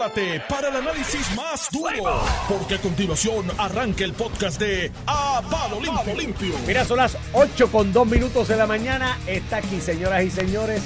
prepárate 0.00 0.42
para 0.48 0.68
el 0.68 0.76
análisis 0.76 1.36
más 1.36 1.68
duro, 1.70 2.22
porque 2.48 2.76
a 2.76 2.80
continuación 2.80 3.46
arranca 3.58 4.04
el 4.04 4.14
podcast 4.14 4.58
de 4.58 4.90
A 5.06 5.42
Palo 5.50 5.78
Limpio. 5.80 6.14
Limpio. 6.16 6.54
Mira, 6.66 6.84
son 6.86 6.96
las 6.96 7.18
8 7.34 7.70
con 7.70 7.92
2 7.92 8.06
minutos 8.06 8.48
de 8.48 8.56
la 8.56 8.66
mañana. 8.66 9.18
Está 9.26 9.58
aquí, 9.58 9.80
señoras 9.80 10.24
y 10.24 10.30
señores. 10.30 10.82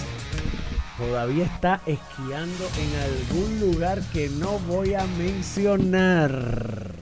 Todavía 0.99 1.45
está 1.45 1.81
esquiando 1.87 2.69
en 2.79 2.93
algún 3.03 3.61
lugar 3.61 4.03
que 4.13 4.29
no 4.29 4.59
voy 4.61 4.95
a 4.95 5.05
mencionar. 5.19 6.93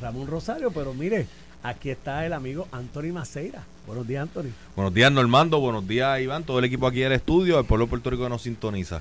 Ramón 0.00 0.26
Rosario, 0.26 0.70
pero 0.70 0.92
mire, 0.92 1.26
aquí 1.62 1.90
está 1.90 2.26
el 2.26 2.34
amigo 2.34 2.68
Anthony 2.72 3.12
Maceira. 3.12 3.64
Buenos 3.86 4.06
días, 4.06 4.22
Anthony. 4.22 4.50
Buenos 4.76 4.92
días, 4.92 5.10
Normando. 5.10 5.60
Buenos 5.60 5.88
días, 5.88 6.20
Iván. 6.20 6.44
Todo 6.44 6.58
el 6.58 6.66
equipo 6.66 6.86
aquí 6.86 7.00
del 7.00 7.12
estudio. 7.12 7.58
El 7.58 7.64
pueblo 7.64 7.86
de 7.86 7.90
Puerto 7.90 8.10
Rico 8.10 8.28
nos 8.28 8.42
sintoniza. 8.42 9.00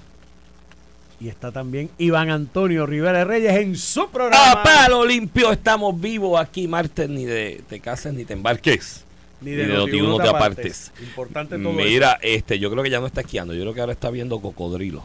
Y 1.22 1.30
está 1.30 1.52
también 1.52 1.92
Iván 2.00 2.32
Antonio 2.32 2.88
Rivera 2.88 3.24
Reyes 3.24 3.56
en 3.58 3.78
su 3.78 4.10
programa. 4.10 4.54
A 4.54 4.64
palo 4.64 5.06
limpio 5.06 5.52
estamos 5.52 6.00
vivos 6.02 6.40
aquí, 6.42 6.68
martes, 6.68 7.08
ni 7.08 7.26
de 7.26 7.62
te 7.70 7.80
cases 7.80 8.12
ni 8.14 8.26
te 8.26 8.34
embarques. 8.34 9.04
Ni 9.40 9.52
Ni 9.52 9.56
de 9.56 9.68
de 9.68 9.74
Noti 9.74 9.92
Noti1 9.92 10.04
uno 10.04 10.18
te 10.18 10.30
apartes. 10.30 10.92
Importante 11.00 11.60
todo 11.60 11.74
Mira, 11.74 12.18
este, 12.24 12.58
yo 12.58 12.72
creo 12.72 12.84
que 12.84 12.90
ya 12.90 13.00
no 13.00 13.06
está 13.06 13.22
esquiando, 13.22 13.54
yo 13.54 13.62
creo 13.62 13.74
que 13.76 13.82
ahora 13.82 13.94
está 13.94 14.10
viendo 14.10 14.40
cocodrilo 14.40 15.04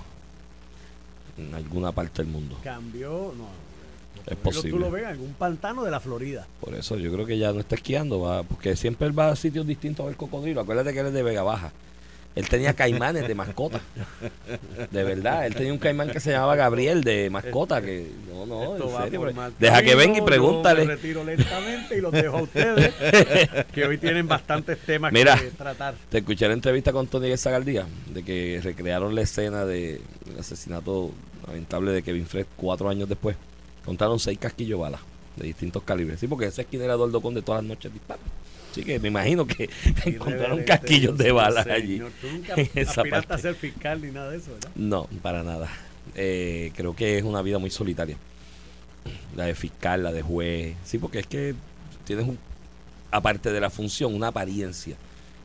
en 1.36 1.54
alguna 1.54 1.92
parte 1.92 2.22
del 2.22 2.32
mundo. 2.32 2.54
eso. 2.54 2.64
Cambió, 2.64 3.34
no. 3.36 3.66
Es 4.26 4.36
Tú 4.38 4.42
posible. 4.42 4.78
lo 4.80 4.90
ves 4.90 5.02
en 5.02 5.08
algún 5.10 5.34
pantano 5.34 5.84
de 5.84 5.90
la 5.90 6.00
Florida. 6.00 6.46
Por 6.60 6.74
eso 6.74 6.96
yo 6.96 7.12
creo 7.12 7.26
que 7.26 7.36
ya 7.38 7.52
no 7.52 7.60
está 7.60 7.76
esquiando, 7.76 8.20
va, 8.20 8.42
porque 8.42 8.74
siempre 8.74 9.06
él 9.06 9.16
va 9.16 9.28
a 9.28 9.36
sitios 9.36 9.66
distintos 9.66 10.04
a 10.04 10.06
ver 10.08 10.16
cocodrilo. 10.16 10.62
Acuérdate 10.62 10.94
que 10.94 11.00
él 11.00 11.06
es 11.06 11.12
de 11.12 11.22
Vega 11.22 11.42
Baja. 11.42 11.72
Él 12.36 12.48
tenía 12.50 12.74
caimanes 12.74 13.26
de 13.26 13.34
mascota. 13.34 13.80
De 14.90 15.02
verdad, 15.04 15.46
él 15.46 15.54
tenía 15.54 15.72
un 15.72 15.78
caimán 15.78 16.10
que 16.10 16.20
se 16.20 16.30
llamaba 16.30 16.54
Gabriel 16.54 17.02
de 17.02 17.30
mascota. 17.30 17.80
Que, 17.80 18.10
no, 18.30 18.44
no, 18.44 18.76
en 18.76 19.02
serio. 19.04 19.32
mal 19.34 19.54
Deja 19.58 19.82
que 19.82 19.94
venga 19.94 20.14
y 20.14 20.18
Yo 20.18 20.22
me 20.24 20.28
pregúntale. 20.30 20.84
retiro 20.84 21.24
lentamente 21.24 21.96
y 21.96 22.00
los 22.02 22.12
dejo 22.12 22.36
a 22.36 22.42
ustedes, 22.42 22.92
que 23.72 23.84
hoy 23.86 23.96
tienen 23.98 24.28
bastantes 24.28 24.78
temas 24.80 25.12
Mira. 25.14 25.36
que 25.38 25.46
tratar. 25.50 25.94
Te 26.10 26.18
escuché 26.18 26.46
la 26.46 26.52
entrevista 26.54 26.92
con 26.92 27.06
Tony 27.06 27.34
Zagaldía 27.38 27.86
de 28.12 28.22
que 28.22 28.60
recrearon 28.62 29.14
la 29.14 29.22
escena 29.22 29.64
de- 29.64 30.00
del 30.26 30.38
asesinato 30.38 31.12
lamentable 31.46 31.92
de 31.92 32.02
Kevin 32.02 32.26
Fred 32.26 32.44
cuatro 32.56 32.90
años 32.90 33.08
después. 33.08 33.34
Contaron 33.84 34.18
seis 34.20 34.38
casquillos 34.38 34.78
balas 34.78 35.00
de 35.36 35.46
distintos 35.46 35.82
calibres. 35.84 36.20
Sí, 36.20 36.26
porque 36.26 36.46
ese 36.46 36.62
esquinero 36.62 37.06
de 37.08 37.20
Conde 37.22 37.40
todas 37.40 37.62
las 37.62 37.68
noches 37.68 37.92
dispara. 37.92 38.20
Así 38.76 38.84
que 38.84 39.00
me 39.00 39.08
imagino 39.08 39.46
que 39.46 39.70
encontraron 40.04 40.62
casquillos 40.64 41.16
de 41.16 41.32
balas 41.32 41.64
señor. 41.64 41.78
allí. 41.78 41.98
Tú 42.20 42.26
nunca 42.30 42.52
en 42.56 42.68
esa 42.74 42.90
aspiraste 43.00 43.28
parte. 43.28 43.34
a 43.34 43.38
ser 43.38 43.54
fiscal 43.54 44.02
ni 44.02 44.10
nada 44.10 44.30
de 44.30 44.36
eso, 44.36 44.52
¿verdad? 44.52 44.70
No, 44.74 45.08
para 45.22 45.42
nada. 45.42 45.70
Eh, 46.14 46.72
creo 46.76 46.94
que 46.94 47.16
es 47.16 47.24
una 47.24 47.40
vida 47.40 47.58
muy 47.58 47.70
solitaria. 47.70 48.18
La 49.34 49.46
de 49.46 49.54
fiscal, 49.54 50.02
la 50.02 50.12
de 50.12 50.20
juez. 50.20 50.76
Sí, 50.84 50.98
porque 50.98 51.20
es 51.20 51.26
que 51.26 51.54
tienes, 52.04 52.26
un, 52.28 52.38
aparte 53.10 53.50
de 53.50 53.60
la 53.62 53.70
función, 53.70 54.14
una 54.14 54.28
apariencia 54.28 54.96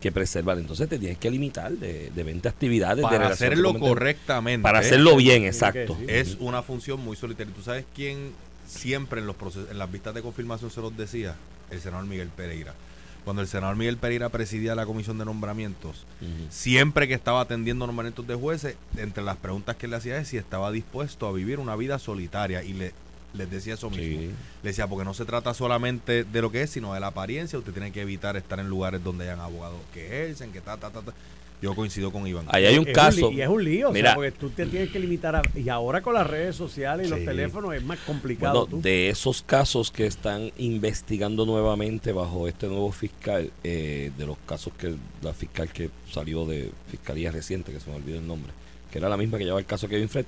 que 0.01 0.11
preservar. 0.11 0.57
Entonces 0.57 0.89
te 0.89 0.99
tienes 0.99 1.17
que 1.17 1.31
limitar 1.31 1.71
de, 1.71 2.11
de 2.13 2.23
20 2.23 2.49
actividades. 2.49 2.97
de 2.97 3.03
Para 3.03 3.29
hacerlo 3.29 3.79
correctamente. 3.79 4.61
Para 4.61 4.79
hacerlo 4.79 5.15
bien, 5.15 5.45
exacto. 5.45 5.97
Es 6.09 6.35
una 6.41 6.63
función 6.63 6.99
muy 6.99 7.15
solitaria. 7.15 7.53
¿Tú 7.55 7.61
sabes 7.61 7.85
quién 7.95 8.33
siempre 8.67 9.21
en 9.21 9.27
los 9.27 9.37
procesos, 9.37 9.71
en 9.71 9.77
las 9.77 9.89
vistas 9.89 10.13
de 10.13 10.21
confirmación 10.21 10.69
se 10.69 10.81
los 10.81 10.97
decía? 10.97 11.37
El 11.69 11.79
senador 11.79 12.05
Miguel 12.07 12.27
Pereira. 12.27 12.75
Cuando 13.23 13.41
el 13.41 13.47
senador 13.47 13.75
Miguel 13.75 13.97
Pereira 13.97 14.29
presidía 14.29 14.73
la 14.73 14.85
comisión 14.85 15.17
de 15.17 15.25
nombramientos, 15.25 16.05
siempre 16.49 17.07
que 17.07 17.13
estaba 17.13 17.41
atendiendo 17.41 17.85
nombramientos 17.85 18.25
de 18.25 18.35
jueces, 18.35 18.75
entre 18.97 19.23
las 19.23 19.37
preguntas 19.37 19.75
que 19.75 19.87
le 19.87 19.95
hacía 19.95 20.17
es 20.17 20.29
si 20.29 20.37
estaba 20.37 20.71
dispuesto 20.71 21.27
a 21.27 21.31
vivir 21.31 21.59
una 21.59 21.75
vida 21.75 21.99
solitaria 21.99 22.63
y 22.63 22.73
le 22.73 22.93
les 23.33 23.49
decía 23.49 23.75
eso 23.75 23.89
mismo. 23.89 24.19
Sí. 24.19 24.31
Le 24.63 24.69
decía, 24.69 24.87
porque 24.87 25.05
no 25.05 25.13
se 25.13 25.25
trata 25.25 25.53
solamente 25.53 26.23
de 26.23 26.41
lo 26.41 26.51
que 26.51 26.63
es, 26.63 26.69
sino 26.69 26.93
de 26.93 26.99
la 26.99 27.07
apariencia. 27.07 27.57
Usted 27.57 27.71
tiene 27.71 27.91
que 27.91 28.01
evitar 28.01 28.35
estar 28.35 28.59
en 28.59 28.69
lugares 28.69 29.03
donde 29.03 29.23
hayan 29.25 29.39
abogados 29.39 29.79
que 29.93 30.05
ejercen, 30.05 30.51
que 30.51 30.61
ta, 30.61 30.77
ta, 30.77 30.89
ta, 30.89 31.01
ta. 31.01 31.13
Yo 31.61 31.75
coincido 31.75 32.11
con 32.11 32.25
Iván. 32.25 32.45
Ahí 32.49 32.65
hay 32.65 32.77
un 32.79 32.87
Es 32.87 32.93
caso. 32.95 33.31
y 33.31 33.41
es 33.41 33.47
un 33.47 33.63
lío, 33.63 33.89
o 33.89 33.93
sea, 33.93 34.01
Mira. 34.01 34.15
porque 34.15 34.31
tú 34.31 34.49
te 34.49 34.65
tienes 34.65 34.89
que 34.89 34.99
limitar 34.99 35.35
a... 35.35 35.43
Y 35.55 35.69
ahora 35.69 36.01
con 36.01 36.15
las 36.15 36.25
redes 36.25 36.55
sociales 36.55 37.05
y 37.07 37.09
los 37.11 37.19
teléfonos 37.23 37.75
es 37.75 37.83
más 37.83 37.99
complicado. 37.99 38.61
Bueno, 38.61 38.77
tú. 38.77 38.81
de 38.81 39.09
esos 39.09 39.43
casos 39.43 39.91
que 39.91 40.07
están 40.07 40.51
investigando 40.57 41.45
nuevamente 41.45 42.11
bajo 42.13 42.47
este 42.47 42.67
nuevo 42.67 42.91
fiscal, 42.91 43.51
eh, 43.63 44.11
de 44.17 44.25
los 44.25 44.37
casos 44.47 44.73
que 44.77 44.95
la 45.21 45.33
fiscal 45.33 45.71
que 45.71 45.91
salió 46.11 46.45
de 46.47 46.71
fiscalía 46.89 47.29
reciente, 47.31 47.71
que 47.71 47.79
se 47.79 47.89
me 47.91 47.97
olvidó 47.97 48.17
el 48.17 48.25
nombre, 48.25 48.51
que 48.91 48.97
era 48.97 49.07
la 49.07 49.17
misma 49.17 49.37
que 49.37 49.43
llevaba 49.43 49.59
el 49.59 49.67
caso 49.67 49.87
Kevin 49.87 50.09
Fred, 50.09 50.25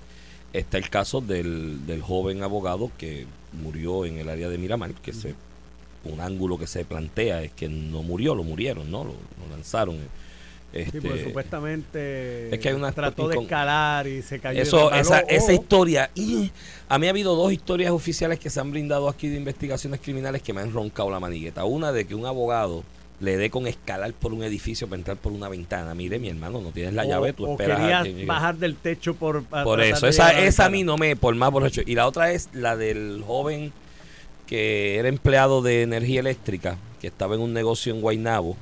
está 0.53 0.77
el 0.77 0.89
caso 0.91 1.19
del, 1.19 1.87
del 1.87 2.03
joven 2.03 2.43
abogado 2.43 2.91
que 2.97 3.25
murió 3.53 4.05
en 4.05 4.19
el 4.19 4.29
área 4.29 4.49
de 4.49 4.59
Miramar, 4.59 4.93
que 4.93 5.13
se 5.13 5.33
un 6.05 6.19
ángulo 6.19 6.57
que 6.59 6.67
se 6.67 6.83
plantea 6.85 7.41
es 7.43 7.53
que 7.53 7.69
no 7.69 8.03
murió, 8.03 8.35
lo 8.35 8.43
murieron, 8.43 8.91
¿no? 8.91 9.03
Lo, 9.05 9.11
lo 9.13 9.49
lanzaron. 9.55 9.97
Sí, 10.73 10.79
Este, 10.79 11.23
supuestamente 11.25 12.53
es 12.53 12.59
que 12.59 12.69
hay 12.69 12.73
una 12.75 12.91
trató 12.91 13.27
de 13.27 13.37
escalar 13.37 14.07
y 14.07 14.21
se 14.23 14.39
cayó. 14.39 14.61
eso, 14.61 14.91
esa, 14.91 15.19
esa 15.19 15.53
historia. 15.53 16.09
Y 16.15 16.51
a 16.89 16.97
mí 16.97 17.07
ha 17.07 17.11
habido 17.11 17.35
dos 17.35 17.53
historias 17.53 17.91
oficiales 17.91 18.39
que 18.39 18.49
se 18.49 18.59
han 18.59 18.71
brindado 18.71 19.07
aquí 19.07 19.27
de 19.27 19.37
investigaciones 19.37 19.99
criminales 20.01 20.41
que 20.41 20.51
me 20.53 20.61
han 20.61 20.73
roncado 20.73 21.11
la 21.11 21.19
manigueta. 21.19 21.63
Una 21.65 21.91
de 21.91 22.05
que 22.05 22.15
un 22.15 22.25
abogado 22.25 22.83
le 23.19 23.37
dé 23.37 23.49
con 23.51 23.67
escalar 23.67 24.11
por 24.13 24.33
un 24.33 24.43
edificio 24.43 24.87
para 24.87 24.97
entrar 24.97 25.17
por 25.17 25.31
una 25.31 25.47
ventana. 25.47 25.93
Mire, 25.93 26.17
mi 26.19 26.27
hermano, 26.29 26.59
no 26.59 26.71
tienes 26.71 26.93
la 26.95 27.03
o- 27.03 27.07
llave, 27.07 27.33
tú 27.33 27.45
o 27.45 27.51
esperas 27.51 27.79
querías 27.79 28.03
que 28.07 28.25
bajar 28.25 28.55
del 28.57 28.75
techo 28.75 29.13
por... 29.13 29.43
Por 29.43 29.79
eso, 29.79 30.07
esa, 30.07 30.37
esa 30.43 30.65
a 30.65 30.69
mí 30.69 30.83
no 30.83 30.97
me, 30.97 31.15
por 31.15 31.35
más 31.35 31.51
borracho. 31.51 31.81
Y 31.85 31.93
la 31.95 32.07
otra 32.07 32.31
es 32.31 32.49
la 32.53 32.75
del 32.75 33.23
joven 33.25 33.71
que 34.47 34.97
era 34.97 35.07
empleado 35.07 35.61
de 35.61 35.83
energía 35.83 36.19
eléctrica, 36.19 36.77
que 36.99 37.07
estaba 37.07 37.35
en 37.35 37.41
un 37.41 37.53
negocio 37.53 37.93
en 37.93 38.01
Guaynabo. 38.01 38.57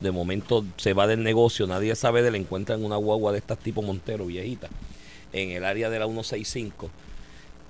De 0.00 0.10
momento 0.10 0.64
se 0.76 0.92
va 0.92 1.06
del 1.06 1.22
negocio, 1.22 1.66
nadie 1.66 1.94
sabe 1.94 2.22
de 2.22 2.28
él, 2.28 2.34
encuentran 2.34 2.84
una 2.84 2.96
guagua 2.96 3.32
de 3.32 3.38
estas 3.38 3.58
tipo 3.58 3.82
Montero, 3.82 4.26
viejita, 4.26 4.68
en 5.32 5.50
el 5.50 5.64
área 5.64 5.90
de 5.90 5.98
la 5.98 6.06
165. 6.06 6.90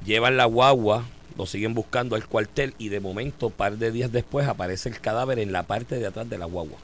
Llevan 0.04 0.36
la 0.36 0.46
guagua, 0.46 1.04
lo 1.36 1.46
siguen 1.46 1.74
buscando 1.74 2.16
al 2.16 2.26
cuartel 2.26 2.74
y 2.78 2.88
de 2.88 3.00
momento, 3.00 3.50
par 3.50 3.78
de 3.78 3.92
días 3.92 4.12
después, 4.12 4.48
aparece 4.48 4.88
el 4.88 5.00
cadáver 5.00 5.38
en 5.38 5.52
la 5.52 5.64
parte 5.64 5.98
de 5.98 6.06
atrás 6.06 6.28
de 6.28 6.38
la 6.38 6.46
guagua. 6.46 6.78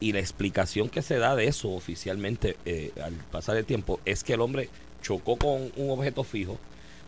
Y 0.00 0.12
la 0.12 0.20
explicación 0.20 0.88
que 0.88 1.02
se 1.02 1.18
da 1.18 1.34
de 1.34 1.48
eso 1.48 1.70
oficialmente 1.70 2.56
eh, 2.64 2.92
al 3.02 3.14
pasar 3.32 3.56
el 3.56 3.64
tiempo 3.64 3.98
es 4.04 4.22
que 4.22 4.34
el 4.34 4.40
hombre 4.40 4.68
chocó 5.02 5.36
con 5.36 5.72
un 5.76 5.90
objeto 5.90 6.22
fijo, 6.22 6.58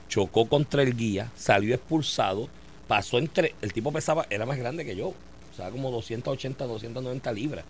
chocó 0.08 0.47
contra 0.47 0.82
el 0.82 0.97
guía, 0.97 1.31
salió 1.37 1.75
expulsado, 1.75 2.48
pasó 2.88 3.19
entre. 3.19 3.54
El 3.62 3.72
tipo 3.72 3.92
pesaba, 3.92 4.26
era 4.28 4.47
más 4.47 4.58
grande 4.58 4.84
que 4.84 4.97
yo, 4.97 5.14
sea, 5.60 5.71
como 5.71 5.91
280, 5.91 6.65
290 6.66 7.32
libras. 7.32 7.65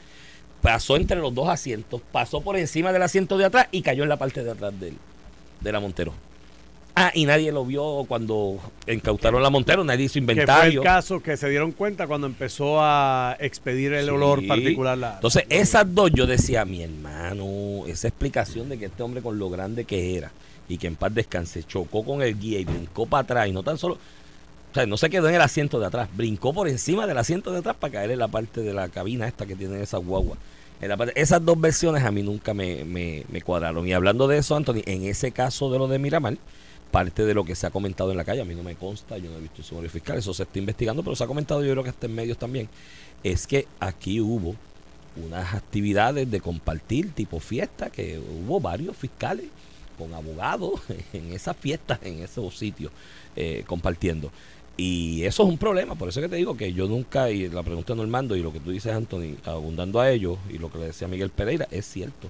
Pasó 0.63 0.97
entre 0.97 1.19
los 1.19 1.35
dos 1.35 1.49
asientos, 1.49 2.03
pasó 2.13 2.41
por 2.43 2.57
encima 2.57 2.93
del 2.93 3.03
asiento 3.03 3.39
de 3.39 3.47
atrás 3.47 3.69
y 3.73 3.81
cayó 3.83 4.03
en 4.03 4.09
la 4.11 4.19
parte 4.19 4.45
de 4.45 4.51
atrás 4.51 4.79
del, 4.79 4.95
de 5.61 5.73
la 5.73 5.81
Montero. 5.81 6.13
Ah, 6.95 7.13
y 7.15 7.25
nadie 7.25 7.51
lo 7.53 7.65
vio 7.65 8.05
cuando 8.07 8.59
incautaron 8.87 9.43
la 9.43 9.49
Montero, 9.49 9.85
nadie 9.85 10.05
hizo 10.07 10.15
Que 10.15 10.21
fue 10.25 10.33
el 10.35 10.39
inventario. 10.41 10.83
caso 10.83 11.23
que 11.23 11.37
se 11.37 11.49
dieron 11.49 11.73
cuenta 11.73 12.07
cuando 12.07 12.27
empezó 12.27 12.79
a 12.83 13.37
expedir 13.41 13.93
el 13.95 14.05
Sí. 14.07 14.11
olor 14.11 14.47
particular. 14.47 14.99
La, 14.99 15.15
Entonces, 15.15 15.45
esas 15.49 15.95
dos 15.95 16.11
yo 16.13 16.27
decía, 16.27 16.65
mi 16.67 16.83
hermano, 16.83 17.87
esa 17.87 18.09
explicación 18.09 18.69
de 18.69 18.79
que 18.79 18.87
este 18.87 19.03
hombre 19.03 19.23
con 19.23 19.39
lo 19.39 19.49
grande 19.49 19.85
que 19.85 20.17
era 20.19 20.31
y 20.69 20.77
que 20.79 20.89
en 20.89 20.97
paz 20.97 21.15
descanse, 21.15 21.63
chocó 21.63 22.05
con 22.05 22.21
el 22.23 22.39
guía 22.39 22.59
y 22.59 22.65
brincó 22.65 23.07
para 23.07 23.23
atrás 23.23 23.49
y 23.49 23.53
no 23.53 23.63
tan 23.63 23.79
solo, 23.79 23.97
o 24.71 24.75
sea, 24.75 24.87
no 24.87 24.97
se 24.97 25.11
quedó 25.11 25.29
en 25.29 25.35
el 25.35 25.41
asiento 25.41 25.81
de 25.81 25.87
atrás, 25.87 26.09
brincó 26.17 26.53
por 26.53 26.69
encima 26.69 27.07
del 27.07 27.19
asiento 27.19 27.53
de 27.53 27.59
atrás 27.59 27.77
para 27.79 27.93
caer 27.93 28.11
en 28.13 28.19
la 28.19 28.29
parte 28.29 28.61
de 28.61 28.73
la 28.73 28.89
cabina 28.89 29.27
esta 29.27 29.47
que 29.47 29.57
tiene 29.57 29.83
esa 29.83 29.99
guagua. 29.99 30.37
Esas 31.15 31.45
dos 31.45 31.61
versiones 31.61 32.05
a 32.05 32.11
mí 32.11 32.23
nunca 32.23 32.55
me, 32.55 32.85
me- 32.85 33.25
me 33.29 33.43
cuadraron. 33.43 33.87
Y 33.87 33.93
hablando 33.93 34.27
de 34.29 34.39
eso, 34.39 34.57
Anthony, 34.57 34.83
en 34.87 35.05
ese 35.05 35.31
caso 35.31 35.71
de 35.71 35.79
lo 35.79 35.89
de 35.89 35.99
Miramar, 35.99 36.39
parte 36.91 37.25
de 37.25 37.35
lo 37.35 37.45
que 37.45 37.55
se 37.55 37.67
ha 37.67 37.71
comentado 37.71 38.11
en 38.13 38.17
la 38.17 38.25
calle, 38.25 38.41
a 38.41 38.45
mí 38.47 38.55
no 38.55 38.63
me 38.63 38.77
consta, 38.77 39.19
yo 39.19 39.31
no 39.31 39.37
he 39.37 39.41
visto 39.41 39.59
el 39.59 39.65
sumario 39.65 39.91
fiscal, 39.91 40.17
eso 40.19 40.33
se 40.33 40.45
está 40.45 40.59
investigando, 40.59 41.03
pero 41.03 41.15
se 41.15 41.23
ha 41.25 41.27
comentado 41.27 41.63
yo 41.63 41.71
creo 41.73 41.85
que 41.85 41.91
hasta 41.91 42.07
en 42.07 42.15
medios 42.15 42.39
también, 42.39 42.69
es 43.23 43.47
que 43.47 43.67
aquí 43.79 44.21
hubo 44.21 44.55
unas 45.23 45.55
actividades 45.55 46.31
de 46.31 46.41
compartir 46.41 47.11
tipo 47.13 47.41
fiesta, 47.41 47.91
que 47.91 48.19
hubo 48.19 48.59
varios 48.61 48.97
fiscales 48.97 49.47
con 49.99 50.15
abogados 50.15 50.81
en 51.13 51.33
esas 51.33 51.57
fiestas, 51.57 51.99
en 52.03 52.23
esos 52.23 52.57
sitios, 52.57 52.91
eh, 53.37 53.65
compartiendo. 53.67 54.33
Y 54.83 55.25
eso 55.25 55.43
es 55.43 55.49
un 55.51 55.59
problema, 55.59 55.95
por 55.95 56.09
eso 56.09 56.23
que 56.23 56.29
te 56.31 56.37
digo 56.37 56.57
que 56.57 56.73
yo 56.73 56.89
nunca, 56.89 57.31
y 57.31 57.51
la 57.51 57.63
pregunta 57.63 57.93
de 57.93 57.99
Normando 57.99 58.35
y 58.35 58.43
lo 58.43 58.51
que 58.51 58.61
tú 58.61 58.71
dices, 58.71 58.95
Anthony, 58.95 59.37
abundando 59.45 60.01
a 60.01 60.11
ellos, 60.11 60.39
y 60.49 60.57
lo 60.57 60.73
que 60.73 60.79
le 60.79 60.87
decía 60.87 61.07
Miguel 61.07 61.29
Pereira, 61.29 61.69
es 61.71 61.85
cierto. 61.85 62.29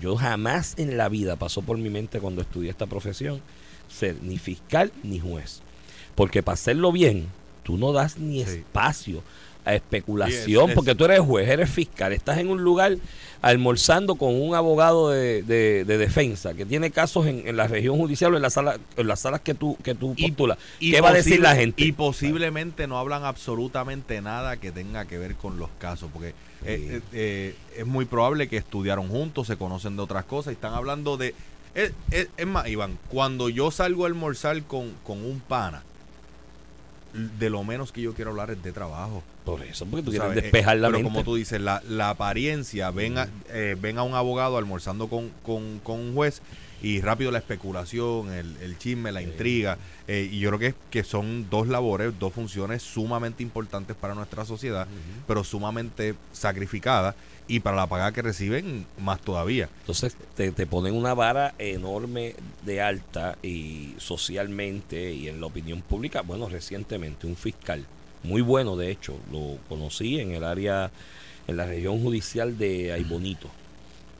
Yo 0.00 0.16
jamás 0.16 0.78
en 0.78 0.96
la 0.96 1.10
vida 1.10 1.36
pasó 1.36 1.60
por 1.60 1.76
mi 1.76 1.90
mente 1.90 2.18
cuando 2.18 2.40
estudié 2.40 2.70
esta 2.70 2.86
profesión 2.86 3.42
ser 3.90 4.16
ni 4.22 4.38
fiscal 4.38 4.92
ni 5.02 5.20
juez. 5.20 5.60
Porque 6.14 6.42
para 6.42 6.54
hacerlo 6.54 6.90
bien, 6.90 7.26
tú 7.64 7.76
no 7.76 7.92
das 7.92 8.16
ni 8.18 8.44
Sí. 8.44 8.50
espacio 8.50 9.22
a 9.64 9.74
especulación, 9.74 10.70
porque 10.74 10.94
tú 10.94 11.04
eres 11.04 11.20
juez, 11.20 11.48
eres 11.48 11.68
fiscal, 11.70 12.12
estás 12.12 12.38
en 12.38 12.48
un 12.48 12.62
lugar 12.62 12.96
almorzando 13.42 14.16
con 14.16 14.34
un 14.40 14.54
abogado 14.54 15.10
de, 15.10 15.42
de- 15.42 15.84
de 15.84 15.98
defensa 15.98 16.52
que 16.54 16.66
tiene 16.66 16.90
casos 16.90 17.26
en, 17.26 17.46
en 17.48 17.56
la 17.56 17.66
región 17.68 17.96
judicial 17.96 18.32
o 18.34 18.36
en, 18.36 18.42
la 18.42 18.50
sala, 18.50 18.78
en 18.96 19.06
las 19.06 19.20
salas 19.20 19.40
que 19.40 19.54
tú, 19.54 19.76
que 19.82 19.94
tú 19.94 20.14
postulas. 20.28 20.58
Y 20.78 20.90
¿Qué 20.90 21.00
va 21.00 21.08
a 21.08 21.12
decir 21.14 21.40
la 21.40 21.54
gente? 21.56 21.82
Y 21.82 21.92
posiblemente 21.92 22.86
no 22.86 22.98
hablan 22.98 23.24
absolutamente 23.24 24.20
nada 24.20 24.56
que 24.58 24.72
tenga 24.72 25.04
que 25.06 25.16
ver 25.18 25.36
con 25.36 25.58
los 25.58 25.70
casos, 25.78 26.10
porque 26.12 26.28
eh, 26.28 26.34
eh, 26.64 27.00
eh, 27.12 27.54
es 27.78 27.86
muy 27.86 28.04
probable 28.04 28.48
que 28.48 28.58
estudiaron 28.58 29.08
juntos, 29.08 29.46
se 29.46 29.56
conocen 29.56 29.96
de 29.96 30.02
otras 30.02 30.24
cosas 30.26 30.52
y 30.52 30.54
están 30.54 30.74
hablando 30.74 31.16
de... 31.16 31.34
Es, 31.74 31.92
es- 32.10 32.28
es 32.36 32.46
más, 32.46 32.66
Iván, 32.68 32.98
cuando 33.08 33.48
yo 33.48 33.70
salgo 33.70 34.04
a 34.04 34.08
almorzar 34.08 34.62
con, 34.64 34.90
con 35.04 35.24
un 35.24 35.40
pana, 35.40 35.82
de 37.14 37.50
lo 37.50 37.64
menos 37.64 37.90
que 37.92 38.02
yo 38.02 38.12
quiero 38.14 38.30
hablar 38.30 38.50
es 38.50 38.62
de 38.62 38.72
trabajo. 38.72 39.22
Por 39.44 39.62
eso, 39.62 39.86
porque 39.86 40.02
tú 40.04 40.10
quieres 40.10 40.28
sabes, 40.28 40.42
despejar 40.42 40.76
eh, 40.76 40.80
la 40.80 40.88
pero 40.88 40.98
mente. 40.98 41.10
como 41.12 41.24
tú 41.24 41.34
dices, 41.34 41.60
la, 41.60 41.82
la 41.88 42.10
apariencia, 42.10 42.90
ven 42.90 43.18
a, 43.18 43.28
eh, 43.48 43.76
ven 43.80 43.98
a 43.98 44.02
un 44.02 44.14
abogado 44.14 44.56
almorzando 44.58 45.08
con, 45.08 45.30
con- 45.42 45.80
con 45.82 45.98
un 45.98 46.14
juez 46.14 46.42
y 46.82 47.00
rápido 47.02 47.30
la 47.30 47.38
especulación, 47.38 48.32
el, 48.32 48.56
el 48.62 48.78
chisme, 48.78 49.12
la 49.12 49.20
intriga. 49.22 49.76
eh, 50.08 50.28
y 50.30 50.38
yo 50.40 50.48
creo 50.50 50.58
que, 50.58 50.74
que 50.90 51.04
son 51.04 51.48
dos 51.50 51.68
labores, 51.68 52.18
dos 52.18 52.32
funciones 52.32 52.82
sumamente 52.82 53.42
importantes 53.42 53.96
para 53.96 54.14
nuestra 54.14 54.44
sociedad, 54.44 54.86
pero 55.26 55.42
sumamente 55.44 56.14
sacrificadas 56.32 57.14
y 57.48 57.60
para 57.60 57.76
la 57.76 57.86
paga 57.86 58.12
que 58.12 58.22
reciben 58.22 58.86
más 58.98 59.20
todavía. 59.20 59.68
Entonces 59.80 60.16
te, 60.36 60.52
te 60.52 60.66
ponen 60.66 60.94
una 60.94 61.14
vara 61.14 61.54
enorme 61.58 62.34
de 62.64 62.80
alta 62.80 63.36
y 63.42 63.94
socialmente 63.98 65.12
y 65.12 65.28
en 65.28 65.40
la 65.40 65.46
opinión 65.46 65.82
pública. 65.82 66.22
Bueno, 66.22 66.48
recientemente 66.48 67.26
un 67.26 67.36
fiscal, 67.36 67.84
muy 68.22 68.42
bueno 68.42 68.76
de 68.76 68.90
hecho, 68.90 69.16
lo 69.32 69.58
conocí 69.68 70.20
en 70.20 70.32
el 70.32 70.44
área, 70.44 70.90
en 71.46 71.56
la 71.56 71.66
región 71.66 72.02
judicial 72.02 72.58
de 72.58 72.92
Aybonito. 72.92 73.48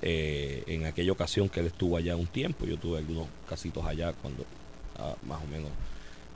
eh, 0.02 0.64
en 0.66 0.86
aquella 0.86 1.12
ocasión 1.12 1.48
que 1.48 1.60
él 1.60 1.66
estuvo 1.66 1.96
allá 1.96 2.16
un 2.16 2.26
tiempo, 2.26 2.64
yo 2.64 2.78
tuve 2.78 2.98
algunos 2.98 3.26
casitos 3.48 3.84
allá 3.84 4.12
cuando 4.14 4.46
ah, 4.98 5.14
más 5.26 5.42
o 5.42 5.46
menos 5.46 5.70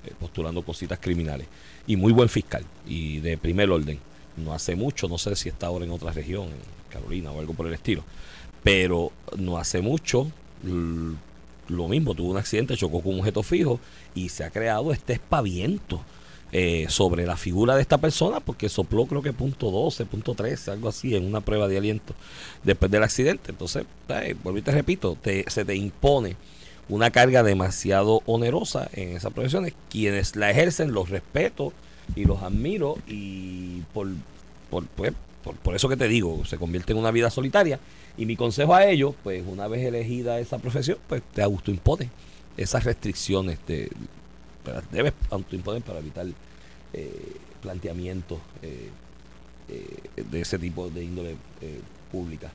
eh, 0.04 0.12
postulando 0.20 0.62
cositas 0.62 0.98
criminales. 0.98 1.46
Y 1.86 1.96
muy 1.96 2.12
buen 2.12 2.28
fiscal 2.28 2.64
y 2.86 3.20
de 3.20 3.38
primer 3.38 3.70
orden. 3.70 3.98
No 4.36 4.52
hace 4.52 4.74
mucho, 4.76 5.08
no 5.08 5.16
sé 5.16 5.34
si 5.36 5.48
está 5.48 5.68
ahora 5.68 5.84
en 5.84 5.92
otra 5.92 6.12
región, 6.12 6.44
en 6.48 6.90
Carolina 6.90 7.30
o 7.30 7.40
algo 7.40 7.54
por 7.54 7.66
el 7.66 7.74
estilo. 7.74 8.04
Pero 8.62 9.12
no 9.38 9.56
hace 9.58 9.80
mucho, 9.80 10.30
lo 10.62 11.88
mismo, 11.88 12.14
tuvo 12.14 12.32
un 12.32 12.36
accidente, 12.36 12.76
chocó 12.76 13.00
con 13.00 13.14
un 13.14 13.20
objeto 13.20 13.42
fijo 13.42 13.80
y 14.14 14.28
se 14.28 14.44
ha 14.44 14.50
creado 14.50 14.92
este 14.92 15.14
espaviento 15.14 16.02
eh, 16.56 16.86
sobre 16.88 17.26
la 17.26 17.36
figura 17.36 17.74
de 17.74 17.82
esta 17.82 17.98
persona 17.98 18.38
porque 18.38 18.68
sopló 18.68 19.06
creo 19.06 19.22
que 19.22 19.32
punto 19.32 19.72
12, 19.72 20.06
punto 20.06 20.34
13, 20.34 20.70
algo 20.70 20.88
así 20.88 21.16
en 21.16 21.24
una 21.26 21.40
prueba 21.40 21.66
de 21.66 21.76
aliento 21.78 22.14
después 22.62 22.92
del 22.92 23.02
accidente. 23.02 23.50
Entonces, 23.50 23.84
eh, 24.08 24.36
vuelvo 24.42 24.60
y 24.60 24.62
te 24.62 24.70
repito, 24.70 25.18
te- 25.20 25.44
se 25.50 25.64
te 25.64 25.74
impone 25.74 26.36
una 26.88 27.10
carga 27.10 27.42
demasiado 27.42 28.22
onerosa 28.26 28.88
en 28.92 29.16
esas 29.16 29.32
profesiones. 29.32 29.72
Quienes 29.90 30.36
la 30.36 30.50
ejercen 30.52 30.92
los 30.92 31.08
respeto 31.10 31.72
y 32.14 32.24
los 32.24 32.40
admiro 32.42 32.98
y 33.08 33.80
por, 33.92 34.06
por, 34.70 34.86
pues, 34.86 35.12
por, 35.42 35.56
por 35.56 35.74
eso 35.74 35.88
que 35.88 35.96
te 35.96 36.06
digo, 36.06 36.44
se 36.44 36.56
convierte 36.56 36.92
en 36.92 36.98
una 36.98 37.10
vida 37.10 37.30
solitaria. 37.30 37.80
Y 38.16 38.26
mi 38.26 38.36
consejo 38.36 38.76
a 38.76 38.86
ellos, 38.86 39.14
pues 39.24 39.42
una 39.44 39.66
vez 39.66 39.84
elegida 39.84 40.38
esa 40.38 40.58
profesión, 40.58 40.98
pues 41.08 41.20
te 41.34 41.42
autoimpone 41.42 42.10
esas 42.56 42.84
restricciones, 42.84 43.58
las 43.66 43.88
debes 44.90 45.12
autoimponer 45.30 45.82
para 45.82 45.98
evitar 45.98 46.26
eh, 46.92 47.36
planteamientos 47.60 48.38
eh, 48.62 48.90
eh, 49.68 50.22
de 50.30 50.40
ese 50.40 50.58
tipo 50.58 50.88
de 50.90 51.04
índole 51.04 51.36
pública. 52.12 52.52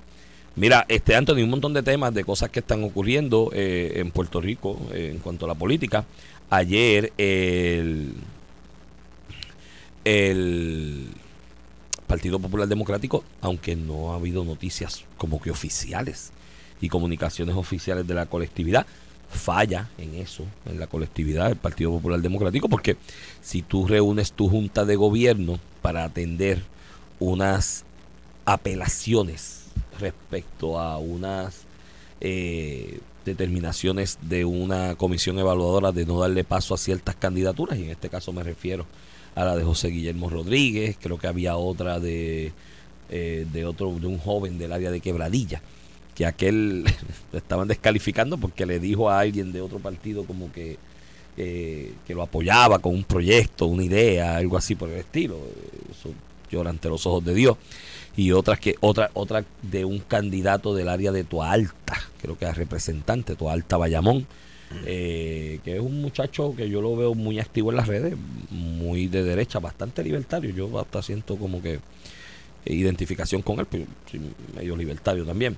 Mira, 0.56 0.86
este 0.88 1.16
Anthony, 1.16 1.44
un 1.44 1.50
montón 1.50 1.74
de 1.74 1.84
temas 1.84 2.14
de 2.14 2.24
cosas 2.24 2.50
que 2.50 2.60
están 2.60 2.84
ocurriendo 2.84 3.52
en 3.54 4.12
Puerto 4.12 4.42
Rico 4.42 4.80
en 4.94 5.20
cuanto 5.20 5.46
a 5.46 5.48
la 5.48 5.56
política. 5.56 6.06
Ayer 6.50 7.14
el, 7.18 8.14
el 10.04 11.08
Partido 12.08 12.40
Popular 12.40 12.68
Democrático, 12.68 13.24
aunque 13.42 13.76
no 13.76 14.12
ha 14.12 14.16
habido 14.16 14.44
noticias 14.44 15.06
como 15.18 15.42
que 15.42 15.52
oficiales 15.52 16.32
y 16.82 16.90
comunicaciones 16.90 17.56
oficiales 17.56 18.08
de 18.08 18.14
la 18.16 18.26
colectividad, 18.26 18.86
falla 19.30 19.90
en 19.98 20.16
eso, 20.16 20.44
en 20.66 20.80
la 20.80 20.88
colectividad 20.88 21.48
del 21.48 21.56
Partido 21.56 21.92
Popular 21.92 22.20
Democrático, 22.22 22.68
porque 22.68 22.98
si 23.42 23.62
tú 23.62 23.88
reúnes 23.88 24.34
tu 24.34 24.50
junta 24.50 24.86
de 24.86 24.96
gobierno 24.96 25.60
para 25.82 26.04
atender 26.04 26.64
unas 27.20 27.86
apelaciones 28.46 29.66
respecto 30.00 30.80
a 30.80 30.98
unas 30.98 31.62
eh, 32.22 33.00
determinaciones 33.26 34.18
de 34.22 34.46
una 34.46 34.96
comisión 34.96 35.38
evaluadora 35.38 35.92
de 35.92 36.06
no 36.06 36.20
darle 36.20 36.44
paso 36.44 36.74
a 36.74 36.78
ciertas 36.78 37.16
candidaturas, 37.16 37.78
y 37.78 37.84
en 37.84 37.90
este 37.92 38.10
caso 38.10 38.34
me 38.34 38.44
refiero 38.44 38.86
a 39.36 39.46
la 39.46 39.56
de 39.56 39.64
José 39.64 39.90
Guillermo 39.90 40.30
Rodríguez, 40.30 40.98
creo 41.00 41.20
que 41.20 41.28
había 41.28 41.56
otra 41.56 42.00
de, 42.00 42.52
eh, 43.10 43.46
de 43.52 43.66
otro, 43.66 43.94
de 44.00 44.08
un 44.08 44.18
joven 44.18 44.58
del 44.58 44.74
área 44.74 44.90
de 44.90 45.02
Quebradilla, 45.02 45.62
que 46.20 46.26
aquel 46.26 46.84
lo 47.32 47.38
estaban 47.38 47.70
descalificando 47.70 48.38
porque 48.38 48.66
le 48.66 48.82
dijo 48.82 49.10
a 49.10 49.22
alguien 49.22 49.54
de 49.54 49.62
otro 49.62 49.80
partido 49.80 50.26
como 50.26 50.52
que 50.52 50.78
que 51.36 51.94
lo 52.10 52.22
apoyaba 52.22 52.80
con 52.80 52.94
un 52.94 53.06
proyecto, 53.06 53.66
una 53.68 53.86
idea, 53.86 54.36
algo 54.36 54.58
así 54.58 54.76
por 54.76 54.90
el 54.90 54.98
estilo. 54.98 55.40
Eso 55.90 56.10
llora 56.52 56.70
ante 56.70 56.90
los 56.90 57.06
ojos 57.06 57.24
de 57.24 57.34
Dios. 57.34 57.56
Y 58.18 58.34
otras 58.34 58.60
que, 58.60 58.76
otra, 58.82 59.10
otra 59.14 59.46
de 59.62 59.86
un 59.86 60.00
candidato 60.00 60.76
del 60.76 60.90
área 60.90 61.14
de 61.14 61.24
Toalta, 61.24 61.96
creo 62.22 62.38
que 62.38 62.44
es 62.44 62.58
representante, 62.58 63.38
Toalta 63.38 63.78
Bayamón, 63.78 64.28
eh, 64.86 65.62
que 65.64 65.78
es 65.78 65.80
un 65.80 66.02
muchacho 66.02 66.54
que 66.58 66.70
yo 66.70 66.82
lo 66.82 66.98
veo 66.98 67.16
muy 67.16 67.40
activo 67.40 67.70
en 67.70 67.78
las 67.78 67.88
redes, 67.88 68.16
muy 68.50 69.08
de 69.08 69.24
derecha, 69.24 69.60
bastante 69.60 70.04
libertario. 70.04 70.50
Yo 70.50 70.78
hasta 70.78 71.02
siento 71.02 71.38
como 71.38 71.62
que 71.62 71.80
identificación 72.66 73.42
con 73.42 73.60
él, 73.60 73.68
pero 73.70 73.86
soy 74.12 74.20
medio 74.54 74.76
libertario 74.76 75.26
también. 75.26 75.58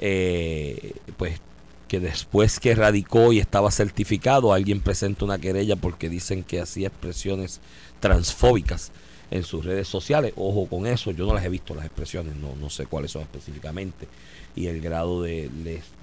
Eh, 0.00 0.94
pues 1.16 1.40
que 1.88 2.00
después 2.00 2.60
que 2.60 2.74
radicó 2.74 3.32
y 3.32 3.38
estaba 3.40 3.70
certificado, 3.70 4.52
alguien 4.52 4.80
presenta 4.80 5.24
una 5.24 5.38
querella 5.38 5.76
porque 5.76 6.08
dicen 6.08 6.44
que 6.44 6.60
hacía 6.60 6.88
expresiones 6.88 7.60
transfóbicas 7.98 8.92
en 9.32 9.42
sus 9.42 9.64
redes 9.64 9.88
sociales. 9.88 10.32
Ojo 10.36 10.66
con 10.66 10.86
eso, 10.86 11.10
yo 11.10 11.26
no 11.26 11.34
las 11.34 11.44
he 11.44 11.48
visto 11.48 11.74
las 11.74 11.84
expresiones, 11.84 12.36
no, 12.36 12.54
no 12.56 12.70
sé 12.70 12.86
cuáles 12.86 13.10
son 13.10 13.22
específicamente. 13.22 14.06
Y 14.56 14.66
el 14.66 14.80
grado 14.80 15.22
de, 15.22 15.48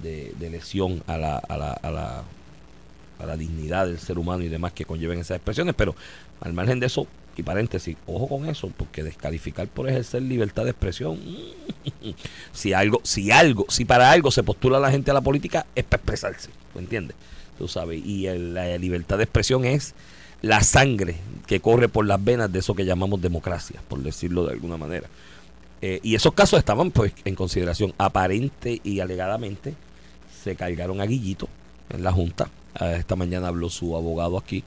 de- 0.01 0.33
de 0.37 0.49
lesión 0.49 1.03
a 1.07 1.17
la, 1.17 1.37
a, 1.37 1.57
la, 1.57 1.71
a, 1.73 1.91
la, 1.91 2.23
a 3.19 3.25
la 3.25 3.37
dignidad 3.37 3.87
del 3.87 3.99
ser 3.99 4.19
humano 4.19 4.43
y 4.43 4.49
demás 4.49 4.73
que 4.73 4.85
conlleven 4.85 5.19
esas 5.19 5.37
expresiones. 5.37 5.73
Pero 5.75 5.95
al 6.41 6.53
margen 6.53 6.79
de 6.79 6.85
eso, 6.87 7.07
y 7.41 7.43
paréntesis, 7.43 7.97
ojo 8.05 8.27
con 8.27 8.49
eso, 8.49 8.71
porque 8.75 9.03
descalificar 9.03 9.67
por 9.67 9.89
ejercer 9.89 10.21
libertad 10.21 10.63
de 10.63 10.71
expresión, 10.71 11.19
si 12.51 12.73
algo, 12.73 13.01
si 13.03 13.31
algo, 13.31 13.65
si 13.69 13.85
para 13.85 14.11
algo 14.11 14.31
se 14.31 14.43
postula 14.43 14.79
la 14.79 14.91
gente 14.91 15.11
a 15.11 15.13
la 15.13 15.21
política, 15.21 15.65
es 15.75 15.83
para 15.83 16.01
expresarse, 16.01 16.49
¿me 16.73 16.81
entiendes? 16.81 17.15
Tú 17.57 17.67
sabes, 17.67 18.03
y 18.05 18.27
la 18.27 18.77
libertad 18.77 19.17
de 19.17 19.23
expresión 19.23 19.65
es 19.65 19.95
la 20.41 20.61
sangre 20.61 21.15
que 21.47 21.59
corre 21.59 21.89
por 21.89 22.05
las 22.05 22.23
venas 22.23 22.51
de 22.51 22.59
eso 22.59 22.75
que 22.75 22.85
llamamos 22.85 23.21
democracia, 23.21 23.81
por 23.87 23.99
decirlo 23.99 24.45
de 24.45 24.53
alguna 24.53 24.77
manera. 24.77 25.09
Eh, 25.81 25.99
y 26.03 26.15
esos 26.15 26.33
casos 26.33 26.59
estaban 26.59 26.91
pues 26.91 27.13
en 27.23 27.35
consideración 27.35 27.93
aparente 27.97 28.81
y 28.83 28.99
alegadamente 28.99 29.75
se 30.43 30.55
cargaron 30.55 31.01
a 31.01 31.05
Guillito 31.05 31.47
en 31.89 32.03
la 32.03 32.11
Junta. 32.11 32.49
Ah, 32.75 32.93
esta 32.93 33.15
mañana 33.15 33.47
habló 33.47 33.69
su 33.69 33.95
abogado 33.95 34.37
aquí 34.37 34.63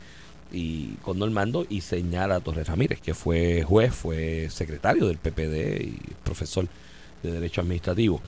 y 0.52 0.94
con 1.02 1.18
Normando 1.18 1.66
y 1.68 1.80
señala 1.80 2.36
a 2.36 2.40
Torres 2.40 2.68
Ramírez, 2.68 3.00
que 3.00 3.14
fue 3.14 3.62
juez, 3.62 3.94
fue 3.94 4.48
secretario 4.50 5.06
del 5.06 5.18
PPD 5.18 5.82
y 5.82 5.98
profesor 6.24 6.66
de 7.22 7.32
Derecho 7.32 7.60
Administrativo. 7.60 8.20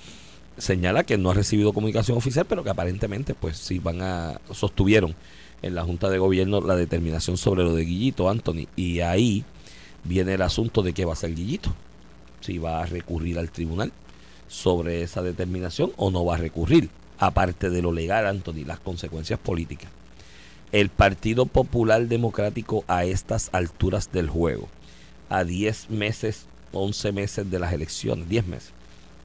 Señala 0.58 1.04
que 1.04 1.18
no 1.18 1.30
ha 1.30 1.34
recibido 1.34 1.72
comunicación 1.72 2.16
oficial, 2.16 2.46
pero 2.48 2.62
que 2.62 2.70
aparentemente 2.70 3.34
pues 3.34 3.56
sí 3.56 3.78
van 3.78 4.02
a 4.02 4.40
sostuvieron 4.52 5.14
en 5.62 5.74
la 5.74 5.84
Junta 5.84 6.10
de 6.10 6.18
Gobierno 6.18 6.60
la 6.60 6.76
determinación 6.76 7.36
sobre 7.36 7.62
lo 7.62 7.74
de 7.74 7.84
Guillito, 7.84 8.28
Anthony, 8.28 8.66
y 8.76 9.00
ahí 9.00 9.44
viene 10.04 10.34
el 10.34 10.42
asunto 10.42 10.82
de 10.82 10.92
qué 10.92 11.04
va 11.04 11.12
a 11.12 11.14
hacer 11.14 11.34
Guillito. 11.34 11.74
Si 12.40 12.58
va 12.58 12.82
a 12.82 12.86
recurrir 12.86 13.38
al 13.38 13.50
tribunal 13.50 13.92
sobre 14.48 15.02
esa 15.02 15.22
determinación 15.22 15.92
o 15.96 16.10
no 16.10 16.24
va 16.24 16.34
a 16.34 16.38
recurrir. 16.38 16.90
Aparte 17.18 17.70
de 17.70 17.82
lo 17.82 17.92
legal, 17.92 18.26
Anthony, 18.26 18.64
las 18.66 18.80
consecuencias 18.80 19.38
políticas. 19.38 19.90
El 20.72 20.88
Partido 20.88 21.44
Popular 21.44 22.08
Democrático 22.08 22.82
a 22.88 23.04
estas 23.04 23.50
alturas 23.52 24.10
del 24.10 24.30
juego, 24.30 24.68
a 25.28 25.44
10 25.44 25.90
meses, 25.90 26.46
11 26.72 27.12
meses 27.12 27.50
de 27.50 27.58
las 27.58 27.74
elecciones, 27.74 28.26
10 28.26 28.46
meses 28.46 28.72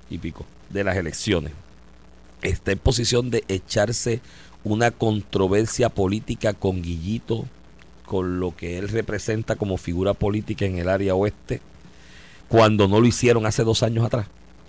y 0.10 0.18
pico 0.18 0.46
de 0.70 0.84
las 0.84 0.98
elecciones, 0.98 1.54
está 2.42 2.74
en 2.74 2.80
posición 2.80 3.30
de 3.30 3.46
echarse 3.48 4.20
una 4.66 4.92
controversia 4.92 5.88
política 5.88 6.54
con 6.54 6.82
Guillito, 6.82 7.46
con 8.06 8.42
lo 8.42 8.54
que 8.54 8.78
él 8.78 8.90
representa 8.90 9.56
como 9.56 9.78
figura 9.78 10.14
política 10.14 10.66
en 10.66 10.78
el 10.80 10.90
área 10.90 11.16
oeste, 11.16 11.62
cuando 12.50 12.90
no 12.90 13.00
lo 13.00 13.08
hicieron 13.08 13.46
hace 13.46 13.64
dos 13.64 13.84
años 13.84 14.06
atrás, 14.06 14.28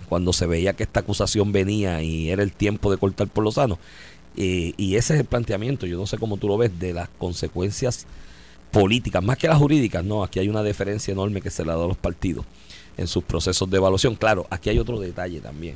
cuando 0.09 0.33
se 0.33 0.47
veía 0.47 0.75
que 0.75 0.85
esta 0.85 1.01
acusación 1.01 1.51
venía 1.51 2.03
y 2.03 2.31
era 2.31 2.45
el 2.45 2.53
tiempo 2.53 2.89
de 2.93 2.99
cortar 2.99 3.27
por 3.27 3.43
los 3.43 3.55
sanos. 3.55 3.79
Eh, 4.41 4.73
y 4.77 4.95
ese 4.95 5.15
es 5.15 5.21
el 5.21 5.27
planteamiento, 5.27 5.85
yo 5.85 5.99
no 5.99 6.07
sé 6.07 6.17
cómo 6.17 6.37
tú 6.37 6.47
lo 6.47 6.57
ves, 6.57 6.79
de 6.79 6.93
las 6.93 7.09
consecuencias 7.09 8.07
políticas, 8.71 9.21
más 9.21 9.37
que 9.37 9.49
las 9.49 9.59
jurídicas, 9.59 10.05
no, 10.05 10.23
aquí 10.23 10.39
hay 10.39 10.49
una 10.49 10.63
diferencia 10.63 11.11
enorme 11.11 11.41
que 11.41 11.51
se 11.51 11.65
le 11.65 11.71
dado 11.71 11.87
a 11.87 11.89
los 11.89 11.97
partidos 11.97 12.45
en 12.97 13.09
sus 13.09 13.25
procesos 13.25 13.69
de 13.69 13.79
evaluación. 13.79 14.15
Claro, 14.15 14.47
aquí 14.49 14.71
hay 14.71 14.79
otro 14.79 15.01
detalle 15.01 15.41
también, 15.41 15.75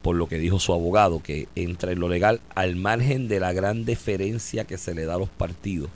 por 0.00 0.14
lo 0.14 0.28
que 0.28 0.38
dijo 0.38 0.60
su 0.60 0.72
abogado, 0.72 1.20
que 1.20 1.48
entre 1.56 1.96
lo 1.96 2.08
legal, 2.08 2.40
al 2.54 2.76
margen 2.76 3.26
de 3.26 3.40
la 3.40 3.52
gran 3.52 3.84
deferencia 3.84 4.62
que 4.62 4.78
se 4.78 4.94
le 4.94 5.04
da 5.04 5.14
a 5.14 5.18
los 5.18 5.28
partidos 5.28 5.90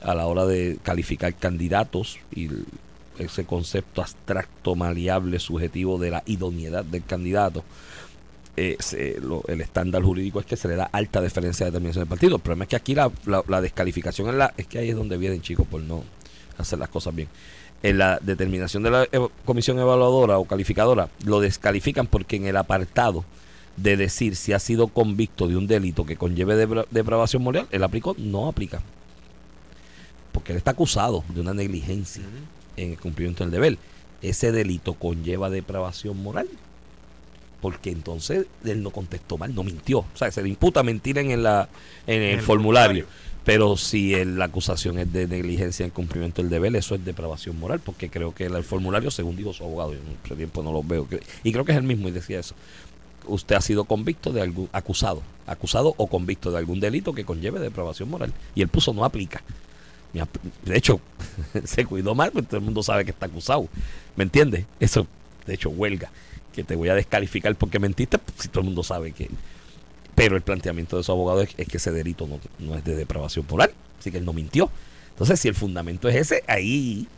a 0.00 0.14
la 0.14 0.26
hora 0.26 0.46
de 0.46 0.78
calificar 0.82 1.34
candidatos 1.34 2.18
y 2.34 2.48
ese 3.18 3.44
concepto 3.44 4.00
abstracto, 4.00 4.76
maleable, 4.76 5.38
subjetivo 5.38 5.98
de 5.98 6.10
la 6.10 6.22
idoneidad 6.24 6.86
del 6.86 7.04
candidato, 7.04 7.64
eh, 8.56 8.76
el 9.48 9.60
estándar 9.60 10.02
jurídico 10.02 10.38
es 10.40 10.46
que 10.46 10.56
se 10.56 10.68
le 10.68 10.76
da 10.76 10.84
alta 10.92 11.20
deferencia 11.20 11.64
a 11.64 11.66
la 11.66 11.70
determinación 11.72 12.02
del 12.02 12.08
partido. 12.08 12.36
El 12.36 12.42
problema 12.42 12.64
es 12.64 12.70
que 12.70 12.76
aquí 12.76 12.94
la, 12.94 13.10
la, 13.48 13.60
descalificación 13.60 14.28
es, 14.28 14.34
la, 14.34 14.54
es 14.56 14.66
que 14.66 14.78
ahí 14.78 14.90
es 14.90 14.96
donde 14.96 15.16
vienen 15.16 15.42
chicos 15.42 15.66
por 15.66 15.80
no 15.80 16.04
hacer 16.58 16.78
las 16.78 16.88
cosas 16.88 17.14
bien. 17.14 17.28
En 17.82 17.98
la 17.98 18.18
determinación 18.22 18.82
de 18.82 18.90
la 18.90 19.08
comisión 19.44 19.78
evaluadora 19.78 20.38
o 20.38 20.44
calificadora 20.46 21.10
lo 21.24 21.40
descalifican 21.40 22.06
porque 22.06 22.36
en 22.36 22.46
el 22.46 22.56
apartado 22.56 23.24
de 23.76 23.96
decir 23.96 24.36
si 24.36 24.52
ha 24.52 24.58
sido 24.58 24.86
convicto 24.88 25.48
de 25.48 25.56
un 25.56 25.66
delito 25.66 26.06
que 26.06 26.16
conlleve 26.16 26.84
depravación 26.90 27.42
moral, 27.42 27.66
él 27.70 27.82
aplicó, 27.82 28.14
no 28.18 28.48
aplica. 28.48 28.80
Porque 30.32 30.52
él 30.52 30.58
está 30.58 30.70
acusado 30.70 31.24
de 31.28 31.40
una 31.40 31.54
negligencia 31.54 32.22
en 32.76 32.92
el 32.92 32.98
cumplimiento 32.98 33.44
del 33.44 33.50
deber. 33.50 33.78
Ese 34.22 34.52
delito 34.52 34.94
conlleva 34.94 35.50
depravación 35.50 36.22
moral 36.22 36.48
porque 37.64 37.88
entonces 37.88 38.46
él 38.62 38.82
no 38.82 38.90
contestó 38.90 39.38
mal, 39.38 39.54
no 39.54 39.64
mintió. 39.64 40.00
O 40.00 40.16
sea, 40.16 40.30
se 40.30 40.42
le 40.42 40.50
imputa 40.50 40.82
mentir 40.82 41.16
en, 41.16 41.42
la, 41.42 41.70
en 42.06 42.20
el, 42.20 42.42
formulario. 42.42 43.06
Pero 43.42 43.78
si 43.78 44.22
la 44.22 44.44
acusación 44.44 44.98
es 44.98 45.10
de 45.10 45.26
negligencia 45.26 45.82
en 45.82 45.90
cumplimiento 45.90 46.42
del 46.42 46.50
deber, 46.50 46.76
eso 46.76 46.94
es 46.94 47.02
depravación 47.06 47.58
moral, 47.58 47.80
porque 47.82 48.10
creo 48.10 48.34
que 48.34 48.44
el, 48.44 48.64
formulario, 48.64 49.10
según 49.10 49.34
dijo 49.34 49.54
su 49.54 49.64
abogado, 49.64 49.94
yo 49.94 50.00
en 50.00 50.18
ese 50.22 50.36
tiempo 50.36 50.62
no 50.62 50.72
lo 50.72 50.82
veo, 50.82 51.08
y 51.42 51.52
creo 51.52 51.64
que 51.64 51.72
es 51.72 51.78
el 51.78 51.84
mismo 51.84 52.06
y 52.06 52.10
decía 52.10 52.38
eso. 52.38 52.54
Usted 53.26 53.56
ha 53.56 53.62
sido 53.62 53.84
convicto 53.84 54.30
de 54.30 54.42
algún, 54.42 54.68
acusado, 54.70 55.22
acusado 55.46 55.94
o 55.96 56.06
convicto 56.06 56.50
de 56.50 56.58
algún 56.58 56.80
delito 56.80 57.14
que 57.14 57.24
conlleve 57.24 57.60
depravación 57.60 58.10
moral. 58.10 58.34
Y 58.54 58.60
él 58.60 58.68
puso 58.68 58.92
no 58.92 59.06
aplica. 59.06 59.42
De 60.66 60.76
hecho, 60.76 61.00
se 61.64 61.86
cuidó 61.86 62.14
mal, 62.14 62.30
porque 62.30 62.48
todo 62.48 62.58
el 62.58 62.64
mundo 62.64 62.82
sabe 62.82 63.06
que 63.06 63.12
está 63.12 63.24
acusado. 63.24 63.68
¿Me 64.16 64.24
entiendes? 64.24 64.66
Eso, 64.80 65.06
de 65.46 65.54
hecho, 65.54 65.70
huelga. 65.70 66.10
Que 66.54 66.64
te 66.64 66.76
voy 66.76 66.88
a 66.88 66.94
descalificar 66.94 67.54
porque 67.56 67.78
mentiste, 67.78 68.18
pues, 68.18 68.38
si 68.38 68.48
todo 68.48 68.60
el 68.60 68.66
mundo 68.66 68.82
sabe 68.82 69.12
que. 69.12 69.28
Pero 70.14 70.36
el 70.36 70.42
planteamiento 70.42 70.96
de 70.96 71.02
su 71.02 71.10
abogado 71.10 71.42
es, 71.42 71.54
que 71.54 71.76
ese 71.76 71.90
delito 71.90 72.26
no, 72.26 72.38
no, 72.60 72.76
es 72.76 72.84
de 72.84 72.94
depravación 72.94 73.44
moral, 73.50 73.72
así 73.98 74.12
que 74.12 74.18
él 74.18 74.24
no 74.24 74.32
mintió. 74.32 74.70
Entonces, 75.10 75.40
si 75.40 75.48
el 75.48 75.54
fundamento 75.54 76.08
es 76.08 76.14
ese, 76.14 76.44
ahí, 76.46 77.08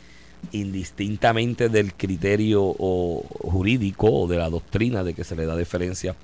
indistintamente 0.53 1.69
del 1.69 1.93
criterio 1.93 2.73
jurídico 2.73 4.11
o 4.11 4.27
de 4.27 4.39
la 4.39 4.49
doctrina 4.49 5.05
de 5.05 5.13
que 5.13 5.25
se 5.25 5.37
le 5.37 5.45
da 5.45 5.57
deferencia 5.57 6.17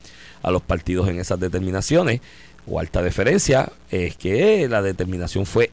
a 0.42 0.50
los 0.50 0.62
partidos 0.62 1.09
en 1.09 1.21
esas 1.21 1.38
determinaciones, 1.38 2.21
o 2.66 2.78
alta 2.78 3.02
deferencia, 3.02 3.73
es 3.90 4.16
que 4.16 4.69
la 4.69 4.83
determinación 4.83 5.47
fue 5.47 5.71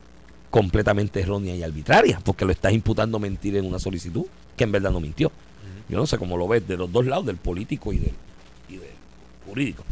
completamente 0.50 1.22
errónea 1.22 1.56
y 1.56 1.64
arbitraria, 1.64 2.20
porque 2.24 2.46
lo 2.46 2.52
estás 2.52 2.74
imputando 2.74 3.20
mentir 3.20 3.56
en 3.56 3.66
una 3.66 3.80
solicitud 3.80 4.26
que 4.58 4.64
en 4.64 4.72
verdad 4.72 4.92
no 4.92 5.00
mintió. 5.00 5.32
Yo 5.90 5.98
no 5.98 6.06
sé 6.06 6.18
cómo 6.18 6.38
lo 6.38 6.48
ves 6.48 6.68
de 6.68 6.78
los 6.78 6.92
dos 6.92 7.06
lados, 7.06 7.26
del 7.26 7.38
político 7.38 7.92
y 7.92 7.98
del, 7.98 8.14
y 8.70 8.78
del 8.78 8.92
jurídico. 9.46 9.84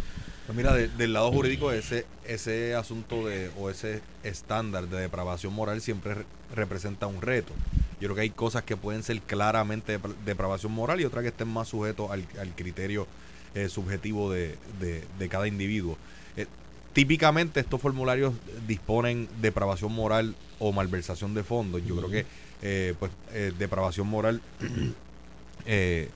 Pues 0.45 0.55
mira, 0.55 0.73
del 0.73 1.11
lado 1.11 1.29
jurídico 1.31 1.73
ese 1.73 2.05
ese 2.27 2.75
asunto 2.75 3.27
de 3.27 3.49
o 3.57 3.69
ese 3.69 4.01
estándar 4.23 4.87
de 4.87 5.01
depravación 5.01 5.53
moral 5.53 5.81
siempre 5.81 6.15
representa 6.55 7.07
un 7.07 7.21
reto. 7.21 7.53
Yo 7.99 8.07
creo 8.07 8.15
que 8.15 8.21
hay 8.21 8.29
cosas 8.29 8.63
que 8.63 8.77
pueden 8.77 9.03
ser 9.03 9.19
claramente 9.21 9.97
de 9.97 10.09
depravación 10.25 10.71
moral 10.71 11.01
y 11.01 11.05
otras 11.05 11.23
que 11.23 11.29
estén 11.29 11.47
más 11.47 11.69
sujetos 11.69 12.11
al, 12.11 12.25
criterio 12.55 13.07
eh, 13.55 13.69
subjetivo 13.69 14.31
de, 14.31 14.55
de, 14.79 15.29
cada 15.29 15.47
individuo. 15.47 15.97
Eh, 16.35 16.45
típicamente 16.93 17.59
estos 17.59 17.81
formularios 17.81 18.33
disponen 18.67 19.27
depravación 19.41 19.91
moral 19.93 20.35
o 20.59 20.71
malversación 20.71 21.33
de 21.33 21.43
fondos. 21.43 21.81
Yo 21.85 21.95
creo 21.97 22.09
que 22.09 22.25
eh, 22.61 22.93
pues 22.99 23.11
depravación 23.57 24.07
moral, 24.07 24.41
eh, 25.67 26.09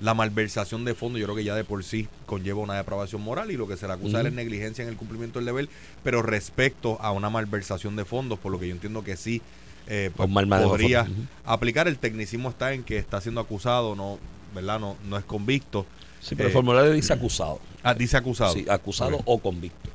la 0.00 0.12
malversación 0.12 0.84
de 0.84 0.94
fondos, 0.94 1.20
yo 1.20 1.26
creo 1.26 1.36
que 1.36 1.44
ya 1.44 1.54
de 1.54 1.64
por 1.64 1.82
sí 1.82 2.06
conlleva 2.26 2.60
una 2.60 2.74
depravación 2.74 3.22
moral 3.22 3.50
y 3.50 3.56
lo 3.56 3.66
que 3.66 3.78
se 3.78 3.86
le 3.86 3.94
acusa 3.94 4.20
es 4.20 4.32
negligencia 4.32 4.82
en 4.82 4.90
el 4.90 4.96
cumplimiento 4.96 5.38
del 5.38 5.46
deber, 5.46 5.68
pero 6.04 6.20
respecto 6.20 7.00
a 7.00 7.12
una 7.12 7.30
malversación 7.30 7.96
de 7.96 8.04
fondos, 8.04 8.38
por 8.38 8.52
lo 8.52 8.60
que 8.60 8.68
yo 8.68 8.74
entiendo 8.74 9.02
que 9.02 9.16
sí 9.16 9.40
pues, 9.86 10.28
podría 10.28 11.06
aplicar. 11.44 11.88
El 11.88 11.96
tecnicismo 11.96 12.50
está 12.50 12.74
en 12.74 12.82
que 12.84 12.98
está 12.98 13.22
siendo 13.22 13.40
acusado, 13.40 13.96
no, 13.96 14.18
¿verdad? 14.54 14.78
No, 14.78 14.96
no 15.08 15.16
es 15.16 15.24
convicto. 15.24 15.86
Sí, 16.20 16.34
pero 16.34 16.48
el 16.48 16.52
formulario 16.52 16.92
dice 16.92 17.12
acusado. 17.12 17.60
Ah, 17.82 17.94
dice 17.94 18.16
acusado. 18.16 18.52
Sí, 18.52 18.66
acusado 18.68 19.20
o 19.24 19.38
convicto. 19.38 19.88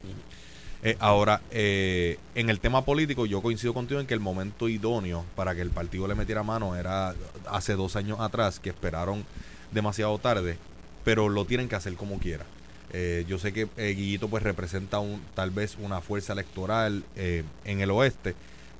Eh, 0.83 0.97
ahora, 0.99 1.41
eh, 1.51 2.17
en 2.33 2.49
el 2.49 2.59
tema 2.59 2.83
político, 2.83 3.27
yo 3.27 3.41
coincido 3.41 3.73
contigo 3.73 3.99
en 3.99 4.07
que 4.07 4.15
el 4.15 4.19
momento 4.19 4.67
idóneo 4.67 5.25
para 5.35 5.53
que 5.53 5.61
el 5.61 5.69
partido 5.69 6.07
le 6.07 6.15
metiera 6.15 6.41
mano 6.41 6.75
era 6.75 7.13
hace 7.49 7.75
dos 7.75 7.95
años 7.95 8.19
atrás, 8.19 8.59
que 8.59 8.69
esperaron 8.69 9.23
demasiado 9.71 10.17
tarde, 10.17 10.57
pero 11.03 11.29
lo 11.29 11.45
tienen 11.45 11.69
que 11.69 11.75
hacer 11.75 11.93
como 11.93 12.17
quiera. 12.17 12.45
Eh, 12.93 13.25
yo 13.27 13.37
sé 13.37 13.53
que 13.53 13.67
Guillito 13.77 14.27
pues 14.27 14.43
representa 14.43 14.99
un, 14.99 15.21
tal 15.35 15.51
vez 15.51 15.77
una 15.79 16.01
fuerza 16.01 16.33
electoral 16.33 17.03
en 17.15 17.79
el 17.79 17.91
oeste, 17.91 18.35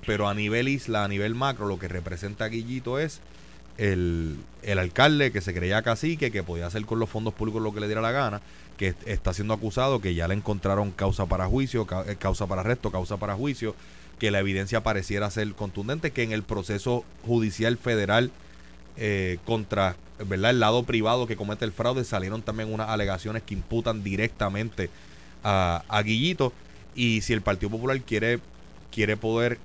pero 0.06 0.28
a 0.28 0.34
nivel 0.34 0.68
isla, 0.68 1.04
a 1.04 1.08
nivel 1.08 1.36
macro, 1.36 1.68
lo 1.68 1.78
que 1.78 1.88
representa 1.88 2.48
Guillito 2.48 2.98
es 2.98 3.22
el, 3.78 4.38
el 4.64 4.80
alcalde 4.80 5.32
que 5.32 5.42
se 5.42 5.54
creía 5.54 5.82
cacique, 5.84 6.32
que 6.32 6.44
podía 6.44 6.66
hacer 6.66 6.86
con 6.86 7.00
los 7.00 7.10
fondos 7.10 7.34
públicos 7.36 7.62
lo 7.62 7.74
que 7.74 7.80
le 7.80 7.88
diera 7.88 8.02
la 8.02 8.12
gana, 8.12 8.42
que 8.78 8.96
está 9.06 9.34
siendo 9.34 9.54
acusado, 9.54 10.02
que 10.02 10.16
ya 10.16 10.28
le 10.28 10.34
encontraron 10.34 10.92
causa 10.92 11.26
para 11.26 11.48
juicio, 11.48 11.88
eh, 12.08 12.16
causa 12.18 12.48
para 12.48 12.62
arresto, 12.62 12.92
causa 12.92 13.18
para 13.18 13.36
juicio, 13.36 13.76
que 14.20 14.32
la 14.32 14.40
evidencia 14.40 14.84
pareciera 14.84 15.30
ser 15.32 15.54
contundente, 15.54 16.12
que 16.12 16.24
en 16.24 16.32
el 16.32 16.44
proceso 16.44 17.04
judicial 17.26 17.78
federal 17.78 18.32
eh, 18.98 19.38
contra 19.46 19.96
¿verdad? 20.26 20.52
el 20.52 20.60
lado 20.60 20.84
privado 20.84 21.28
que 21.28 21.36
comete 21.36 21.66
el 21.66 21.72
fraude 21.72 22.04
salieron 22.04 22.42
también 22.42 22.74
unas 22.74 22.90
alegaciones 22.90 23.44
que 23.44 23.54
imputan 23.54 24.04
directamente 24.04 24.90
a, 25.44 25.84
a 25.88 26.02
Guillito. 26.02 26.54
Y 26.94 27.22
si 27.22 27.34
el 27.34 27.42
Partido 27.42 27.70
Popular 27.70 28.00
quiere, 28.02 28.40
quiere 28.92 29.16
poder 29.18 29.60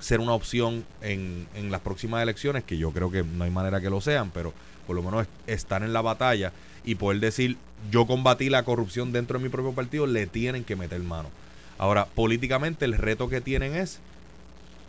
ser 0.00 0.20
una 0.20 0.32
opción 0.32 0.84
en, 1.00 1.48
en 1.54 1.70
las 1.70 1.80
próximas 1.80 2.22
elecciones, 2.22 2.64
que 2.64 2.76
yo 2.76 2.90
creo 2.92 3.10
que 3.10 3.24
no 3.24 3.44
hay 3.44 3.50
manera 3.50 3.80
que 3.80 3.88
lo 3.88 4.00
sean, 4.00 4.30
pero 4.30 4.52
por 4.86 4.94
lo 4.94 5.02
menos 5.02 5.26
estar 5.46 5.82
en 5.82 5.92
la 5.92 6.02
batalla 6.02 6.52
y 6.86 6.94
poder 6.94 7.20
decir, 7.20 7.58
yo 7.90 8.06
combatí 8.06 8.48
la 8.48 8.62
corrupción 8.62 9.12
dentro 9.12 9.38
de 9.38 9.44
mi 9.44 9.50
propio 9.50 9.72
partido, 9.72 10.06
le 10.06 10.26
tienen 10.26 10.64
que 10.64 10.76
meter 10.76 11.02
mano. 11.02 11.28
Ahora, 11.76 12.06
políticamente 12.06 12.86
el 12.86 12.94
reto 12.96 13.28
que 13.28 13.42
tienen 13.42 13.74
es 13.74 14.00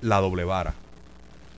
la 0.01 0.21
doble 0.21 0.45
vara. 0.45 0.73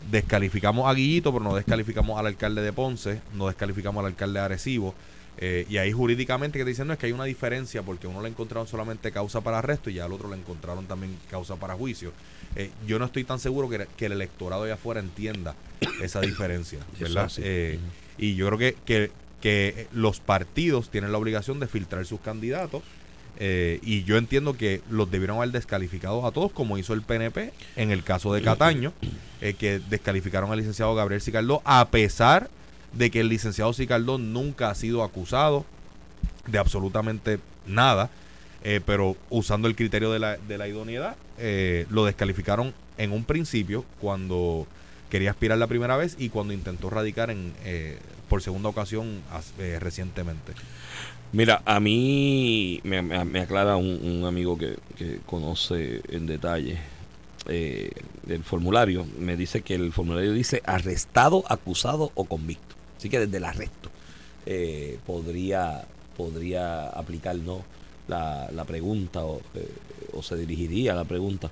Descalificamos 0.10 0.90
a 0.90 0.94
Guillito, 0.94 1.32
pero 1.32 1.44
no 1.44 1.56
descalificamos 1.56 2.18
al 2.18 2.26
alcalde 2.26 2.62
de 2.62 2.74
Ponce, 2.74 3.22
no 3.36 3.48
descalificamos 3.48 4.00
al 4.00 4.08
alcalde 4.08 4.40
de 4.40 4.46
Arecibo. 4.46 4.96
Eh, 5.42 5.66
y 5.70 5.78
ahí 5.78 5.92
jurídicamente 5.94 6.58
que 6.58 6.66
te 6.66 6.72
dicen 6.72 6.88
no 6.88 6.94
es 6.94 7.00
que 7.00 7.06
hay 7.06 7.14
una 7.14 7.24
diferencia 7.24 7.82
porque 7.82 8.08
uno 8.08 8.22
le 8.22 8.28
encontraron 8.28 8.68
solamente 8.68 9.10
causa 9.10 9.40
para 9.40 9.60
arresto 9.60 9.90
y 9.90 9.94
ya 9.94 10.04
al 10.04 10.12
otro 10.12 10.30
le 10.30 10.36
encontraron 10.36 10.86
también 10.86 11.18
causa 11.30 11.56
para 11.56 11.76
juicio. 11.76 12.12
Eh, 12.56 12.72
yo 12.86 13.00
no 13.00 13.06
estoy 13.06 13.24
tan 13.24 13.40
seguro 13.40 13.70
que, 13.70 14.06
el 14.06 14.12
electorado 14.12 14.64
allá 14.64 14.74
afuera 14.74 15.00
entienda 15.00 15.56
esa 16.02 16.20
diferencia, 16.20 16.80
¿verdad? 17.00 17.32
Eh, 17.38 17.80
y 18.18 18.36
yo 18.36 18.48
creo 18.48 18.58
que, 18.58 18.76
que, 18.86 19.12
que 19.42 19.88
los 19.94 20.20
partidos 20.20 20.90
tienen 20.90 21.12
la 21.12 21.18
obligación 21.18 21.60
de 21.60 21.68
filtrar 21.68 22.06
sus 22.06 22.20
candidatos. 22.20 22.84
Eh, 23.42 23.80
y 23.84 24.04
yo 24.04 24.18
entiendo 24.18 24.58
que 24.58 24.82
los 24.90 25.10
debieron 25.10 25.38
haber 25.38 25.52
descalificado 25.52 26.26
a 26.28 26.32
todos, 26.32 26.52
como 26.52 26.78
hizo 26.78 26.94
el 26.94 27.04
PNP 27.04 27.54
en 27.78 27.92
el 27.92 28.04
caso 28.04 28.34
de 28.34 28.42
Cataño, 28.42 28.92
eh, 29.40 29.54
que 29.54 29.80
descalificaron 29.80 30.52
al 30.52 30.58
licenciado 30.58 30.94
Gabriel 30.94 31.22
Sicardó, 31.22 31.62
a 31.64 31.88
pesar 31.90 32.50
de 32.92 33.10
que 33.10 33.22
el 33.22 33.30
licenciado 33.30 33.72
Sicardó 33.72 34.18
nunca 34.18 34.70
ha 34.70 34.76
sido 34.76 35.04
acusado 35.04 35.66
de 36.48 36.58
absolutamente 36.58 37.40
nada, 37.66 38.10
eh, 38.64 38.82
pero 38.86 39.16
usando 39.30 39.70
el 39.70 39.76
criterio 39.76 40.12
de 40.12 40.20
la, 40.20 40.36
de 40.36 40.58
la 40.58 40.68
idoneidad, 40.68 41.16
lo 41.90 42.04
descalificaron 42.04 42.74
en 42.98 43.14
un 43.14 43.24
principio 43.24 43.86
cuando 44.02 44.68
quería 45.10 45.32
aspirar 45.32 45.58
la 45.58 45.68
primera 45.68 45.96
vez 45.96 46.18
y 46.20 46.28
cuando 46.28 46.52
intentó 46.54 46.90
radicar 46.90 47.32
en 47.32 47.54
por 48.30 48.42
segunda 48.42 48.70
ocasión 48.70 49.22
eh, 49.58 49.78
recientemente. 49.80 50.54
Mira, 51.32 51.62
a 51.66 51.80
mí 51.80 52.80
me, 52.84 53.40
aclara 53.40 53.76
un, 53.76 54.24
amigo 54.26 54.58
que, 54.58 54.78
conoce 55.26 56.02
en 56.10 56.26
detalle 56.26 56.80
eh, 57.48 57.92
el 58.28 58.44
formulario. 58.44 59.06
Me 59.20 59.36
dice 59.36 59.62
que 59.62 59.76
el 59.76 59.92
formulario 59.92 60.34
dice 60.34 60.62
arrestado, 60.66 61.44
acusado 61.48 62.12
o 62.16 62.26
convicto. 62.26 62.76
Así 62.98 63.10
que 63.10 63.20
desde 63.20 63.38
el 63.38 63.46
arresto 63.46 63.90
eh, 64.46 64.98
podría, 65.06 65.86
podría 66.18 66.90
aplicar 66.90 67.36
¿no? 67.36 67.64
la, 68.08 68.50
la 68.52 68.66
pregunta 68.66 69.24
o, 69.24 69.40
eh, 69.54 69.72
o 70.14 70.24
se 70.24 70.36
dirigiría 70.36 70.96
la 70.96 71.06
pregunta 71.06 71.52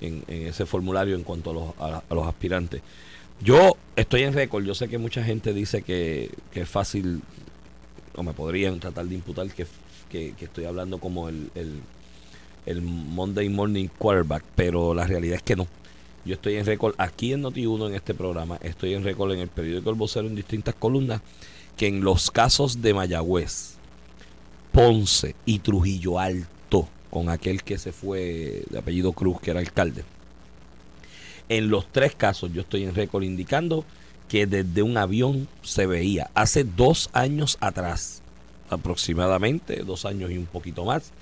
en, 0.00 0.22
en 0.28 0.46
ese 0.46 0.66
formulario 0.66 1.16
en 1.16 1.24
cuanto 1.24 1.50
a 1.50 1.54
los, 1.54 1.74
a, 1.80 2.02
a 2.08 2.14
los 2.14 2.26
aspirantes. 2.28 2.80
Yo 3.40 3.76
estoy 3.96 4.22
en 4.22 4.32
récord, 4.32 4.64
yo 4.64 4.74
sé 4.74 4.88
que 4.88 4.98
mucha 4.98 5.22
gente 5.22 5.52
dice 5.52 5.82
que, 5.82 6.30
que 6.52 6.62
es 6.62 6.68
fácil, 6.68 7.22
o 8.14 8.22
me 8.22 8.32
podrían 8.32 8.80
tratar 8.80 9.06
de 9.06 9.14
imputar 9.14 9.48
que, 9.50 9.66
que, 10.08 10.34
estoy 10.40 10.64
hablando 10.64 10.98
como 10.98 11.28
el, 11.28 11.50
el, 11.54 11.80
el 12.64 12.80
Monday 12.80 13.48
Morning 13.48 13.88
Quarterback, 13.88 14.42
pero 14.54 14.94
la 14.94 15.06
realidad 15.06 15.36
es 15.36 15.42
que 15.42 15.56
no. 15.56 15.66
Yo 16.24 16.34
estoy 16.34 16.56
en 16.56 16.66
récord 16.66 16.94
aquí 16.98 17.34
en 17.34 17.44
Noti1 17.44 17.88
en 17.88 17.94
este 17.94 18.14
programa, 18.14 18.58
estoy 18.62 18.94
en 18.94 19.04
récord 19.04 19.32
en 19.32 19.40
el 19.40 19.48
periódico 19.48 19.90
El 19.90 19.96
Vocero 19.96 20.26
en 20.26 20.34
distintas 20.34 20.74
columnas, 20.74 21.20
que 21.76 21.86
en 21.86 22.00
los 22.00 22.30
casos 22.30 22.80
de 22.80 22.94
Mayagüez, 22.94 23.74
Ponce 24.72 25.36
y 25.44 25.58
Trujillo 25.58 26.18
Alto, 26.18 26.88
con 27.10 27.28
aquel 27.28 27.62
que 27.62 27.78
se 27.78 27.92
fue 27.92 28.64
de 28.70 28.78
apellido 28.78 29.12
Cruz, 29.12 29.40
que 29.40 29.50
era 29.50 29.60
alcalde, 29.60 30.04
en 31.48 31.70
los 31.70 31.90
tres 31.92 32.14
casos 32.14 32.52
yo 32.52 32.62
estoy 32.62 32.84
en 32.84 32.94
récord 32.94 33.22
indicando 33.22 33.84
que 34.28 34.46
desde 34.46 34.82
un 34.82 34.96
avión 34.96 35.48
se 35.62 35.86
veía 35.86 36.30
hace 36.34 36.64
dos 36.64 37.10
años 37.12 37.58
atrás, 37.60 38.22
aproximadamente 38.70 39.82
dos 39.84 40.04
años 40.04 40.30
y 40.30 40.38
un 40.38 40.46
poquito 40.46 40.84
más, 40.84 41.12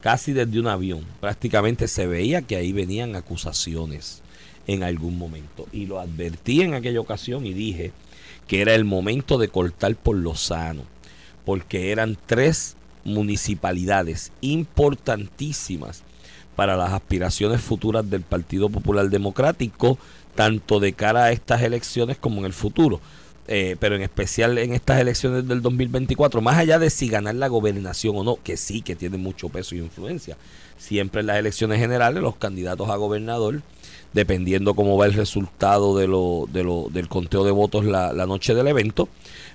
casi 0.00 0.32
desde 0.32 0.60
un 0.60 0.66
avión, 0.66 1.06
prácticamente 1.20 1.88
se 1.88 2.06
veía 2.06 2.42
que 2.42 2.56
ahí 2.56 2.72
venían 2.72 3.16
acusaciones 3.16 4.22
en 4.66 4.82
algún 4.82 5.16
momento. 5.16 5.66
Y 5.72 5.86
lo 5.86 5.98
advertí 5.98 6.62
en 6.62 6.74
aquella 6.74 7.00
ocasión 7.00 7.46
y 7.46 7.54
dije 7.54 7.92
que 8.46 8.60
era 8.60 8.74
el 8.74 8.84
momento 8.84 9.38
de 9.38 9.48
cortar 9.48 9.96
por 9.96 10.16
lo 10.16 10.34
sano, 10.34 10.82
porque 11.44 11.90
eran 11.90 12.18
tres 12.26 12.76
municipalidades 13.04 14.30
importantísimas 14.42 16.02
para 16.56 16.76
las 16.76 16.92
aspiraciones 16.92 17.60
futuras 17.60 18.08
del 18.08 18.22
Partido 18.22 18.68
Popular 18.68 19.08
Democrático, 19.08 19.98
tanto 20.34 20.80
de 20.80 20.92
cara 20.92 21.24
a 21.24 21.32
estas 21.32 21.62
elecciones 21.62 22.18
como 22.18 22.40
en 22.40 22.46
el 22.46 22.52
futuro. 22.52 23.00
Eh, 23.48 23.76
pero 23.80 23.96
en 23.96 24.02
especial 24.02 24.56
en 24.58 24.72
estas 24.72 25.00
elecciones 25.00 25.48
del 25.48 25.62
2024, 25.62 26.40
más 26.40 26.58
allá 26.58 26.78
de 26.78 26.90
si 26.90 27.08
ganar 27.08 27.34
la 27.34 27.48
gobernación 27.48 28.16
o 28.16 28.22
no, 28.22 28.38
que 28.42 28.56
sí 28.56 28.82
que 28.82 28.94
tiene 28.94 29.18
mucho 29.18 29.48
peso 29.48 29.74
y 29.74 29.78
influencia. 29.78 30.36
Siempre 30.78 31.20
en 31.20 31.26
las 31.26 31.38
elecciones 31.38 31.80
generales 31.80 32.22
los 32.22 32.36
candidatos 32.36 32.88
a 32.88 32.96
gobernador, 32.96 33.62
dependiendo 34.12 34.74
cómo 34.74 34.96
va 34.96 35.06
el 35.06 35.14
resultado 35.14 35.96
de 35.96 36.06
lo, 36.06 36.46
de 36.52 36.62
lo, 36.62 36.88
del 36.92 37.08
conteo 37.08 37.44
de 37.44 37.50
votos 37.50 37.84
la, 37.84 38.12
noche 38.26 38.54
del 38.54 38.68
evento, 38.68 39.08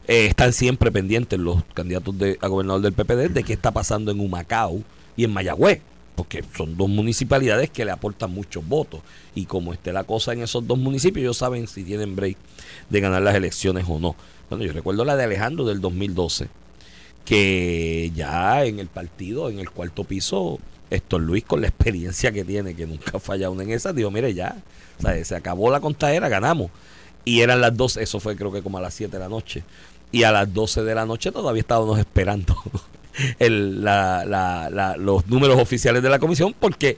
eh, 0.08 0.26
están 0.28 0.52
siempre 0.52 0.92
pendientes 0.92 1.40
los 1.40 1.64
candidatos 1.74 2.18
de, 2.18 2.38
a 2.42 2.48
gobernador 2.48 2.82
del 2.82 2.94
PPD 2.94 3.34
de 3.34 3.44
qué 3.44 3.54
está 3.54 3.72
pasando 3.72 4.12
en 4.12 4.20
Humacao 4.20 4.82
y 5.16 5.24
en 5.24 5.32
Mayagüez 5.32 5.82
porque 6.18 6.44
son 6.58 6.76
dos 6.76 6.90
municipalidades 6.90 7.70
que 7.70 7.86
le 7.86 7.92
aportan 7.92 8.32
muchos 8.32 8.68
votos. 8.68 9.02
Y 9.36 9.46
como 9.46 9.72
esté 9.72 9.94
la 9.94 10.04
cosa 10.04 10.34
en 10.34 10.42
esos 10.42 10.66
dos 10.66 10.80
municipios, 10.80 11.22
ellos 11.22 11.38
saben 11.38 11.68
si 11.68 11.84
tienen 11.84 12.16
break 12.16 12.38
de 12.90 13.00
ganar 13.00 13.22
las 13.22 13.36
elecciones 13.36 13.86
o 13.88 14.00
no. 14.00 14.16
Bueno, 14.50 14.66
yo 14.66 14.74
recuerdo 14.74 15.06
la 15.06 15.16
de 15.16 15.26
Alejandro 15.26 15.64
del 15.64 15.80
2012, 15.80 16.48
que 17.24 18.12
ya 18.16 18.66
en 18.66 18.80
el 18.80 18.88
partido, 18.88 19.52
en 19.52 19.60
el 19.60 19.70
cuarto 19.70 20.06
piso, 20.06 20.58
Héctor 20.90 21.22
Luis, 21.22 21.44
con 21.44 21.62
la 21.62 21.68
experiencia 21.68 22.32
que 22.32 22.44
tiene, 22.44 22.74
que 22.74 22.88
nunca 22.88 23.18
ha 23.18 23.20
fallado 23.20 23.62
en 23.62 23.70
esa, 23.70 23.94
dijo, 23.94 24.10
mire 24.10 24.34
ya, 24.34 24.58
o 24.98 25.02
sea, 25.04 25.24
se 25.24 25.36
acabó 25.36 25.70
la 25.70 25.82
contadera, 25.82 26.30
ganamos. 26.30 26.72
Y 27.26 27.42
eran 27.42 27.62
las 27.62 27.78
12, 27.78 28.02
eso 28.02 28.20
fue 28.20 28.36
creo 28.36 28.52
que 28.52 28.64
como 28.64 28.80
a 28.80 28.82
las 28.82 28.96
7 28.96 29.12
de 29.12 29.20
la 29.20 29.30
noche. 29.30 29.64
Y 30.12 30.24
a 30.24 30.32
las 30.32 30.52
12 30.52 30.82
de 30.84 30.96
la 30.96 31.06
noche 31.06 31.32
todavía 31.32 31.62
estábamos 31.62 32.00
esperando 32.00 32.56
el, 33.40 33.84
la, 33.84 34.26
la, 34.26 34.70
la, 34.70 34.98
los 34.98 35.28
números 35.28 35.60
oficiales 35.60 36.02
de 36.04 36.10
la 36.10 36.20
comisión, 36.20 36.56
porque 36.60 36.98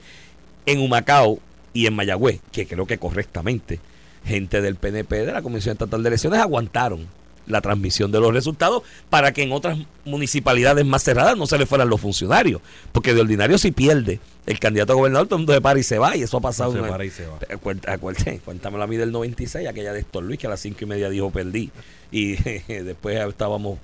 en 0.66 0.80
Humacao 0.80 1.40
y 1.74 1.86
en 1.88 1.94
Mayagüez, 1.96 2.40
que 2.52 2.66
creo 2.68 2.86
que 2.86 2.98
correctamente, 2.98 3.80
gente 4.26 4.62
del 4.62 4.76
PNP 4.76 5.26
de 5.26 5.32
la 5.32 5.42
Comisión 5.42 5.74
Estatal 5.74 6.04
de 6.04 6.10
Elecciones 6.10 6.40
aguantaron 6.40 7.08
la 7.48 7.62
transmisión 7.62 8.12
de 8.12 8.20
los 8.20 8.32
resultados 8.32 8.84
para 9.10 9.32
que 9.32 9.42
en 9.42 9.52
otras 9.52 9.80
municipalidades 10.06 10.86
más 10.86 11.04
cerradas 11.04 11.36
no 11.36 11.48
se 11.48 11.58
le 11.58 11.66
fueran 11.66 11.90
los 11.90 12.00
funcionarios. 12.00 12.62
Porque 12.92 13.14
de 13.16 13.22
ordinario 13.22 13.58
si 13.58 13.72
pierde 13.72 14.20
el 14.46 14.60
candidato 14.60 14.94
a 14.94 14.96
gobernador, 14.96 15.28
todo 15.28 15.38
el 15.38 15.40
mundo 15.42 15.54
se 15.54 15.62
para 15.62 15.80
y 15.80 15.84
se 15.84 15.98
va, 15.98 16.16
y 16.16 16.22
eso 16.24 16.38
ha 16.38 16.42
pasado. 16.42 16.74
Se 16.74 16.80
una- 16.80 16.90
para 16.90 17.06
y 17.06 17.10
se 17.10 17.26
va. 17.26 17.40
Acuérdate, 17.52 17.90
acuérdate, 17.92 18.40
cuéntamelo 18.46 18.84
a 18.84 18.88
mí 18.88 18.98
del 18.98 19.12
96, 19.12 19.68
aquella 19.68 19.94
de 19.94 20.02
Héctor 20.02 20.24
Luis, 20.26 20.38
que 20.40 20.46
a 20.46 20.50
las 20.52 20.60
cinco 20.60 20.80
y 20.82 20.86
media 20.86 21.10
dijo 21.10 21.32
perdí. 21.32 21.72
Y 22.12 22.36
después 22.68 23.18
estábamos, 23.28 23.80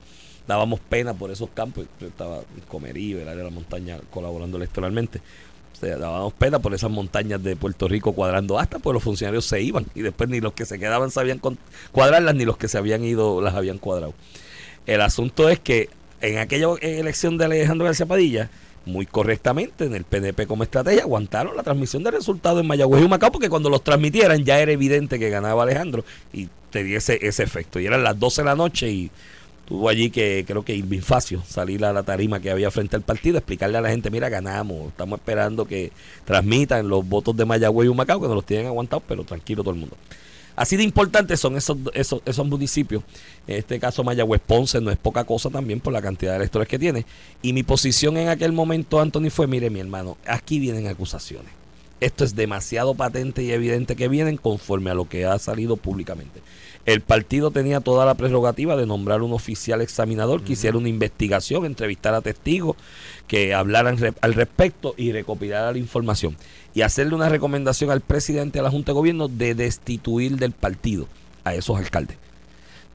dábamos 0.48 0.80
pena 0.80 1.14
por 1.14 1.32
esos 1.32 1.50
campos. 1.54 1.86
Yo 2.00 2.08
estaba 2.08 2.38
en 2.38 2.62
Comerío, 2.68 3.18
el 3.18 3.28
área 3.28 3.40
de 3.40 3.44
la 3.44 3.50
montaña, 3.50 4.00
colaborando 4.12 4.58
electoralmente. 4.58 5.22
O 5.74 5.78
sea, 5.78 5.98
dábamos 5.98 6.34
pena 6.34 6.60
por 6.60 6.74
esas 6.74 6.90
montañas 6.90 7.44
de 7.44 7.56
Puerto 7.56 7.88
Rico 7.88 8.14
cuadrando 8.14 8.58
hasta, 8.58 8.80
pues 8.80 8.94
los 8.94 9.04
funcionarios 9.04 9.46
se 9.46 9.62
iban 9.62 9.86
y 9.94 10.02
después 10.02 10.30
ni 10.30 10.40
los 10.40 10.54
que 10.54 10.66
se 10.66 10.80
quedaban 10.80 11.12
sabían 11.12 11.42
cuadrarlas, 11.92 12.34
ni 12.36 12.46
los 12.46 12.56
que 12.56 12.70
se 12.70 12.78
habían 12.78 13.04
ido 13.04 13.42
las 13.42 13.56
habían 13.56 13.78
cuadrado. 13.78 14.14
El 14.86 15.02
asunto 15.02 15.50
es 15.50 15.60
que 15.60 15.90
en 16.22 16.38
aquella 16.38 16.68
elección 16.82 17.38
de 17.38 17.46
Alejandro 17.46 17.86
García 17.86 18.06
Padilla, 18.06 18.50
muy 18.86 19.06
correctamente, 19.06 19.84
en 19.84 19.96
el 19.96 20.06
PNP 20.06 20.48
como 20.48 20.64
estrategia, 20.64 21.02
aguantaron 21.02 21.58
la 21.58 21.64
transmisión 21.64 22.04
de 22.04 22.12
resultados 22.12 22.62
en 22.62 22.68
Mayagüez 22.68 23.02
y 23.02 23.06
Humacao, 23.06 23.32
porque 23.32 23.50
cuando 23.50 23.70
los 23.70 23.84
transmitieran 23.84 24.46
ya 24.46 24.60
era 24.60 24.72
evidente 24.72 25.20
que 25.20 25.30
ganaba 25.30 25.64
Alejandro 25.64 26.06
y 26.32 26.48
tenía 26.70 27.00
ese, 27.00 27.20
ese 27.22 27.44
efecto. 27.44 27.82
Y 27.82 27.86
eran 27.86 28.04
las 28.04 28.18
12 28.18 28.42
de 28.42 28.46
la 28.46 28.56
noche 28.56 28.90
y 28.90 29.12
tuvo 29.68 29.90
allí 29.90 30.10
que 30.10 30.46
creo 30.48 30.64
que 30.64 30.76
Irving 30.76 31.02
Facio 31.02 31.44
salir 31.48 31.84
a 31.86 31.94
la 31.94 32.04
tarima 32.04 32.40
que 32.40 32.52
había 32.52 32.72
frente 32.72 32.96
al 32.96 33.02
partido, 33.02 33.38
explicarle 33.38 33.78
a 33.78 33.82
la 33.82 33.90
gente, 33.90 34.10
mira, 34.10 34.30
ganamos, 34.30 34.90
estamos 34.90 35.20
esperando 35.20 35.66
que 35.66 35.92
transmitan 36.24 36.88
los 36.88 37.08
votos 37.08 37.36
de 37.36 37.46
Mayagüez 37.46 37.88
y 37.88 37.90
Humacao, 37.90 38.22
que 38.22 38.28
nos 38.28 38.36
los 38.36 38.46
tienen 38.46 38.68
aguantados, 38.68 39.04
pero 39.08 39.24
tranquilo 39.24 39.64
todo 39.64 39.74
el 39.74 39.80
mundo. 39.80 39.98
Así 40.56 40.78
de 40.78 40.84
importantes 40.84 41.40
son 41.40 41.58
esos, 41.58 41.78
esos, 41.94 42.22
esos 42.26 42.48
municipios. 42.48 43.04
En 43.46 43.58
este 43.58 43.78
caso, 43.80 44.04
Mayagüez 44.04 44.42
Ponce 44.46 44.80
no 44.80 44.90
es 44.90 44.98
poca 44.98 45.26
cosa 45.26 45.50
también 45.50 45.82
por 45.82 45.92
la 45.92 46.02
cantidad 46.02 46.32
de 46.32 46.38
electores 46.38 46.68
que 46.68 46.80
tiene. 46.80 47.06
Y 47.42 47.52
mi 47.52 47.64
posición 47.64 48.16
en 48.16 48.30
aquel 48.30 48.54
momento, 48.54 49.02
Anthony, 49.02 49.30
fue: 49.30 49.48
mire, 49.48 49.70
mi 49.70 49.82
hermano, 49.82 50.18
aquí 50.26 50.60
vienen 50.60 50.88
acusaciones. 50.88 51.52
Esto 52.00 52.24
es 52.24 52.36
demasiado 52.36 52.96
patente 52.96 53.44
y 53.44 53.52
evidente 53.52 53.96
que 53.96 54.08
vienen 54.08 54.38
conforme 54.38 54.92
a 54.92 54.94
lo 54.94 55.10
que 55.10 55.26
ha 55.26 55.38
salido 55.40 55.76
públicamente. 55.76 56.42
El 56.86 57.02
partido 57.02 57.50
tenía 57.50 57.80
toda 57.80 58.06
la 58.06 58.14
prerrogativa 58.14 58.76
de 58.76 58.86
nombrar 58.86 59.24
un 59.24 59.34
oficial 59.34 59.82
examinador 59.82 60.44
que 60.44 60.54
hiciera 60.54 60.78
una 60.78 60.88
investigación, 60.90 61.66
entrevistar 61.66 62.14
a 62.14 62.22
testigos, 62.22 62.76
que 63.28 63.56
hablaran 63.56 63.98
re- 63.98 64.14
al 64.22 64.36
respecto 64.36 64.94
y 64.96 65.12
recopilara 65.12 65.72
la 65.72 65.80
información. 65.80 66.38
Y 66.76 66.82
hacerle 66.82 67.16
una 67.16 67.30
recomendación 67.30 67.90
al 67.90 68.02
presidente 68.02 68.60
de 68.60 68.64
la 68.64 68.70
Junta 68.70 68.92
de 68.92 68.96
Gobierno 68.96 69.28
de 69.28 69.56
destituir 69.56 70.38
del 70.38 70.52
partido 70.52 71.08
a 71.44 71.56
esos 71.56 71.76
alcaldes. 71.78 72.18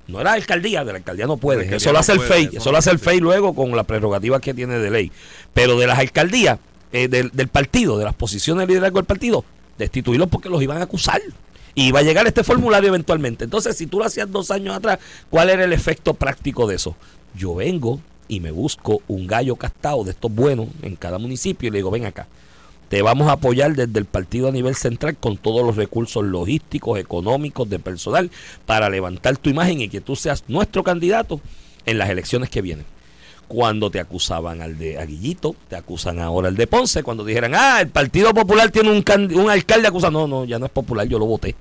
No 0.07 0.21
era 0.21 0.35
alcaldía, 0.35 0.85
de 0.85 0.93
la 0.93 0.99
alcaldía 0.99 1.27
no 1.27 1.37
puede. 1.37 1.61
Alcaldía 1.63 1.77
eso 1.79 1.89
lo 1.91 1.95
no 1.95 1.99
hace 2.01 2.13
el 2.13 2.19
puede, 2.19 2.29
FEI. 2.31 2.45
eso 2.47 2.57
Eso 2.59 2.65
no 2.67 2.73
lo 2.73 2.79
hace 2.79 2.91
el. 2.91 2.99
FEI 3.01 3.21
luego 3.21 3.55
con 3.55 3.75
la 3.75 3.83
prerrogativa 3.85 4.41
que 4.41 4.55
tiene 4.55 4.79
de 4.79 4.91
ley. 4.91 5.11
Pero 5.53 5.77
de 5.79 5.87
las 5.89 5.99
alcaldías, 5.99 6.59
eh, 6.93 7.09
del, 7.09 7.31
del 7.33 7.49
partido, 7.49 7.99
de 7.99 8.05
las 8.05 8.15
posiciones 8.15 8.67
de 8.67 8.75
liderazgo 8.75 8.99
del 8.99 9.07
partido, 9.07 9.45
destituirlos 9.79 10.29
porque 10.29 10.49
los 10.49 10.63
iban 10.63 10.79
a 10.79 10.83
acusar. 10.85 11.21
Y 11.75 11.89
iba 11.89 12.01
a 12.01 12.03
llegar 12.03 12.27
este 12.27 12.45
formulario 12.45 12.89
eventualmente. 12.89 13.45
Entonces, 13.45 13.77
si 13.77 13.87
tú 13.87 13.99
lo 13.99 14.05
hacías 14.05 14.31
dos 14.31 14.51
años 14.51 14.75
atrás, 14.75 14.99
¿cuál 15.29 15.51
era 15.51 15.65
el 15.65 15.73
efecto 15.73 16.15
práctico 16.15 16.67
de 16.67 16.77
eso? 16.77 16.97
Yo 17.35 17.55
vengo 17.55 18.01
y 18.29 18.41
me 18.41 18.51
busco 18.51 19.03
un 19.09 19.27
gallo 19.27 19.57
castado 19.57 20.05
de 20.05 20.13
estos 20.13 20.33
buenos 20.33 20.69
en 20.83 20.97
cada 20.97 21.19
municipio 21.19 21.69
y 21.69 21.71
le 21.71 21.79
digo, 21.79 21.91
ven 21.91 22.07
acá. 22.07 22.27
Te 22.89 23.03
vamos 23.03 23.29
a 23.29 23.33
apoyar 23.33 23.77
desde 23.77 24.01
el 24.01 24.05
partido 24.05 24.49
a 24.49 24.53
nivel 24.53 24.75
central 24.75 25.17
con 25.17 25.37
todos 25.37 25.65
los 25.65 25.77
recursos 25.77 26.25
logísticos, 26.25 26.99
económicos, 26.99 27.71
de 27.71 27.79
personal, 27.79 28.31
para 28.67 28.91
levantar 28.91 29.37
tu 29.37 29.49
imagen 29.49 29.81
y 29.81 29.89
que 29.89 30.01
tú 30.01 30.17
seas 30.17 30.43
nuestro 30.49 30.83
candidato 30.83 31.41
en 31.87 31.99
las 31.99 32.11
elecciones 32.11 32.51
que 32.51 32.63
vienen. 32.63 32.85
Cuando 33.51 33.91
te 33.91 33.99
acusaban 33.99 34.63
al 34.63 34.79
de 34.79 34.97
Aguillito, 34.97 35.57
te 35.69 35.75
acusan 35.75 36.21
ahora 36.21 36.47
al 36.47 36.57
de 36.57 36.69
Ponce, 36.69 37.03
cuando 37.03 37.25
dijeran, 37.25 37.53
ah, 37.57 37.81
el 37.81 37.89
Partido 37.89 38.33
Popular 38.33 38.71
tiene 38.71 38.91
un, 38.91 39.05
un 39.35 39.51
alcalde 39.51 39.89
acusado. 39.89 40.13
No, 40.13 40.29
no, 40.29 40.45
ya 40.45 40.61
no 40.61 40.67
es 40.67 40.71
popular, 40.71 41.09
yo 41.09 41.19
lo 41.19 41.27
voté. 41.27 41.57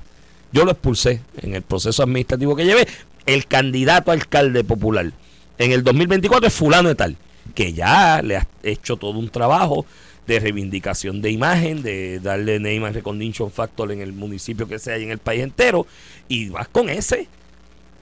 Yo 0.51 0.65
lo 0.65 0.71
expulsé 0.71 1.21
en 1.41 1.55
el 1.55 1.63
proceso 1.63 2.03
administrativo 2.03 2.55
que 2.55 2.65
llevé. 2.65 2.87
El 3.25 3.47
candidato 3.47 4.11
a 4.11 4.13
alcalde 4.13 4.63
popular 4.63 5.11
en 5.57 5.71
el 5.71 5.83
2024 5.83 6.49
es 6.49 6.53
fulano 6.53 6.89
de 6.89 6.95
tal, 6.95 7.17
que 7.55 7.73
ya 7.73 8.21
le 8.21 8.37
ha 8.37 8.47
hecho 8.61 8.97
todo 8.97 9.17
un 9.17 9.29
trabajo 9.29 9.87
de 10.27 10.39
reivindicación 10.39 11.23
de 11.23 11.31
imagen, 11.31 11.81
de 11.81 12.19
darle 12.19 12.59
name 12.59 12.85
and 12.85 12.97
recognition 12.97 13.49
factor 13.49 13.91
en 13.91 14.01
el 14.01 14.13
municipio 14.13 14.67
que 14.67 14.77
sea 14.77 14.99
y 14.99 15.05
en 15.05 15.09
el 15.09 15.17
país 15.17 15.41
entero, 15.41 15.87
y 16.27 16.49
vas 16.49 16.67
con 16.67 16.87
ese. 16.87 17.27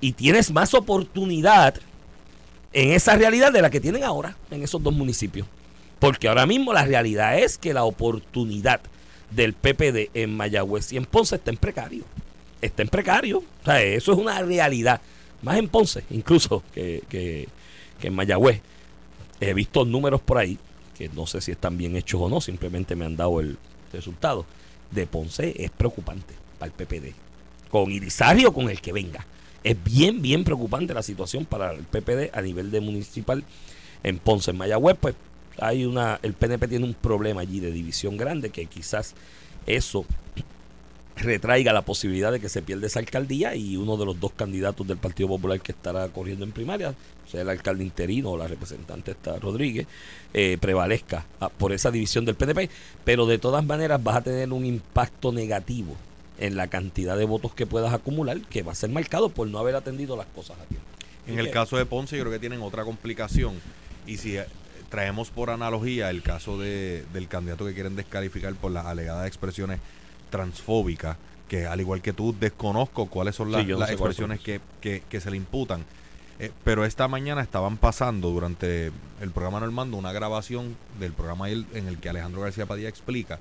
Y 0.02 0.12
tienes 0.12 0.52
más 0.52 0.74
oportunidad 0.74 1.76
en 2.78 2.92
esa 2.92 3.16
realidad 3.16 3.52
de 3.52 3.64
la 3.64 3.72
que 3.72 3.80
tienen 3.80 4.04
ahora 4.04 4.38
en 4.52 4.62
esos 4.62 4.84
dos 4.84 4.94
municipios. 4.94 5.48
Porque 5.98 6.28
ahora 6.28 6.46
mismo 6.46 6.74
la 6.74 6.86
realidad 6.86 7.40
es 7.40 7.58
que 7.58 7.74
la 7.74 7.84
oportunidad 7.84 8.82
del 9.32 9.54
PPD 9.54 10.12
en 10.14 10.38
Mayagüez 10.38 10.94
y 10.94 10.98
en 10.98 11.06
Ponce 11.06 11.38
está 11.38 11.50
en 11.50 11.58
precario. 11.58 12.04
Está 12.62 12.84
en 12.84 12.90
precario. 12.90 13.40
O 13.40 13.66
sea, 13.66 13.82
eso 13.82 14.12
es 14.12 14.20
una 14.20 14.40
realidad. 14.44 15.02
más 15.42 15.58
en 15.58 15.70
Ponce 15.70 16.04
incluso 16.12 16.62
que, 16.72 17.02
que, 17.10 17.50
en 18.04 18.14
Mayagüez. 18.14 18.62
He 19.40 19.56
visto 19.56 19.84
números 19.84 20.22
por 20.22 20.38
ahí, 20.38 20.60
que 20.96 21.10
no 21.10 21.26
sé 21.26 21.42
si 21.42 21.52
están 21.52 21.80
bien 21.80 21.96
hechos 21.96 22.22
o 22.22 22.30
no, 22.30 22.42
simplemente 22.42 22.96
me 22.96 23.06
han 23.06 23.18
dado 23.18 23.40
el 23.40 23.58
resultado. 23.92 24.46
De 24.92 25.08
Ponce 25.08 25.56
es 25.58 25.72
preocupante 25.72 26.36
para 26.60 26.72
el 26.72 26.74
PPD. 26.74 27.16
Con 27.72 27.92
Irizario 27.92 28.50
o 28.50 28.54
con 28.54 28.70
el 28.70 28.82
que 28.82 28.94
venga. 28.94 29.26
Es 29.64 29.84
bien, 29.84 30.22
bien 30.22 30.44
preocupante 30.44 30.94
la 30.94 31.04
situación 31.04 31.46
para 31.46 31.72
el 31.72 31.84
PPD 31.84 32.30
a 32.34 32.42
nivel 32.42 32.72
de 32.72 32.82
municipal 32.82 33.44
en 34.04 34.20
Ponce. 34.20 34.52
En 34.52 34.58
Mayagüez, 34.58 34.98
pues 35.00 35.16
hay 35.60 35.86
una, 35.86 36.20
el 36.24 36.34
PNP 36.34 36.68
tiene 36.68 36.86
un 36.86 36.94
problema 36.94 37.42
allí 37.42 37.60
de 37.60 37.72
división 37.72 38.18
grande 38.18 38.50
que 38.50 38.66
quizás 38.68 39.16
eso 39.66 40.06
retraiga 41.16 41.74
la 41.74 41.82
posibilidad 41.82 42.32
de 42.32 42.40
que 42.40 42.48
se 42.48 42.62
pierda 42.62 42.88
esa 42.88 43.00
alcaldía 43.00 43.56
y 43.56 43.76
uno 43.76 43.98
de 43.98 44.06
los 44.06 44.20
dos 44.20 44.32
candidatos 44.34 44.86
del 44.88 44.98
Partido 44.98 45.30
Popular 45.30 45.60
que 45.60 45.72
estará 45.72 46.08
corriendo 46.10 46.46
en 46.46 46.52
primaria, 46.52 46.94
sea 47.30 47.42
el 47.42 47.50
alcalde 47.50 47.84
interino 47.84 48.32
o 48.32 48.38
la 48.38 48.48
representante 48.48 49.12
está 49.12 49.40
Rodríguez, 49.40 49.88
eh, 50.34 50.58
prevalezca 50.62 51.26
ah, 51.40 51.50
por 51.50 51.74
esa 51.74 51.90
división 51.90 52.24
del 52.26 52.36
PNP, 52.36 52.70
pero 53.04 53.26
de 53.26 53.40
todas 53.40 53.66
maneras 53.66 54.04
vas 54.04 54.18
a 54.18 54.22
tener 54.22 54.54
un 54.54 54.66
impacto 54.66 55.32
negativo 55.32 55.96
en 56.40 56.56
la 56.56 56.68
cantidad 56.68 57.18
de 57.18 57.26
votos 57.26 57.54
que 57.54 57.66
puedas 57.66 57.94
acumular, 57.94 58.40
que 58.42 58.64
va 58.64 58.72
a 58.72 58.76
ser 58.76 58.90
marcado 58.90 59.30
por 59.30 59.48
no 59.48 59.60
haber 59.60 59.76
atendido 59.76 60.16
las 60.18 60.28
cosas 60.28 60.58
a 60.60 60.66
tiempo. 60.66 60.86
En 61.28 61.40
el 61.40 61.52
caso 61.52 61.78
de 61.78 61.86
Ponce, 61.86 62.16
yo 62.18 62.24
creo 62.24 62.32
que 62.34 62.40
tienen 62.40 62.62
otra 62.62 62.84
complicación. 62.86 63.56
Y 64.06 64.18
si 64.18 64.38
eh, 64.38 64.46
traemos 64.90 65.30
por 65.30 65.50
analogía 65.50 66.10
el 66.10 66.22
caso 66.24 66.58
de, 66.58 67.04
del 67.14 67.28
candidato 67.28 67.66
que 67.66 67.74
quieren 67.74 67.96
descalificar 67.98 68.54
por 68.56 68.72
las 68.72 68.86
alegadas 68.86 69.28
expresiones 69.28 69.80
transfóbicas, 70.30 71.18
que 71.50 71.66
al 71.66 71.80
igual 71.80 72.02
que 72.02 72.14
tú 72.14 72.36
desconozco 72.40 73.08
cuáles 73.08 73.36
son 73.36 73.52
las, 73.52 73.62
Sí, 73.62 73.68
yo 73.68 73.76
no 73.76 73.82
las 73.82 73.92
expresiones 73.92 74.40
que, 74.42 74.60
que- 74.82 75.02
que 75.10 75.20
se 75.22 75.32
le 75.32 75.38
imputan. 75.38 75.84
Eh, 76.40 76.52
pero 76.64 76.86
esta 76.86 77.08
mañana 77.08 77.42
estaban 77.42 77.78
pasando 77.78 78.30
durante 78.30 78.92
el 79.22 79.32
programa 79.32 79.60
Normando 79.60 79.98
una 79.98 80.12
grabación 80.12 80.76
del 81.00 81.12
programa 81.14 81.50
en 81.50 81.66
el 81.88 81.98
que 81.98 82.10
Alejandro 82.10 82.42
García 82.42 82.66
Padilla 82.68 82.90
explica 82.90 83.40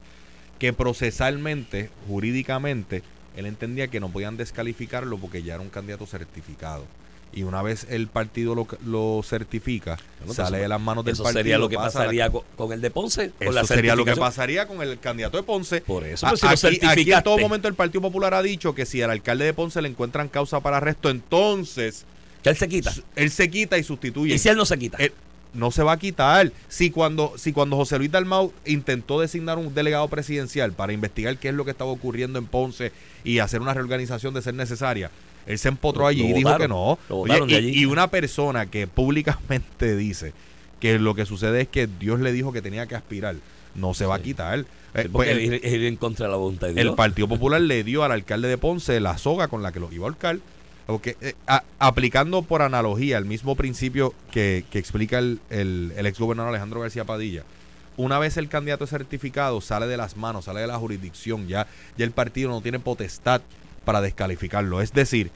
que 0.59 0.73
procesalmente, 0.73 1.91
jurídicamente, 2.09 3.03
él 3.37 3.47
entendía 3.47 3.89
que 3.89 4.01
no 4.01 4.09
podían 4.09 4.37
descalificarlo 4.37 5.19
porque 5.19 5.43
ya 5.43 5.55
era 5.55 5.63
un 5.63 5.69
candidato 5.71 6.07
certificado. 6.07 6.85
Y 7.33 7.43
una 7.43 7.61
vez 7.61 7.87
el 7.91 8.07
partido 8.07 8.55
lo, 8.55 8.67
lo 8.87 9.21
certifica, 9.23 9.97
Bueno, 9.97 10.27
pues 10.27 10.37
sale 10.37 10.57
eso- 10.57 10.63
de 10.63 10.69
las 10.69 10.81
manos 10.81 11.05
del 11.05 11.13
Eso 11.13 11.23
partido. 11.25 11.41
sería 11.43 11.59
lo 11.59 11.69
que 11.69 11.77
a 11.77 11.81
la- 11.81 11.85
pasaría 11.87 12.31
con, 12.31 12.43
con 12.57 12.73
el 12.73 12.81
de 12.81 12.91
Ponce. 12.91 13.31
con 13.33 13.55
la 13.55 13.61
eso 13.61 13.75
sería 13.75 13.95
lo 13.95 14.05
que 14.07 14.17
pasaría 14.17 14.67
con 14.67 14.81
el 14.81 14.99
candidato 14.99 15.37
de 15.37 15.43
Ponce. 15.43 15.83
Por 15.83 16.05
eso, 16.05 16.27
A- 16.27 16.31
pero 16.31 16.57
si 16.57 16.79
lo 16.81 16.89
aquí, 16.89 17.13
en 17.13 17.23
todo 17.23 17.37
momento 17.39 17.69
el 17.69 17.75
Partido 17.75 18.01
Popular 18.01 18.33
ha 18.33 18.43
dicho 18.43 18.75
que 18.75 18.87
si 18.87 19.03
al 19.03 19.11
alcalde 19.11 19.45
de 19.45 19.53
Ponce 19.53 19.83
le 19.83 19.89
encuentran 19.89 20.29
causa 20.29 20.61
para 20.61 20.79
arresto, 20.79 21.11
entonces 21.11 22.07
Que 22.43 22.51
él 22.51 22.57
se 22.57 22.69
quita. 22.69 22.95
él 23.17 23.31
se 23.31 23.51
quita 23.51 23.77
y 23.77 23.83
sustituye. 23.83 24.35
Y 24.35 24.39
si 24.39 24.49
él 24.49 24.57
no 24.57 24.65
se 24.65 24.79
quita. 24.79 24.97
Eh, 24.99 25.13
no 25.57 25.71
se 25.71 25.83
va 25.83 25.93
a 25.93 25.99
quitar. 25.99 26.53
Si 26.69 26.91
cuando, 26.91 27.33
si 27.37 27.53
cuando 27.53 27.77
José 27.77 27.99
Luis 27.99 28.11
Dalmau 28.11 28.53
intentó 28.65 29.21
designar 29.21 29.59
un 29.59 29.75
delegado 29.75 30.07
presidencial 30.09 30.73
para 30.73 30.93
investigar 30.93 31.39
qué 31.39 31.49
es 31.49 31.55
lo 31.55 31.65
que 31.65 31.71
estaba 31.71 31.91
ocurriendo 31.91 32.39
en 32.39 32.47
Ponce 32.47 32.93
y 33.25 33.39
hacer 33.39 33.61
una 33.61 33.75
reorganización 33.75 34.35
de 34.35 34.43
ser 34.43 34.55
necesaria, 34.55 35.11
él 35.47 35.59
se 35.59 35.69
empotró 35.69 36.07
allí 36.07 36.23
lo 36.23 36.29
y 36.29 36.33
dijo 36.35 36.57
que 36.57 36.69
no. 36.69 36.99
Oye, 37.09 37.43
y, 37.49 37.55
allí. 37.55 37.81
y 37.81 37.85
una 37.87 38.09
persona 38.09 38.67
que 38.67 38.87
públicamente 38.87 39.97
dice 39.97 40.33
que 40.81 40.99
lo 40.99 41.15
que 41.15 41.25
sucede 41.25 41.63
es 41.63 41.69
que 41.69 41.87
Dios 41.87 42.21
le 42.21 42.33
dijo 42.33 42.53
que 42.53 42.63
tenía 42.63 42.87
que 42.87 42.95
aspirar, 42.95 43.37
no 43.75 43.95
se 43.95 44.07
va 44.07 44.17
a 44.17 44.23
quitar. 44.23 44.65
Eh, 44.95 45.09
pues, 45.13 45.37
ir 45.37 45.85
en 45.85 45.97
contra 45.97 46.27
de 46.27 46.33
la 46.33 46.39
voluntad 46.39 46.69
de 46.69 46.75
Dios. 46.75 46.87
el 46.87 46.95
Partido 46.95 47.29
Popular 47.29 47.61
le 47.61 47.85
dio 47.85 48.03
al 48.03 48.13
alcalde 48.13 48.49
de 48.49 48.57
Ponce 48.57 48.99
la 48.99 49.19
soga 49.19 49.49
con 49.49 49.63
la 49.63 49.73
que 49.73 49.81
lo 49.81 49.93
iba 49.93 50.05
a 50.05 50.09
ahorcar. 50.09 50.39
Eh, 50.89 51.35
aplicando 51.81 52.43
por 52.43 52.63
analogía 52.63 53.19
el 53.19 53.25
mismo 53.25 53.57
principio 53.57 54.15
que, 54.31 54.65
explica 54.73 55.19
el, 55.19 55.41
el, 55.51 55.93
el 55.97 56.07
ex 56.07 56.19
gobernador 56.19 56.51
Alejandro 56.51 56.81
García 56.81 57.05
Padilla, 57.05 57.43
una 57.97 58.19
vez 58.19 58.37
el 58.37 58.49
candidato 58.49 58.87
certificado, 58.87 59.61
sale 59.61 59.87
de 59.87 59.97
las 59.97 60.17
manos, 60.17 60.45
sale 60.45 60.61
de 60.61 60.67
la 60.67 60.79
jurisdicción, 60.79 61.49
ya, 61.49 61.67
ya 61.97 62.05
el 62.05 62.13
partido 62.13 62.51
no 62.51 62.61
tiene 62.61 62.79
potestad 62.79 63.41
para 63.85 64.01
descalificarlo. 64.01 64.81
Es 64.81 64.93
decir, 64.93 65.31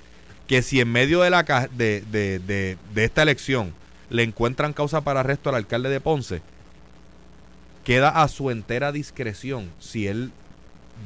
que 0.47 0.63
si 0.63 0.81
en 0.81 0.93
medio 0.93 1.23
de, 1.23 1.31
la, 1.31 1.43
de, 1.43 2.03
de, 2.11 2.77
de 2.95 3.05
esta 3.05 3.23
elección 3.23 3.73
le 4.11 4.23
encuentran 4.25 4.73
causa 4.73 5.01
para 5.01 5.21
arresto 5.21 5.49
al 5.49 5.57
alcalde 5.57 5.89
de 5.89 6.01
Ponce, 6.01 6.43
queda 7.85 8.23
a 8.23 8.29
su 8.29 8.51
entera 8.51 8.93
discreción 8.93 9.71
si 9.79 10.07
él 10.07 10.33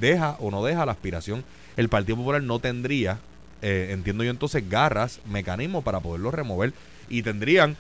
deja 0.00 0.36
o 0.40 0.50
no 0.50 0.64
deja 0.64 0.86
la 0.86 0.92
aspiración. 0.92 1.44
El 1.76 1.88
Partido 1.88 2.16
Popular 2.16 2.42
no 2.42 2.58
tendría, 2.58 3.20
eh, 3.64 3.88
entiendo 3.92 4.22
yo 4.24 4.30
entonces, 4.30 4.68
garras, 4.68 5.20
mecanismos 5.26 5.82
para 5.82 6.00
poderlo 6.00 6.30
remover 6.30 6.72
y 7.08 7.22
tendrían 7.22 7.76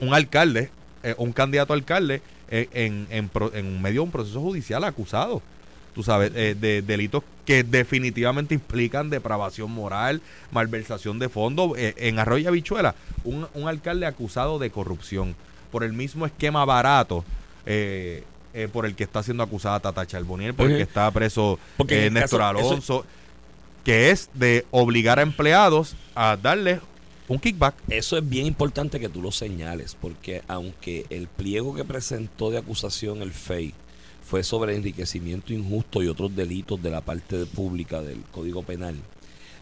un 0.00 0.14
alcalde, 0.14 0.70
eh, 1.02 1.14
un 1.18 1.32
candidato 1.32 1.72
a 1.72 1.76
alcalde 1.76 2.22
eh, 2.50 2.68
en, 2.72 3.06
en, 3.10 3.28
pro- 3.28 3.52
en 3.54 3.82
medio 3.82 4.00
de 4.02 4.04
un 4.06 4.10
proceso 4.12 4.40
judicial 4.40 4.84
acusado. 4.84 5.42
Tú 5.94 6.02
sabes, 6.02 6.32
eh, 6.34 6.54
de 6.58 6.80
delitos 6.82 7.22
que 7.44 7.64
definitivamente 7.64 8.54
implican 8.54 9.10
depravación 9.10 9.70
moral, 9.72 10.22
malversación 10.52 11.18
de 11.18 11.28
fondos. 11.28 11.72
En 11.76 12.18
Arroyo 12.18 12.48
Habichuela, 12.48 12.94
un, 13.24 13.46
un 13.54 13.68
alcalde 13.68 14.06
acusado 14.06 14.58
de 14.58 14.70
corrupción 14.70 15.34
por 15.70 15.82
el 15.84 15.92
mismo 15.92 16.24
esquema 16.26 16.64
barato 16.64 17.24
eh, 17.66 18.24
eh, 18.54 18.68
por 18.72 18.86
el 18.86 18.94
que 18.94 19.04
está 19.04 19.22
siendo 19.22 19.42
acusada 19.42 19.80
Tata 19.80 20.06
Charboniel, 20.06 20.54
por 20.54 20.70
el 20.70 20.76
que 20.76 20.82
está 20.82 21.10
preso 21.10 21.58
Porque 21.76 22.06
eh, 22.06 22.10
Néstor 22.10 22.40
caso- 22.40 22.58
eso- 22.58 22.68
Alonso, 22.68 23.06
que 23.84 24.10
es 24.10 24.30
de 24.34 24.64
obligar 24.70 25.18
a 25.18 25.22
empleados 25.22 25.94
a 26.14 26.36
darle 26.36 26.80
un 27.28 27.38
kickback. 27.38 27.74
Eso 27.88 28.16
es 28.18 28.28
bien 28.28 28.46
importante 28.46 29.00
que 29.00 29.08
tú 29.08 29.22
lo 29.22 29.32
señales, 29.32 29.96
porque 30.00 30.42
aunque 30.48 31.06
el 31.10 31.28
pliego 31.28 31.74
que 31.74 31.84
presentó 31.84 32.50
de 32.50 32.58
acusación 32.58 33.22
el 33.22 33.32
FEI 33.32 33.74
fue 34.24 34.44
sobre 34.44 34.76
enriquecimiento 34.76 35.52
injusto 35.52 36.02
y 36.02 36.08
otros 36.08 36.34
delitos 36.34 36.82
de 36.82 36.90
la 36.90 37.00
parte 37.00 37.44
pública 37.46 38.02
del 38.02 38.22
Código 38.32 38.62
Penal, 38.62 38.96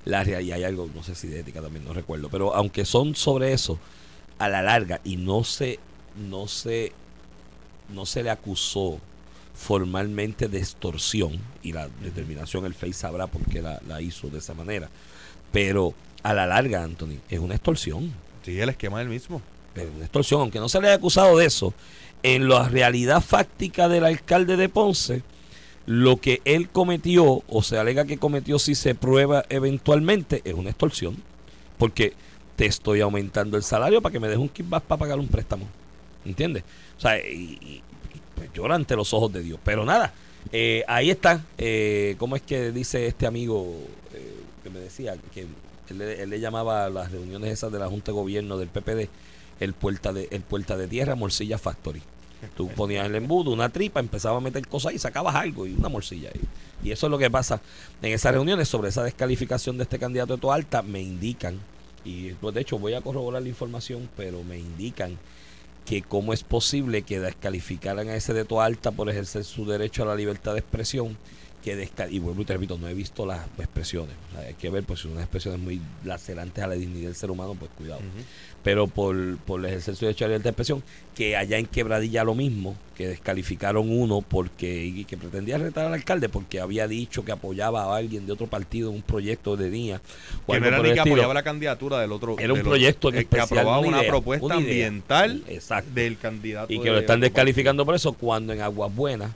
la 0.05 0.23
rea- 0.25 0.41
y 0.41 0.53
hay 0.53 0.65
algo, 0.65 0.89
no 0.95 1.03
sé 1.03 1.15
si 1.15 1.29
de 1.29 1.41
ética 1.41 1.61
también, 1.61 1.85
no 1.85 1.93
recuerdo, 1.93 2.29
pero 2.29 2.55
aunque 2.55 2.85
son 2.85 3.15
sobre 3.15 3.53
eso, 3.53 3.79
a 4.39 4.49
la 4.49 4.63
larga, 4.63 5.01
y 5.05 5.17
no 5.17 5.45
se, 5.45 5.79
no 6.29 6.49
se, 6.49 6.93
no 7.93 8.07
se 8.07 8.23
le 8.23 8.31
acusó 8.31 8.99
formalmente 9.61 10.49
de 10.49 10.59
extorsión, 10.59 11.39
y 11.63 11.73
la 11.73 11.89
determinación 12.03 12.65
el 12.65 12.73
FEI 12.75 12.95
sabrá 12.95 13.27
por 13.27 13.43
qué 13.45 13.61
la, 13.61 13.79
la 13.87 14.01
hizo 14.01 14.29
de 14.29 14.39
esa 14.39 14.55
manera, 14.55 14.89
pero 15.53 15.93
a 16.23 16.33
la 16.33 16.47
larga, 16.47 16.83
Anthony, 16.83 17.19
es 17.29 17.39
una 17.41 17.55
extorsión. 17.57 18.11
Sí, 18.43 18.59
el 18.59 18.71
esquema 18.71 19.01
del 19.01 19.09
mismo. 19.09 19.43
Pero 19.75 19.91
una 19.95 20.05
extorsión, 20.05 20.41
aunque 20.41 20.59
no 20.59 20.69
se 20.69 20.81
le 20.81 20.89
haya 20.89 20.97
acusado 20.97 21.37
de 21.37 21.45
eso, 21.45 21.75
en 22.23 22.49
la 22.49 22.69
realidad 22.69 23.21
fáctica 23.21 23.89
del 23.89 24.05
alcalde 24.05 24.57
de 24.57 24.69
Ponce, 24.69 25.23
lo 25.87 26.17
que 26.19 26.41
él 26.45 26.69
cometió 26.71 27.43
o 27.47 27.63
se 27.63 27.79
alega 27.79 28.05
que 28.07 28.19
cometió 28.19 28.59
si 28.59 28.75
se 28.75 28.95
prueba 28.95 29.45
eventualmente 29.51 30.41
es 30.45 30.55
una 30.55 30.71
extorsión. 30.71 31.17
Porque 31.79 32.15
te 32.57 32.67
estoy 32.67 33.01
aumentando 33.01 33.57
el 33.57 33.63
salario 33.63 34.01
para 34.03 34.13
que 34.13 34.21
me 34.21 34.29
des 34.29 34.39
un 34.39 34.49
kickback 34.49 34.85
para 34.85 34.99
pagar 34.99 35.19
un 35.19 35.29
préstamo. 35.29 35.67
¿Entiendes? 36.25 36.65
O 36.97 37.01
sea, 37.01 37.19
y- 37.19 37.83
pues 38.41 38.53
llora 38.55 38.75
ante 38.75 38.97
los 38.97 39.13
ojos 39.13 39.31
de 39.33 39.43
Dios. 39.43 39.61
Pero 39.63 39.85
nada, 39.85 40.15
eh, 40.51 40.83
ahí 40.89 41.11
está. 41.11 41.45
Eh, 41.59 42.17
¿Cómo 42.19 42.37
es 42.37 42.43
que 42.43 42.73
dice 42.73 43.07
este 43.07 43.27
amigo 43.27 43.77
eh, 44.15 44.35
que 44.63 44.71
me 44.71 44.81
decía 44.81 45.15
que 45.35 45.47
él, 45.91 45.99
le- 46.31 46.41
llamaba 46.41 46.87
a 46.87 46.91
las 46.91 47.13
reuniones 47.13 47.51
esas 47.53 47.71
de 47.71 47.79
la 47.79 47.89
Junta 47.89 48.13
de 48.13 48.17
Gobierno 48.17 48.57
del 48.57 48.69
PPD 48.69 49.09
el 49.61 49.75
puerta 49.75 50.13
de, 50.15 50.27
el 50.31 50.41
puerta 50.41 50.77
de 50.79 50.89
tierra, 50.89 51.15
morcilla 51.17 51.59
factory? 51.59 52.01
Tú 52.57 52.69
ponías 52.69 53.05
el 53.05 53.15
embudo, 53.15 53.51
una 53.51 53.69
tripa, 53.69 54.01
empezaba 54.01 54.39
a 54.39 54.41
meter 54.41 54.67
cosas 54.67 54.95
y 54.95 54.99
sacabas 54.99 55.35
algo 55.35 55.67
y 55.67 55.75
una 55.75 55.91
morcilla. 55.91 56.31
Y, 56.83 56.89
y 56.89 56.93
eso 56.93 57.07
es 57.07 57.11
lo 57.11 57.19
que 57.19 57.31
pasa 57.31 57.61
en 58.01 58.13
esas 58.15 58.33
reuniones 58.33 58.67
sobre 58.67 58.89
esa 58.89 59.03
descalificación 59.03 59.77
de 59.77 59.83
este 59.83 59.99
candidato 59.99 60.37
de 60.37 60.41
Toalta. 60.41 60.81
Me 60.81 61.03
indican, 61.03 61.59
y 62.03 62.31
pues, 62.33 62.55
de 62.55 62.63
hecho 62.63 62.79
voy 62.79 62.95
a 62.95 63.03
corroborar 63.03 63.43
la 63.43 63.49
información, 63.51 64.09
pero 64.17 64.43
me 64.43 64.59
indican 64.59 65.19
que 65.91 66.03
cómo 66.03 66.33
es 66.33 66.45
posible 66.45 67.03
que 67.03 67.19
descalificaran 67.19 68.09
a 68.09 68.15
ese 68.15 68.33
de 68.33 68.45
Toalta 68.45 68.93
por 68.93 69.11
ejercer 69.11 69.43
su 69.43 69.67
derecho 69.67 70.05
a 70.05 70.07
la 70.07 70.15
libertad 70.15 70.53
de 70.53 70.61
expresión. 70.61 71.17
Que 71.63 71.77
desca- 71.77 72.11
y 72.11 72.19
vuelvo 72.21 72.41
y 72.41 72.45
te 72.47 72.55
repito, 72.55 72.79
no 72.79 72.89
he 72.89 72.95
visto 72.95 73.27
las 73.27 73.47
expresiones. 73.59 74.15
O 74.31 74.39
sea, 74.39 74.49
hay 74.49 74.55
que 74.55 74.71
ver, 74.71 74.83
pues 74.85 75.01
si 75.01 75.03
son 75.05 75.13
unas 75.13 75.25
expresiones 75.25 75.61
muy 75.61 75.79
lacerantes 76.05 76.65
a 76.65 76.67
la 76.67 76.75
dignidad 76.75 77.07
del 77.09 77.15
ser 77.15 77.31
humano, 77.31 77.55
pues 77.59 77.71
cuidado 77.77 78.01
pero 78.63 78.87
por, 78.89 79.39
por 79.39 79.63
derecho 79.63 79.91
a 79.91 79.95
la 79.95 80.09
libertad 80.29 80.45
de 80.45 80.49
expresión, 80.51 80.83
que 81.15 81.35
allá 81.35 81.57
en 81.57 81.65
Quebradilla 81.65 82.25
lo 82.25 82.35
mismo, 82.35 82.77
que 82.95 83.09
descalificaron 83.09 83.89
uno 83.91 84.21
porque 84.21 84.85
y 84.85 85.07
que 85.07 85.17
pretendía 85.17 85.57
retar 85.57 85.87
al 85.87 85.95
alcalde 85.95 86.29
porque 86.29 86.61
había 86.61 86.87
dicho 86.87 87.25
que 87.25 87.33
apoyaba 87.33 87.85
a 87.85 87.97
alguien 87.97 88.27
de 88.27 88.33
otro 88.33 88.49
partido 88.49 88.91
en 88.91 88.97
un 88.97 89.03
proyecto 89.03 89.57
de 89.57 89.71
día 89.71 90.03
o 90.47 90.53
Que 90.53 90.61
no 90.61 90.67
era 90.67 90.77
ni 90.79 90.89
el 90.91 90.95
que 90.95 90.99
estilo. 91.01 91.15
apoyaba 91.15 91.33
la 91.35 91.43
candidatura 91.43 92.01
del 92.01 92.13
otro. 92.13 92.37
Era 92.39 92.53
un 92.53 92.59
otro- 92.61 92.71
proyecto 92.73 93.09
en 93.09 93.15
eh, 93.15 93.19
que 93.19 93.23
especial, 93.23 93.61
aprobaba 93.61 93.79
una 93.79 93.89
una, 93.89 93.99
idea, 94.01 94.11
propuesta 94.11 94.45
una 94.47 94.55
ambiental 94.57 95.43
Exacto. 95.49 95.91
del 95.95 96.19
candidato. 96.19 96.71
y 96.73 96.79
que 96.81 96.85
de 96.85 96.91
lo 96.91 96.99
están 96.99 97.21
descalificando 97.21 97.87
por 97.87 97.95
eso 97.95 98.13
cuando 98.13 98.53
en 98.53 98.61
Aguas 98.61 98.95
Buenas 98.95 99.31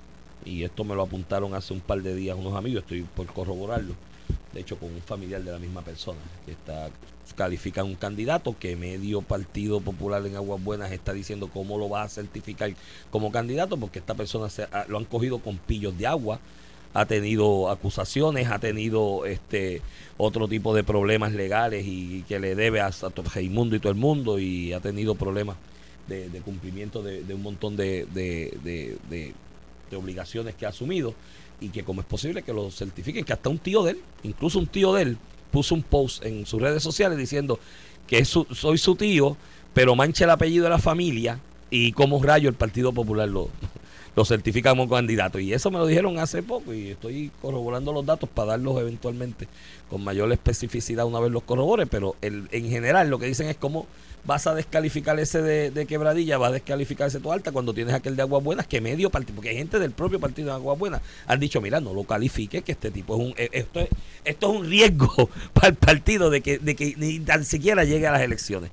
y 0.45 0.65
esto 0.65 0.85
me 0.85 0.95
lo 0.95 1.03
apuntaron 1.03 1.55
hace 1.55 1.73
un 1.73 1.81
par 1.81 2.03
de 2.03 2.15
días 2.15 2.37
unos 2.39 2.55
amigos 2.55 2.83
estoy 2.83 3.03
por 3.03 3.27
corroborarlo 3.27 3.95
de 4.55 4.61
hecho 4.61 4.79
con 4.79 4.91
un 4.91 5.03
familiar 5.03 5.43
de 5.43 5.53
la 5.53 5.59
misma 5.59 5.83
persona, 5.83 6.21
que 6.47 6.53
está 6.53 6.91
califica 7.37 7.83
un 7.83 7.95
candidato 7.95 8.55
que 8.59 8.77
medio 8.77 9.23
Partido 9.23 9.81
Popular 9.81 10.25
en 10.27 10.37
Aguas 10.37 10.63
Buenas 10.63 10.93
está 10.93 11.13
diciendo 11.13 11.49
cómo 11.53 11.79
lo 11.79 11.89
va 11.89 12.03
a 12.03 12.09
certificar 12.09 12.73
como 13.11 13.33
candidato, 13.33 13.77
porque 13.77 13.99
esta 13.99 14.15
persona 14.15 14.49
se, 14.51 14.67
lo 14.89 14.99
han 14.99 15.05
cogido 15.05 15.39
con 15.39 15.57
pillos 15.57 15.97
de 15.99 16.07
agua, 16.07 16.39
ha 16.93 17.07
tenido 17.07 17.71
acusaciones, 17.71 18.51
ha 18.51 18.59
tenido 18.59 19.27
este 19.27 19.83
otro 20.17 20.47
tipo 20.47 20.75
de 20.75 20.85
problemas 20.85 21.33
legales 21.33 21.85
y, 21.87 22.23
que 22.29 22.39
le 22.39 22.55
debe 22.55 22.81
a 22.81 22.93
Sato 22.93 23.23
Raimundo 23.23 23.75
y 23.75 23.81
todo 23.81 23.91
el 23.91 23.99
mundo 23.99 24.39
y 24.39 24.73
ha 24.73 24.81
tenido 24.81 25.15
problemas 25.15 25.57
de, 26.07 26.29
cumplimiento 26.45 27.03
de, 27.03 27.35
un 27.35 27.43
montón 27.43 27.77
de- 27.77 28.07
obligaciones 29.97 30.55
que 30.55 30.67
ha 30.67 30.71
asumido 30.71 31.15
y 31.61 31.69
que 31.69 31.85
como 31.85 32.01
es 32.01 32.07
posible 32.07 32.43
que 32.43 32.53
lo 32.53 32.71
certifiquen, 32.71 33.25
que 33.25 33.33
hasta 33.33 33.49
un 33.49 33.59
tío 33.59 33.83
de 33.83 33.93
él, 33.93 34.01
incluso 34.23 34.59
un 34.59 34.67
tío 34.67 34.93
de 34.95 35.03
él, 35.03 35.19
puso 35.51 35.75
un 35.75 35.83
post 35.83 36.25
en 36.25 36.47
sus 36.47 36.61
redes 36.61 36.83
sociales 36.83 37.17
diciendo 37.17 37.59
que 38.07 38.25
su- 38.25 38.47
soy 38.53 38.77
su 38.79 38.97
tío, 38.97 39.37
pero 39.73 39.95
mancha 39.95 40.25
el 40.25 40.31
apellido 40.31 40.65
de 40.65 40.71
la 40.71 40.79
familia 40.79 41.39
y 41.71 41.93
como 41.93 42.23
rayo 42.23 42.49
el 42.49 42.55
Partido 42.55 42.93
Popular 42.93 43.29
lo, 43.29 43.49
lo 44.17 44.25
certifica 44.25 44.71
como 44.71 44.89
candidato. 44.89 45.39
Y 45.39 45.53
eso 45.53 45.71
me 45.71 45.79
lo 45.79 45.87
dijeron 45.87 46.19
hace 46.19 46.43
poco 46.43 46.75
y 46.75 46.89
estoy 46.89 47.31
corroborando 47.41 47.93
los 47.93 48.05
datos 48.05 48.29
para 48.29 48.53
darlos 48.53 48.79
eventualmente 48.81 49.49
con 49.89 50.03
mayor 50.05 50.31
especificidad 50.33 51.07
una 51.07 51.21
vez 51.21 51.31
los 51.33 51.43
corrobore, 51.45 51.87
pero 51.87 52.17
el, 52.21 52.49
en 52.51 52.69
general 52.69 53.09
lo 53.11 53.19
que 53.19 53.27
dicen 53.27 53.49
es 53.49 53.57
cómo 53.57 53.87
vas 54.27 54.47
a 54.47 54.55
descalificar 54.55 55.19
ese 55.21 55.43
de, 55.43 55.87
quebradilla, 55.87 56.39
vas 56.39 56.51
a 56.51 56.53
descalificar 56.55 57.09
ese 57.09 57.21
tu 57.21 57.33
alta 57.33 57.53
cuando 57.53 57.75
tienes 57.75 57.95
aquel 57.95 58.17
de 58.17 58.23
Aguas 58.23 58.43
Buenas 58.43 58.67
que 58.67 58.81
medio 58.81 59.11
partido, 59.11 59.37
porque 59.37 59.51
hay 59.51 59.57
gente 59.57 59.79
del 59.79 59.91
propio 59.91 60.21
partido 60.21 60.49
de 60.49 60.55
Aguas 60.55 60.79
Buenas 60.79 61.03
han 61.27 61.41
dicho, 61.41 61.61
mira, 61.61 61.81
no 61.81 61.93
lo 61.93 62.05
califique, 62.05 62.63
que 62.63 62.73
este 62.73 62.91
tipo 62.91 63.15
es 63.15 63.21
un, 63.21 63.35
eh, 63.37 63.49
esto 63.53 63.81
es, 63.81 63.89
esto 64.25 64.51
es 64.53 64.61
un 64.61 64.69
riesgo 64.69 65.31
para 65.53 65.69
el 65.69 65.75
partido 65.75 66.31
de 66.31 66.41
que, 66.41 66.59
de 66.59 66.75
que 66.75 66.95
ni 66.97 67.21
tan 67.21 67.45
siquiera 67.45 67.85
llegue 67.85 68.07
a 68.07 68.13
las 68.13 68.23
elecciones. 68.23 68.71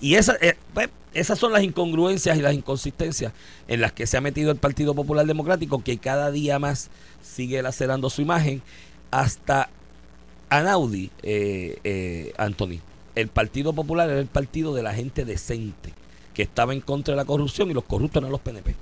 Y 0.00 0.14
esa, 0.14 0.36
eh, 0.40 0.56
pues, 0.72 0.88
esas 1.12 1.38
son 1.38 1.52
las 1.52 1.62
incongruencias 1.62 2.38
y 2.38 2.40
las 2.40 2.54
inconsistencias 2.54 3.32
en 3.68 3.80
las 3.80 3.92
que 3.92 4.06
se 4.06 4.16
ha 4.16 4.20
metido 4.20 4.50
el 4.50 4.56
Partido 4.56 4.94
Popular 4.94 5.26
Democrático, 5.26 5.82
que 5.82 5.98
cada 5.98 6.30
día 6.30 6.58
más 6.58 6.90
sigue 7.22 7.60
lacerando 7.62 8.08
su 8.08 8.22
imagen, 8.22 8.62
hasta 9.10 9.68
Anaudi, 10.48 11.10
eh, 11.22 11.78
eh, 11.84 12.32
Anthony. 12.38 12.78
El 13.14 13.28
Partido 13.28 13.72
Popular 13.72 14.08
era 14.08 14.20
el 14.20 14.26
partido 14.26 14.74
de 14.74 14.82
la 14.82 14.94
gente 14.94 15.24
decente, 15.24 15.92
que 16.34 16.42
estaba 16.42 16.72
en 16.72 16.80
contra 16.80 17.12
de 17.12 17.16
la 17.16 17.24
corrupción 17.24 17.70
y 17.70 17.74
los 17.74 17.84
corruptos 17.84 18.20
eran 18.20 18.32
los 18.32 18.40
PNP. 18.40 18.74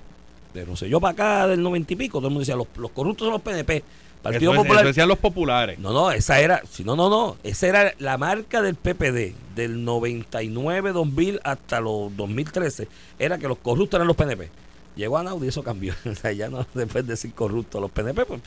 De 0.55 0.65
Rosselló 0.65 1.01
para 1.01 1.13
acá, 1.13 1.47
del 1.47 1.63
noventa 1.63 1.93
y 1.93 1.97
pico, 1.97 2.19
todo 2.19 2.29
el 2.29 2.35
mundo 2.35 2.41
decía, 2.41 2.57
los, 2.57 2.67
los 2.77 2.91
corruptos 2.91 3.27
son 3.27 3.33
los 3.33 3.43
PNP. 3.43 3.83
Partido 4.23 4.53
Eso, 4.53 4.63
Popular 4.63 4.81
eso 4.81 4.89
decían 4.89 5.09
los 5.09 5.19
populares. 5.19 5.79
no, 5.79 5.93
no, 5.93 6.11
esa 6.11 6.41
era, 6.41 6.63
si 6.69 6.83
no, 6.83 6.97
no, 6.97 7.09
no, 7.09 7.37
esa 7.45 7.69
era 7.69 7.95
la 7.99 8.19
marca 8.19 8.63
del 8.63 8.75
PPD 8.75 9.35
del 9.55 9.85
99, 9.85 10.93
2000 10.93 11.41
hasta 11.45 11.81
los 11.81 12.17
2013, 12.17 12.89
era 13.19 13.39
que 13.39 13.47
los 13.47 13.59
corruptos 13.59 13.99
eran 13.99 14.09
los 14.09 14.17
PNP. 14.17 14.51
Llegó 14.97 15.17
a 15.17 15.23
Naudi 15.23 15.47
y 15.47 15.49
eso 15.51 15.63
cambió. 15.63 15.95
O 16.05 16.15
sea, 16.17 16.33
ya 16.33 16.49
no 16.49 16.67
después 16.75 17.07
de 17.07 17.13
decir 17.13 17.33
corruptos 17.33 17.81
los 17.81 17.91
PNP, 17.91 18.25
pues 18.27 18.41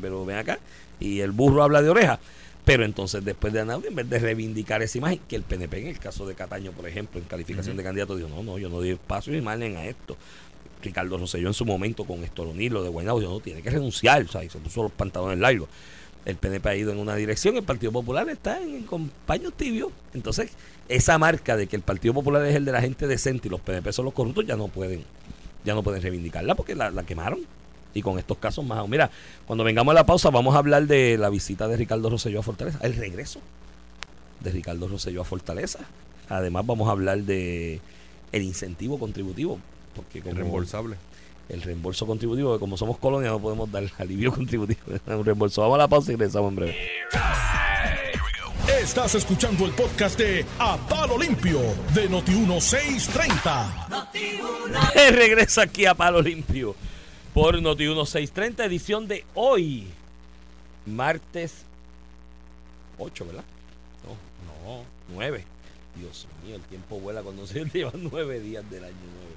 pero 0.00 0.26
ven 0.26 0.36
acá. 0.36 0.58
Y 1.00 1.20
el 1.20 1.32
burro 1.32 1.62
habla 1.62 1.80
de 1.80 1.88
oreja. 1.88 2.20
Pero 2.64 2.84
entonces, 2.84 3.24
después 3.24 3.52
de 3.52 3.60
Anaudi, 3.60 3.88
en 3.88 3.96
vez 3.96 4.08
de 4.08 4.18
reivindicar 4.18 4.82
esa 4.82 4.98
imagen, 4.98 5.20
que 5.28 5.34
el 5.34 5.42
PNP, 5.42 5.80
en 5.80 5.86
el 5.88 5.98
caso 5.98 6.26
de 6.26 6.34
Cataño, 6.34 6.70
por 6.72 6.88
ejemplo, 6.88 7.20
en 7.20 7.26
calificación 7.26 7.76
de 7.76 7.82
candidato, 7.82 8.16
dijo: 8.16 8.28
No, 8.28 8.42
no, 8.42 8.58
yo 8.58 8.68
no 8.68 8.76
doy 8.76 8.90
espacio 8.90 9.32
ni 9.32 9.38
imagen 9.38 9.76
a 9.76 9.84
esto. 9.84 10.16
Ricardo 10.80 11.18
Rosselló 11.18 11.48
en 11.48 11.54
su 11.54 11.64
momento 11.64 12.04
con 12.04 12.22
Estoronilo 12.22 12.82
de 12.82 12.88
Guaynabo, 12.88 13.18
dijo: 13.18 13.32
No, 13.32 13.40
tiene 13.40 13.62
que 13.62 13.70
renunciar. 13.70 14.22
O 14.22 14.28
sea, 14.28 14.44
y 14.44 14.48
se 14.48 14.58
puso 14.58 14.84
los 14.84 14.92
pantalones 14.92 15.38
largos. 15.38 15.68
El 16.24 16.36
PNP 16.36 16.68
ha 16.68 16.76
ido 16.76 16.92
en 16.92 16.98
una 16.98 17.16
dirección, 17.16 17.56
el 17.56 17.64
Partido 17.64 17.90
Popular 17.90 18.28
está 18.28 18.62
en, 18.62 18.84
con 18.84 19.10
paños 19.26 19.54
tibios. 19.54 19.90
Entonces, 20.14 20.52
esa 20.88 21.18
marca 21.18 21.56
de 21.56 21.66
que 21.66 21.74
el 21.74 21.82
Partido 21.82 22.14
Popular 22.14 22.46
es 22.46 22.54
el 22.54 22.64
de 22.64 22.70
la 22.70 22.80
gente 22.80 23.08
decente 23.08 23.48
y 23.48 23.50
los 23.50 23.60
PNP 23.60 23.92
son 23.92 24.04
los 24.04 24.14
corruptos, 24.14 24.46
ya 24.46 24.54
no 24.54 24.68
pueden, 24.68 25.02
ya 25.64 25.74
no 25.74 25.82
pueden 25.82 26.00
reivindicarla 26.00 26.54
porque 26.54 26.76
la, 26.76 26.92
la 26.92 27.02
quemaron. 27.02 27.40
Y 27.94 28.02
con 28.02 28.18
estos 28.18 28.38
casos 28.38 28.64
más. 28.64 28.78
aún. 28.78 28.90
Mira, 28.90 29.10
cuando 29.46 29.64
vengamos 29.64 29.92
a 29.92 29.94
la 29.94 30.06
pausa, 30.06 30.30
vamos 30.30 30.54
a 30.54 30.58
hablar 30.58 30.86
de 30.86 31.18
la 31.18 31.28
visita 31.28 31.68
de 31.68 31.76
Ricardo 31.76 32.08
Rosselló 32.10 32.40
a 32.40 32.42
Fortaleza, 32.42 32.78
el 32.82 32.94
regreso 32.96 33.40
de 34.40 34.50
Ricardo 34.50 34.88
Rosselló 34.88 35.20
a 35.22 35.24
Fortaleza. 35.24 35.80
Además, 36.28 36.64
vamos 36.66 36.88
a 36.88 36.92
hablar 36.92 37.18
de 37.22 37.80
el 38.32 38.42
incentivo 38.42 38.98
contributivo. 38.98 39.58
Porque 39.94 40.22
como 40.22 40.36
Reembolsable. 40.36 40.96
el 41.50 41.60
reembolso 41.60 42.06
contributivo, 42.06 42.54
que 42.54 42.60
como 42.60 42.78
somos 42.78 42.96
colonia 42.96 43.28
no 43.28 43.40
podemos 43.40 43.70
dar 43.70 43.84
alivio 43.98 44.32
contributivo, 44.32 44.80
un 45.06 45.24
reembolso. 45.24 45.60
Vamos 45.60 45.74
a 45.74 45.78
la 45.78 45.88
pausa 45.88 46.12
y 46.12 46.16
regresamos 46.16 46.48
en 46.48 46.56
breve. 46.56 46.76
Estás 48.80 49.14
escuchando 49.14 49.64
el 49.66 49.72
podcast 49.72 50.18
de 50.18 50.44
A 50.58 50.76
Palo 50.88 51.18
Limpio 51.18 51.60
de 51.94 52.08
Noti1630. 52.10 53.90
Regresa 55.14 55.62
aquí 55.62 55.84
a 55.86 55.94
Palo 55.94 56.20
Limpio 56.22 56.74
por 57.34 57.60
Noti 57.62 57.84
1630, 57.84 58.64
edición 58.64 59.08
de 59.08 59.24
hoy, 59.34 59.86
martes 60.86 61.64
8, 62.98 63.26
¿verdad? 63.26 63.44
No, 64.04 64.76
no, 64.78 64.84
9. 65.14 65.44
Dios 65.94 66.26
mío, 66.44 66.56
el 66.56 66.62
tiempo 66.62 66.98
vuela 67.00 67.22
cuando 67.22 67.46
se 67.46 67.64
llevan 67.72 68.08
nueve 68.10 68.40
días 68.40 68.68
del 68.70 68.84
año 68.84 68.94
nuevo. 68.94 69.32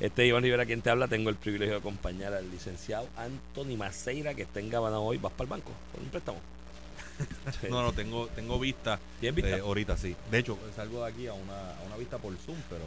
Este 0.00 0.26
Iván 0.26 0.42
Rivera, 0.42 0.64
quien 0.64 0.80
te 0.80 0.88
habla, 0.88 1.08
tengo 1.08 1.28
el 1.28 1.36
privilegio 1.36 1.74
de 1.74 1.80
acompañar 1.80 2.32
al 2.32 2.50
licenciado 2.50 3.06
Anthony 3.18 3.76
Maceira, 3.76 4.32
que 4.32 4.42
está 4.42 4.60
en 4.60 4.70
Gabana 4.70 4.98
hoy. 4.98 5.18
¿Vas 5.18 5.32
para 5.32 5.44
el 5.44 5.50
banco? 5.50 5.72
¿Por 5.92 6.02
un 6.02 6.08
préstamo? 6.08 6.38
No, 7.68 7.82
no, 7.82 7.92
tengo, 7.92 8.28
tengo 8.28 8.58
vista. 8.58 8.98
¿Tienes 9.20 9.36
vista? 9.36 9.58
eh, 9.58 9.60
ahorita 9.60 9.94
sí. 9.98 10.16
De 10.30 10.38
hecho, 10.38 10.58
salgo 10.74 11.04
de 11.04 11.10
aquí 11.10 11.26
a 11.26 11.34
una, 11.34 11.74
a 11.78 11.82
una 11.86 11.96
vista 11.98 12.16
por 12.16 12.34
Zoom, 12.38 12.56
pero 12.70 12.80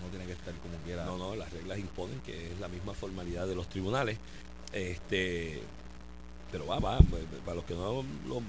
uno 0.00 0.08
tiene 0.10 0.26
que 0.26 0.32
estar 0.32 0.52
como 0.54 0.74
quiera. 0.84 1.04
No, 1.04 1.16
no, 1.18 1.34
las 1.36 1.52
reglas 1.52 1.78
imponen 1.78 2.20
que 2.20 2.52
es 2.52 2.60
la 2.60 2.68
misma 2.68 2.94
formalidad 2.94 3.46
de 3.46 3.54
los 3.54 3.68
tribunales. 3.68 4.18
Este, 4.72 5.62
pero 6.52 6.66
va, 6.66 6.78
va, 6.78 6.98
pues, 6.98 7.22
para 7.44 7.56
los 7.56 7.64
que 7.64 7.74
no 7.74 8.04
lo, 8.28 8.42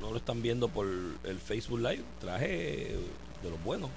no 0.00 0.10
lo 0.10 0.16
están 0.16 0.42
viendo 0.42 0.68
por 0.68 0.86
el 0.86 1.38
Facebook 1.38 1.80
Live, 1.80 2.02
traje 2.20 2.96
de 3.42 3.50
los 3.50 3.62
buenos 3.62 3.90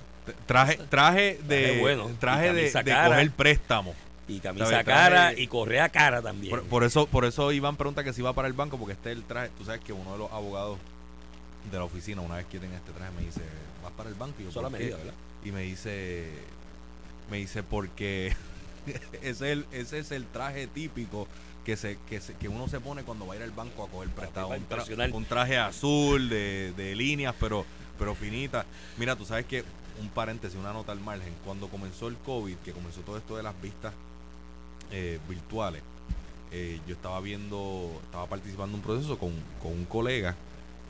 Traje, 0.45 0.77
traje 0.89 1.39
de, 1.47 1.63
Traje 1.63 1.79
bueno. 1.79 2.11
traje 2.19 2.51
Y 2.51 2.53
de, 2.53 2.61
de 2.71 2.83
cara. 2.83 3.07
coger 3.09 3.31
préstamo. 3.31 3.95
y 4.27 4.39
camisa 4.39 4.67
Traje- 4.67 4.83
cara 4.85 5.29
traje- 5.31 5.41
y 5.41 5.47
correa 5.47 5.89
cara 5.89 6.21
también. 6.21 6.51
Por, 6.51 6.63
por 6.65 6.83
eso, 6.83 7.07
por 7.07 7.25
eso 7.25 7.51
Iván 7.51 7.75
pregunta 7.77 8.03
que 8.03 8.13
si 8.13 8.21
va 8.21 8.33
para 8.33 8.47
el 8.47 8.53
banco, 8.53 8.77
porque 8.77 8.93
este 8.93 9.11
es 9.11 9.17
el 9.17 9.23
traje. 9.23 9.49
Tú 9.57 9.65
sabes 9.65 9.81
que 9.81 9.91
uno 9.91 10.11
de 10.11 10.17
los 10.19 10.31
abogados 10.31 10.77
de 11.71 11.77
la 11.79 11.83
oficina, 11.83 12.21
una 12.21 12.35
vez 12.35 12.45
que 12.45 12.59
tiene 12.59 12.75
este 12.75 12.91
traje, 12.91 13.11
me 13.17 13.23
dice, 13.23 13.41
¿vas 13.83 13.91
para 13.93 14.09
el 14.09 14.15
banco? 14.15 14.35
Y 14.39 14.43
yo, 14.43 14.49
Eso 14.49 14.59
es 14.59 14.63
la 14.63 14.69
"¿Por 14.69 14.77
qué?". 14.77 14.83
medida, 14.83 14.97
¿verdad? 14.97 15.13
Y 15.43 15.51
me 15.51 15.61
dice, 15.61 16.29
me 17.29 17.37
dice, 17.37 17.63
porque 17.63 18.33
ese, 19.21 19.29
es 19.29 19.41
el, 19.41 19.65
ese 19.71 19.99
es 19.99 20.11
el 20.11 20.25
traje 20.27 20.67
típico 20.67 21.27
que 21.65 21.75
se, 21.77 21.97
que 22.09 22.19
se- 22.21 22.33
que 22.35 22.47
uno 22.49 22.67
se 22.67 22.79
pone 22.79 23.03
cuando 23.03 23.27
va 23.27 23.33
a 23.33 23.37
ir 23.37 23.43
al 23.43 23.51
banco 23.51 23.83
a 23.83 23.87
coger 23.89 24.09
prestado. 24.09 24.47
Un, 24.57 24.67
tra- 24.69 24.85
un 25.15 25.25
traje 25.25 25.57
azul 25.57 26.29
de, 26.29 26.73
de 26.75 26.95
líneas, 26.95 27.35
pero, 27.39 27.65
pero 27.97 28.15
finita. 28.15 28.65
Mira, 28.97 29.15
tú 29.15 29.25
sabes 29.25 29.45
que, 29.45 29.63
un 30.01 30.09
paréntesis, 30.09 30.57
una 30.57 30.71
nota 30.73 30.91
al 30.93 30.99
margen, 31.01 31.33
cuando 31.43 31.67
comenzó 31.67 32.07
el 32.07 32.15
COVID, 32.17 32.55
que 32.57 32.71
comenzó 32.71 33.01
todo 33.01 33.17
esto 33.17 33.35
de 33.37 33.43
las 33.43 33.59
vistas 33.61 33.93
eh, 34.91 35.19
virtuales, 35.27 35.81
eh, 36.51 36.79
yo 36.87 36.95
estaba 36.95 37.19
viendo, 37.21 37.99
estaba 38.05 38.25
participando 38.27 38.69
en 38.75 38.75
un 38.75 38.81
proceso 38.81 39.19
con, 39.19 39.33
con 39.61 39.71
un 39.73 39.85
colega 39.85 40.35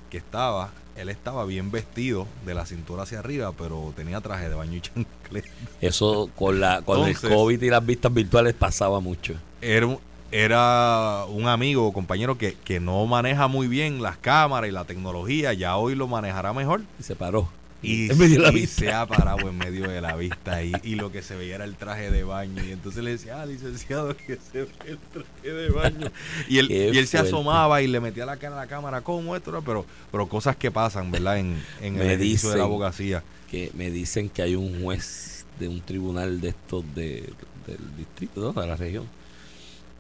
que 0.10 0.18
estaba, 0.18 0.70
él 0.96 1.10
estaba 1.10 1.46
bien 1.46 1.72
vestido 1.72 2.28
de 2.46 2.54
la 2.54 2.66
cintura 2.66 3.04
hacia 3.04 3.20
arriba, 3.20 3.52
pero 3.58 3.94
tenía 3.96 4.20
traje 4.22 4.50
de 4.50 4.56
baño 4.56 4.78
y 4.78 4.82
chancleta. 4.82 5.50
Eso 5.82 6.30
con 6.36 6.60
la 6.60 6.82
con 6.82 7.00
Entonces- 7.00 7.24
el 7.26 7.30
COVID 7.36 7.62
y 7.62 7.70
las 7.70 7.86
vistas 7.86 8.14
virtuales 8.14 8.54
pasaba 8.54 9.00
mucho. 9.00 9.36
Era 9.62 9.86
un, 9.88 10.00
era 10.32 11.26
un 11.30 11.48
amigo 11.48 11.88
o 11.88 11.94
compañero 11.94 12.38
que, 12.38 12.56
que 12.64 12.80
no 12.80 13.06
maneja 13.06 13.48
muy 13.48 13.68
bien 13.68 14.02
las 14.02 14.18
cámaras 14.18 14.70
y 14.70 14.72
la 14.74 14.86
tecnología, 14.86 15.54
ya 15.54 15.78
hoy 15.78 15.96
lo 15.96 16.08
manejará 16.08 16.54
mejor. 16.54 16.82
Y 17.00 17.04
se 17.04 17.16
paró. 17.16 17.50
Y, 17.82 18.12
En 18.12 18.18
medio 18.18 18.38
de 18.38 18.44
la 18.44 18.50
y 18.52 18.62
vista. 18.62 18.80
se 18.82 18.92
ha 18.92 19.06
parado 19.06 19.48
en 19.48 19.58
medio 19.58 19.88
de 19.88 20.02
la 20.02 20.16
vista 20.18 20.62
y, 20.64 20.74
y 20.84 20.96
lo 20.96 21.12
que 21.12 21.22
se 21.22 21.36
veía 21.36 21.56
era 21.56 21.64
el 21.64 21.76
traje 21.76 22.12
de 22.12 22.24
baño. 22.24 22.62
Y 22.64 22.72
entonces 22.72 23.04
le 23.04 23.12
decía, 23.12 23.42
ah, 23.42 23.46
licenciado, 23.46 24.16
que 24.18 24.38
se 24.52 24.64
ve 24.64 24.70
el 24.86 24.98
traje 24.98 25.54
de 25.54 25.70
baño. 25.70 26.12
Y 26.50 26.58
él, 26.58 26.68
Qué 26.70 26.92
y 26.94 26.98
él 26.98 27.08
se 27.08 27.18
asomaba 27.18 27.82
y 27.82 27.88
le 27.88 28.02
metía 28.02 28.26
la 28.26 28.38
cara 28.38 28.56
a 28.56 28.60
la 28.66 28.68
cámara, 28.68 29.02
¿cómo 29.02 29.36
esto? 29.36 29.62
Pero, 29.66 29.86
pero 30.12 30.28
cosas 30.28 30.58
que 30.58 30.72
pasan, 30.72 31.10
¿verdad? 31.10 31.38
En, 31.40 31.64
en 31.82 31.96
el 31.96 32.02
ejercicio 32.02 32.50
de 32.50 32.58
la 32.58 32.64
abogacía. 32.66 33.24
que 33.50 33.72
me 33.76 33.90
dicen 33.92 34.30
que 34.30 34.42
hay 34.42 34.56
un 34.56 34.84
juez 34.84 35.46
de 35.60 35.68
un 35.68 35.82
tribunal 35.82 36.42
de 36.42 36.50
estos 36.50 36.84
de, 36.96 37.34
del 37.68 37.98
distrito, 37.98 38.42
¿no? 38.42 38.60
de 38.60 38.68
la 38.68 38.76
región, 38.76 39.06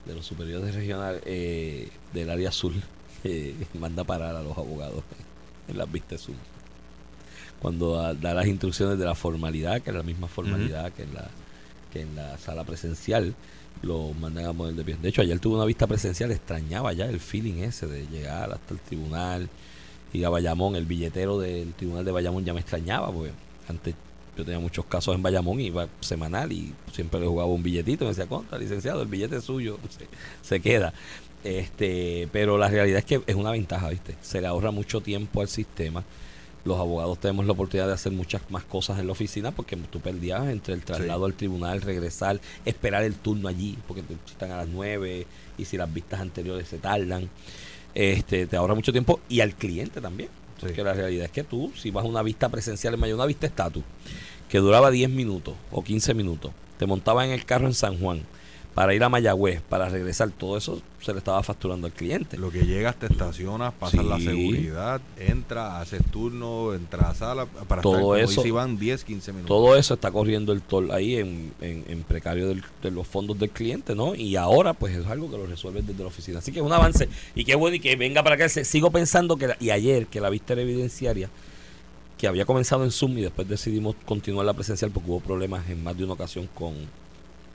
de 0.05 0.15
los 0.15 0.25
superiores 0.25 0.73
regionales 0.73 1.21
eh, 1.25 1.89
del 2.13 2.29
área 2.29 2.49
azul, 2.49 2.73
que 3.23 3.55
manda 3.79 4.03
parar 4.03 4.35
a 4.35 4.43
los 4.43 4.57
abogados 4.57 5.03
en 5.67 5.77
las 5.77 5.91
vistas 5.91 6.21
Zoom. 6.21 6.37
Cuando 7.61 8.13
da 8.13 8.33
las 8.33 8.47
instrucciones 8.47 8.97
de 8.97 9.05
la 9.05 9.15
formalidad, 9.15 9.81
que 9.81 9.89
es 9.89 9.95
la 9.95 10.03
misma 10.03 10.27
formalidad 10.27 10.91
que, 10.93 11.03
en 11.03 11.13
la, 11.13 11.27
que 11.91 12.01
en 12.01 12.15
la 12.15 12.37
sala 12.37 12.63
presencial, 12.63 13.35
lo 13.81 14.13
mandan 14.13 14.45
a 14.45 14.53
poner 14.53 14.75
de 14.75 14.83
pie. 14.83 14.97
De 15.01 15.09
hecho, 15.09 15.21
ayer 15.21 15.39
tuve 15.39 15.55
una 15.55 15.65
vista 15.65 15.87
presencial, 15.87 16.31
extrañaba 16.31 16.93
ya 16.93 17.05
el 17.05 17.19
feeling 17.19 17.63
ese 17.63 17.87
de 17.87 18.07
llegar 18.07 18.51
hasta 18.51 18.73
el 18.73 18.79
tribunal 18.79 19.49
y 20.11 20.23
a 20.23 20.29
Bayamón, 20.29 20.75
el 20.75 20.85
billetero 20.85 21.39
del 21.39 21.73
tribunal 21.73 22.03
de 22.03 22.11
Bayamón 22.11 22.43
ya 22.43 22.53
me 22.53 22.61
extrañaba, 22.61 23.11
porque 23.11 23.31
antes 23.67 23.95
yo 24.37 24.43
tenía 24.43 24.59
muchos 24.59 24.85
casos 24.85 25.15
en 25.15 25.21
Bayamón, 25.21 25.59
iba 25.59 25.87
semanal 25.99 26.51
y 26.51 26.73
siempre 26.91 27.19
le 27.19 27.27
jugaba 27.27 27.49
un 27.49 27.61
billetito, 27.61 28.05
me 28.05 28.09
decía, 28.09 28.25
contra, 28.25 28.57
licenciado, 28.57 29.01
el 29.01 29.07
billete 29.07 29.37
es 29.37 29.43
suyo, 29.43 29.77
se, 29.89 30.07
se 30.41 30.59
queda. 30.59 30.93
Este, 31.43 32.27
pero 32.31 32.57
la 32.57 32.67
realidad 32.67 32.99
es 32.99 33.05
que 33.05 33.21
es 33.25 33.35
una 33.35 33.51
ventaja, 33.51 33.89
¿viste? 33.89 34.15
Se 34.21 34.41
le 34.41 34.47
ahorra 34.47 34.71
mucho 34.71 35.01
tiempo 35.01 35.41
al 35.41 35.47
sistema. 35.47 36.03
Los 36.69 36.77
abogados 36.77 37.17
tenemos 37.17 37.47
la 37.47 37.53
oportunidad 37.53 37.87
de 37.87 37.93
hacer 37.93 38.11
muchas 38.11 38.43
más 38.51 38.63
cosas 38.63 38.99
en 38.99 39.07
la 39.07 39.13
oficina 39.13 39.49
porque 39.49 39.75
tú 39.75 39.99
perdías 39.99 40.47
entre 40.49 40.75
el 40.75 40.83
traslado 40.83 41.25
al 41.25 41.33
tribunal, 41.33 41.81
regresar, 41.81 42.39
esperar 42.63 43.01
el 43.03 43.15
turno 43.15 43.47
allí, 43.47 43.75
porque 43.87 44.03
te 44.03 44.15
citan 44.29 44.51
a 44.51 44.57
las 44.57 44.67
9 44.67 45.25
y 45.57 45.65
si 45.65 45.77
las 45.77 45.91
vistas 45.91 46.19
anteriores 46.19 46.67
se 46.67 46.77
tardan. 46.77 47.27
Este, 47.95 48.45
te 48.45 48.55
ahorra 48.55 48.75
mucho 48.75 48.91
tiempo 48.91 49.19
y 49.27 49.39
al 49.39 49.55
cliente 49.55 49.99
también. 49.99 50.29
Porque 50.59 50.83
la 50.83 50.93
realidad 50.93 51.25
es 51.25 51.31
que 51.31 51.43
tú, 51.43 51.71
si 51.75 51.89
vas 51.89 52.05
a 52.05 52.07
una 52.07 52.21
vista 52.21 52.49
presencial 52.49 52.93
en 52.93 52.99
Mayo, 52.99 53.15
una 53.15 53.25
vista 53.25 53.47
estatus, 53.47 53.83
que 54.47 54.59
duraba 54.59 54.91
10 54.91 55.09
minutos 55.09 55.55
o 55.71 55.83
15 55.83 56.13
minutos, 56.13 56.51
te 56.77 56.85
montabas 56.85 57.25
en 57.25 57.31
el 57.31 57.45
carro 57.45 57.65
en 57.65 57.73
San 57.73 57.97
Juan, 57.97 58.21
para 58.79 58.93
ir 58.95 59.03
a 59.03 59.09
Mayagüez, 59.09 59.59
para 59.67 59.89
regresar, 59.89 60.29
todo 60.31 60.55
eso 60.55 60.81
se 61.01 61.11
le 61.11 61.17
estaba 61.17 61.43
facturando 61.43 61.85
al 61.85 61.91
cliente. 61.91 62.37
Lo 62.37 62.49
que 62.49 62.65
llegas, 62.65 62.95
te 62.95 63.07
estacionas, 63.07 63.73
pasas 63.73 64.05
la 64.05 64.17
seguridad, 64.21 65.01
entra, 65.17 65.81
haces 65.81 66.01
turno, 66.09 66.73
entra 66.73 67.09
a 67.09 67.13
sala, 67.13 67.45
para 67.45 67.81
Todo 67.81 68.15
estar, 68.15 68.31
eso- 68.31 68.41
dice 68.41 68.47
Iván, 68.47 68.79
10, 68.79 69.03
15 69.03 69.33
minutos. 69.33 69.49
Todo 69.49 69.75
eso 69.75 69.95
está 69.95 70.11
corriendo 70.11 70.53
el 70.53 70.61
toll 70.61 70.91
ahí 70.91 71.17
en, 71.17 71.51
en, 71.59 71.83
en 71.89 72.03
precario 72.03 72.47
del- 72.47 72.63
de 72.81 72.89
los 72.91 73.05
fondos 73.05 73.37
del 73.37 73.49
cliente, 73.49 73.95
¿no? 73.95 74.15
Y 74.15 74.37
ahora, 74.37 74.71
pues 74.73 74.95
es 74.95 75.05
algo 75.07 75.29
que 75.29 75.35
lo 75.37 75.45
resuelven 75.45 75.85
desde 75.85 76.01
la 76.01 76.07
oficina. 76.07 76.39
Así 76.39 76.53
que 76.53 76.59
es 76.59 76.65
un 76.65 76.71
avance. 76.71 77.09
Y 77.35 77.43
qué 77.43 77.55
bueno 77.55 77.75
y 77.75 77.81
que 77.81 77.97
venga 77.97 78.23
para 78.23 78.35
acá. 78.35 78.47
Se- 78.47 78.63
Sigo 78.63 78.91
pensando 78.91 79.35
que, 79.35 79.47
la- 79.47 79.57
y 79.59 79.71
ayer, 79.71 80.07
que 80.07 80.21
la 80.21 80.29
vista 80.29 80.53
era 80.53 80.61
evidenciaria, 80.61 81.29
que 82.17 82.27
había 82.27 82.45
comenzado 82.45 82.85
en 82.85 82.91
Zoom 82.91 83.17
y 83.17 83.23
después 83.23 83.45
decidimos 83.45 83.97
continuar 84.05 84.45
la 84.45 84.53
presencial 84.53 84.89
porque 84.89 85.09
hubo 85.11 85.19
problemas 85.19 85.69
en 85.69 85.83
más 85.83 85.97
de 85.97 86.05
una 86.05 86.13
ocasión 86.13 86.47
con 86.53 86.75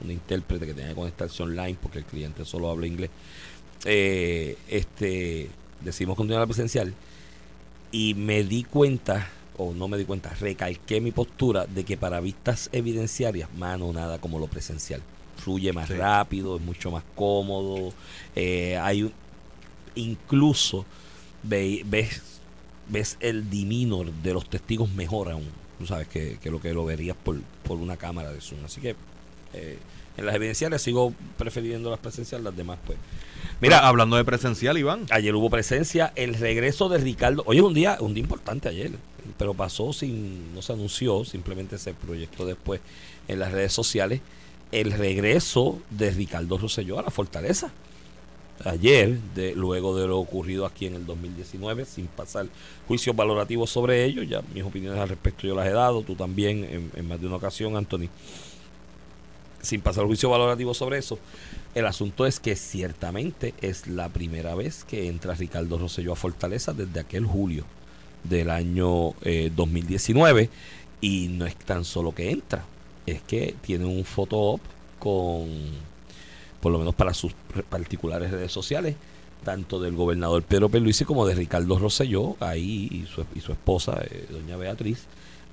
un 0.03 0.11
intérprete 0.11 0.67
que 0.67 0.75
tenía 0.75 0.91
que 0.91 0.95
conectarse 0.97 1.43
online 1.43 1.77
porque 1.81 1.99
el 1.99 2.05
cliente 2.05 2.45
solo 2.45 2.71
habla 2.71 2.87
inglés. 2.87 3.11
Eh, 3.85 4.57
este, 4.69 5.51
decidimos 5.83 6.17
continuar 6.17 6.41
la 6.43 6.47
presencial 6.47 6.95
y 7.93 8.15
me 8.15 8.43
di 8.45 8.65
cuenta, 8.65 9.29
o 9.57 9.73
no 9.73 9.89
me 9.89 9.97
di 9.99 10.05
cuenta, 10.05 10.31
recalqué 10.41 11.01
mi 11.01 11.13
postura 11.13 11.67
de 11.67 11.85
que 11.85 11.97
para 11.97 12.21
vistas 12.21 12.69
evidenciarias, 12.73 13.53
mano, 13.55 13.93
nada 13.93 14.19
como 14.19 14.39
lo 14.39 14.47
presencial. 14.47 15.03
Fluye 15.37 15.73
más 15.73 15.89
Sí. 15.89 15.95
rápido, 15.95 16.57
es 16.57 16.63
mucho 16.63 16.91
más 16.91 17.05
cómodo. 17.15 17.93
eh, 18.37 18.77
hay 18.79 19.05
un- 19.05 19.13
incluso 19.95 20.85
ve- 21.43 21.83
ves, 21.87 22.21
ves 22.89 23.17
el 23.21 23.49
diminor 23.51 24.13
de 24.13 24.33
los 24.35 24.49
testigos 24.49 24.91
mejor 24.93 25.31
aún. 25.31 25.49
Tú 25.79 25.87
sabes 25.87 26.09
que, 26.09 26.39
que 26.43 26.51
lo 26.51 26.61
que 26.61 26.73
lo 26.73 26.85
verías 26.85 27.17
por, 27.17 27.41
por 27.63 27.79
una 27.79 27.97
cámara 27.97 28.33
de 28.33 28.41
Zoom. 28.41 28.65
Así 28.65 28.81
que 28.81 28.97
eh, 29.55 29.79
en 30.17 30.27
las 30.27 30.35
evidenciales 30.35 30.83
sigo 30.83 31.13
prefiriendo 31.37 31.91
las 31.91 31.99
presenciales, 31.99 32.45
las 32.45 32.57
demás 32.57 32.79
pues. 32.87 32.99
Mira, 33.61 33.87
hablando 33.87 34.17
de 34.17 34.25
presencial, 34.25 34.77
Iván, 34.79 35.07
Ayer 35.11 35.35
hubo 35.35 35.49
presencia, 35.49 36.13
el 36.17 36.35
regreso 36.35 36.89
de 36.89 36.99
Ricardo. 36.99 37.43
Hoy 37.47 37.59
es 37.59 37.63
un 37.63 37.75
día, 37.75 37.97
un 38.01 38.15
día 38.15 38.23
importante 38.23 38.69
ayer, 38.69 38.93
pero 39.39 39.55
pasó 39.55 39.93
sin, 39.93 40.55
no 40.55 40.61
se 40.61 40.73
anunció, 40.73 41.25
simplemente 41.25 41.79
se 41.79 41.95
proyectó 41.95 42.47
después 42.47 42.81
en 43.29 43.39
las 43.39 43.53
redes 43.53 43.73
sociales 43.73 44.21
el 44.73 44.93
regreso 44.93 45.79
de 45.91 46.11
Ricardo 46.11 46.59
Rosselló 46.59 46.99
a 46.99 47.03
la 47.03 47.11
fortaleza. 47.11 47.71
Ayer, 48.65 49.19
de, 49.35 49.55
luego 49.55 49.97
de 49.97 50.07
lo 50.07 50.19
ocurrido 50.19 50.67
aquí 50.67 50.87
en 50.87 50.95
el 50.95 51.07
2019, 51.07 51.85
sin 51.85 52.07
pasar 52.07 52.47
juicios 52.87 53.15
valorativos 53.15 53.71
sobre 53.71 54.05
ello, 54.05 54.23
ya 54.23 54.43
mis 54.53 54.65
opiniones 54.65 55.01
al 55.01 55.09
respecto 55.09 55.47
yo 55.47 55.55
las 55.55 55.67
he 55.67 55.73
dado, 55.73 56.03
tú 56.03 56.15
también 56.15 56.65
en, 56.65 56.91
en 56.95 57.09
más 57.09 57.21
de 57.21 57.27
una 57.27 57.37
ocasión, 57.37 57.77
Anthony, 57.77 58.09
sin 59.65 59.81
pasar 59.81 60.05
juicio 60.07 60.31
valorativo 60.31 60.75
sobre 60.75 60.99
eso. 60.99 61.19
El 61.75 61.87
asunto 61.87 62.27
es 62.27 62.39
que 62.41 62.55
ciertamente 62.57 63.55
es 63.61 63.87
la 63.89 64.09
primera 64.09 64.55
vez 64.55 64.85
que 64.85 65.09
entra 65.09 65.35
Ricardo 65.35 65.79
Rosselló 65.79 66.13
a 66.13 66.17
Fortaleza 66.17 66.73
desde 66.73 67.01
aquel 67.01 67.27
julio 67.27 67.65
del 68.23 68.51
año 68.51 69.11
eh, 69.23 69.51
2019 69.55 70.49
y 71.01 71.29
no 71.29 71.47
es 71.47 71.57
tan 71.57 71.85
solo 71.85 72.15
que 72.15 72.31
entra, 72.31 72.65
es 73.07 73.21
que 73.23 73.55
tiene 73.61 73.85
un 73.85 74.05
photo 74.05 74.39
op 74.39 74.61
con, 74.99 75.49
por 76.61 76.73
lo 76.73 76.79
menos 76.79 76.95
para 76.95 77.13
sus 77.13 77.33
re- 77.55 77.63
particulares 77.65 78.31
redes 78.31 78.53
sociales, 78.53 78.95
tanto 79.45 79.79
del 79.81 79.95
gobernador 79.95 80.43
Pedro 80.43 80.71
Pierluisi 80.71 81.05
como 81.05 81.27
de 81.27 81.35
Ricardo 81.35 81.79
Rosselló, 81.79 82.37
ahí 82.41 82.89
y 82.91 83.07
su, 83.13 83.27
y 83.35 83.41
su 83.41 83.53
esposa, 83.53 84.01
eh, 84.11 84.27
doña 84.31 84.57
Beatriz, 84.57 85.05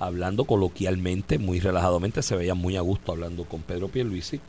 hablando 0.02 0.46
coloquialmente, 0.46 1.38
muy 1.38 1.60
relajadamente, 1.60 2.22
se 2.22 2.36
veía 2.36 2.56
muy 2.56 2.76
a 2.76 2.82
gusto 2.82 3.12
hablando 3.12 3.46
con 3.46 3.62
Pedro 3.62 3.88
Pierluisi 3.88 4.40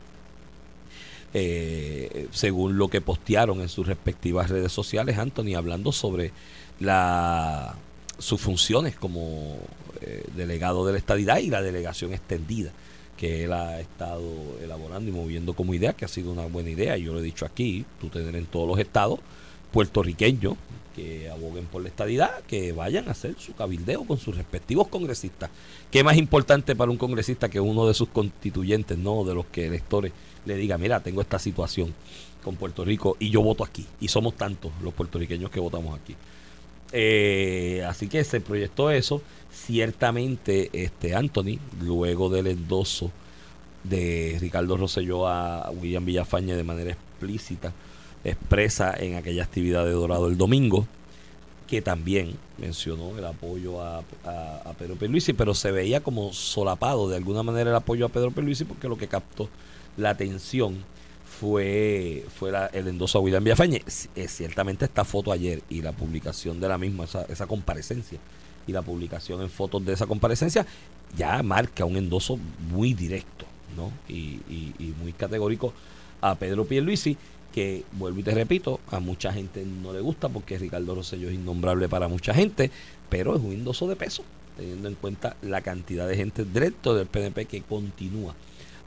eh, 1.33 2.27
según 2.31 2.77
lo 2.77 2.89
que 2.89 3.01
postearon 3.01 3.61
en 3.61 3.69
sus 3.69 3.87
respectivas 3.87 4.49
redes 4.49 4.71
sociales, 4.71 5.17
Anthony, 5.17 5.55
hablando 5.55 5.91
sobre 5.91 6.31
la 6.79 7.75
sus 8.19 8.39
funciones 8.39 8.95
como 8.95 9.57
eh, 10.01 10.23
delegado 10.35 10.85
de 10.85 10.91
la 10.91 10.99
estadidad 10.99 11.39
y 11.39 11.49
la 11.49 11.63
delegación 11.63 12.13
extendida 12.13 12.71
que 13.17 13.45
él 13.45 13.53
ha 13.53 13.79
estado 13.79 14.21
elaborando 14.61 15.09
y 15.09 15.13
moviendo 15.13 15.53
como 15.53 15.73
idea, 15.73 15.93
que 15.93 16.05
ha 16.05 16.07
sido 16.07 16.31
una 16.31 16.45
buena 16.45 16.69
idea. 16.69 16.97
Yo 16.97 17.13
lo 17.13 17.19
he 17.19 17.23
dicho 17.23 17.45
aquí, 17.45 17.85
tú 17.99 18.09
tener 18.09 18.35
en 18.35 18.45
todos 18.45 18.67
los 18.67 18.77
estados 18.77 19.19
puertorriqueños 19.73 20.55
que 20.95 21.29
aboguen 21.29 21.65
por 21.65 21.81
la 21.81 21.89
estadidad, 21.89 22.41
que 22.47 22.71
vayan 22.71 23.07
a 23.07 23.11
hacer 23.11 23.35
su 23.39 23.55
cabildeo 23.55 24.05
con 24.05 24.19
sus 24.19 24.37
respectivos 24.37 24.87
congresistas. 24.87 25.49
¿Qué 25.89 26.03
más 26.03 26.17
importante 26.17 26.75
para 26.75 26.91
un 26.91 26.97
congresista 26.97 27.49
que 27.49 27.59
uno 27.59 27.87
de 27.87 27.95
sus 27.95 28.09
constituyentes, 28.09 28.97
no 28.97 29.23
de 29.23 29.33
los 29.33 29.47
que 29.47 29.65
electores 29.65 30.13
le 30.45 30.55
diga, 30.55 30.77
mira, 30.77 31.01
tengo 31.01 31.21
esta 31.21 31.39
situación 31.39 31.93
con 32.43 32.55
Puerto 32.55 32.85
Rico 32.85 33.17
y 33.19 33.31
yo 33.31 33.41
voto 33.41 33.63
aquí? 33.63 33.85
Y 33.99 34.07
somos 34.07 34.35
tantos 34.35 34.71
los 34.83 34.93
puertorriqueños 34.93 35.49
que 35.49 35.59
votamos 35.59 35.99
aquí. 35.99 36.15
Eh, 36.91 37.83
así 37.87 38.07
que 38.07 38.23
se 38.23 38.39
proyectó 38.39 38.91
eso. 38.91 39.21
Ciertamente, 39.51 40.69
este 40.73 41.15
Anthony, 41.15 41.57
luego 41.81 42.29
del 42.29 42.47
endoso 42.47 43.11
de 43.83 44.37
Ricardo 44.39 44.77
Rosselló 44.77 45.27
a 45.27 45.71
William 45.71 46.05
Villafañe 46.05 46.55
de 46.55 46.63
manera 46.63 46.91
explícita, 46.91 47.73
expresa 48.23 48.93
en 48.97 49.15
aquella 49.15 49.43
actividad 49.43 49.85
de 49.85 49.91
Dorado 49.91 50.27
el 50.27 50.37
domingo, 50.37 50.87
que 51.67 51.81
también 51.81 52.35
mencionó 52.57 53.17
el 53.17 53.25
apoyo 53.25 53.81
a, 53.81 54.03
Pedro 54.77 54.95
Pierluisi, 54.95 55.33
pero 55.33 55.53
se 55.53 55.71
veía 55.71 56.01
como 56.01 56.33
solapado 56.33 57.09
de 57.09 57.17
alguna 57.17 57.43
manera 57.43 57.69
el 57.69 57.75
apoyo 57.75 58.05
a 58.05 58.09
Pedro 58.09 58.31
Pierluisi 58.31 58.65
porque 58.65 58.87
lo 58.87 58.97
que 58.97 59.07
captó 59.07 59.49
la 59.97 60.11
atención 60.11 60.77
fue, 61.39 62.25
el 62.73 62.87
endoso 62.87 63.17
a 63.17 63.21
William 63.21 63.43
Villafañe. 63.43 63.83
Ciertamente 64.27 64.85
esta 64.85 65.03
foto 65.03 65.31
ayer 65.31 65.61
y 65.69 65.81
la 65.81 65.91
publicación 65.91 66.59
de 66.59 66.67
la 66.67 66.77
misma, 66.77 67.05
esa, 67.27 67.47
comparecencia 67.47 68.19
y 68.67 68.71
la 68.71 68.81
publicación 68.81 69.41
en 69.41 69.49
fotos 69.49 69.83
de 69.85 69.93
esa 69.93 70.05
comparecencia 70.05 70.65
ya 71.17 71.41
marca 71.43 71.85
un 71.85 71.97
endoso 71.97 72.37
muy 72.71 72.93
directo 72.93 73.45
¿no? 73.75 73.91
y, 74.07 74.39
y- 74.49 74.73
y 74.79 74.93
muy 75.01 75.11
categórico 75.11 75.73
a 76.21 76.35
Pedro 76.35 76.65
Pierluisi 76.65 77.17
que 77.53 77.83
vuelvo 77.93 78.19
y 78.19 78.23
te 78.23 78.31
repito, 78.31 78.79
a 78.89 78.99
mucha 78.99 79.31
gente 79.31 79.63
no 79.63 79.93
le 79.93 80.01
gusta 80.01 80.27
porque 80.27 80.57
Ricardo 80.57 80.95
Rosselló 80.95 81.29
es 81.29 81.35
innombrable 81.35 81.87
para 81.87 82.07
mucha 82.07 82.33
gente, 82.33 82.71
pero 83.09 83.35
es 83.35 83.41
un 83.41 83.53
endoso 83.53 83.87
de 83.87 83.95
peso, 83.95 84.23
teniendo 84.57 84.89
en 84.89 84.95
cuenta 84.95 85.37
la 85.41 85.61
cantidad 85.61 86.07
de 86.07 86.17
gente 86.17 86.43
dentro 86.43 86.95
del 86.95 87.07
PNP 87.07 87.45
que 87.45 87.61
continúa 87.61 88.35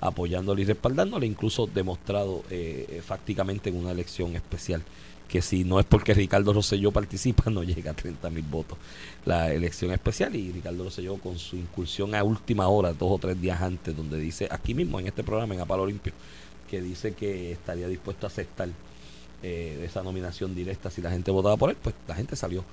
apoyándole 0.01 0.63
y 0.63 0.65
respaldándole, 0.65 1.27
incluso 1.27 1.67
demostrado 1.67 2.43
eh, 2.51 3.01
fácticamente 3.05 3.71
en 3.71 3.77
una 3.77 3.93
elección 3.93 4.37
especial, 4.37 4.83
que 5.29 5.43
si 5.43 5.65
no 5.65 5.81
es 5.81 5.87
porque 5.87 6.15
Ricardo 6.15 6.53
Rosselló 6.53 6.93
participa, 6.93 7.51
no 7.51 7.63
llega 7.63 7.93
a 7.93 7.95
30 7.95 8.31
mil 8.31 8.45
votos. 8.45 8.79
La 9.25 9.53
elección 9.53 9.93
especial 9.93 10.35
y 10.37 10.53
Ricardo 10.53 10.85
Rosselló 10.85 11.17
con 11.17 11.39
su 11.39 11.57
incursión 11.57 12.15
a 12.15 12.23
última 12.23 12.69
hora, 12.69 12.93
dos 12.93 13.13
o 13.13 13.19
tres 13.19 13.41
días 13.41 13.61
antes, 13.61 13.97
donde 13.97 14.19
dice, 14.19 14.49
aquí 14.51 14.75
mismo 14.75 15.01
en 15.01 15.07
este 15.07 15.25
programa, 15.25 15.55
en 15.55 15.61
Apalo 15.61 15.87
Limpio, 15.87 16.13
dice 16.81 17.13
que 17.13 17.53
estaría 17.53 17.89
dispuesto 17.89 18.27
a 18.27 18.29
aceptar 18.29 18.69
eh, 19.43 19.83
esa 19.85 20.03
nominación 20.03 20.55
directa 20.55 20.91
si 20.91 21.03
la 21.03 21.11
gente 21.11 21.31
votaba 21.31 21.57
por 21.57 21.71
él, 21.71 21.77
pues 21.83 21.95
la 22.09 22.15
gente 22.15 22.37
salió 22.37 22.65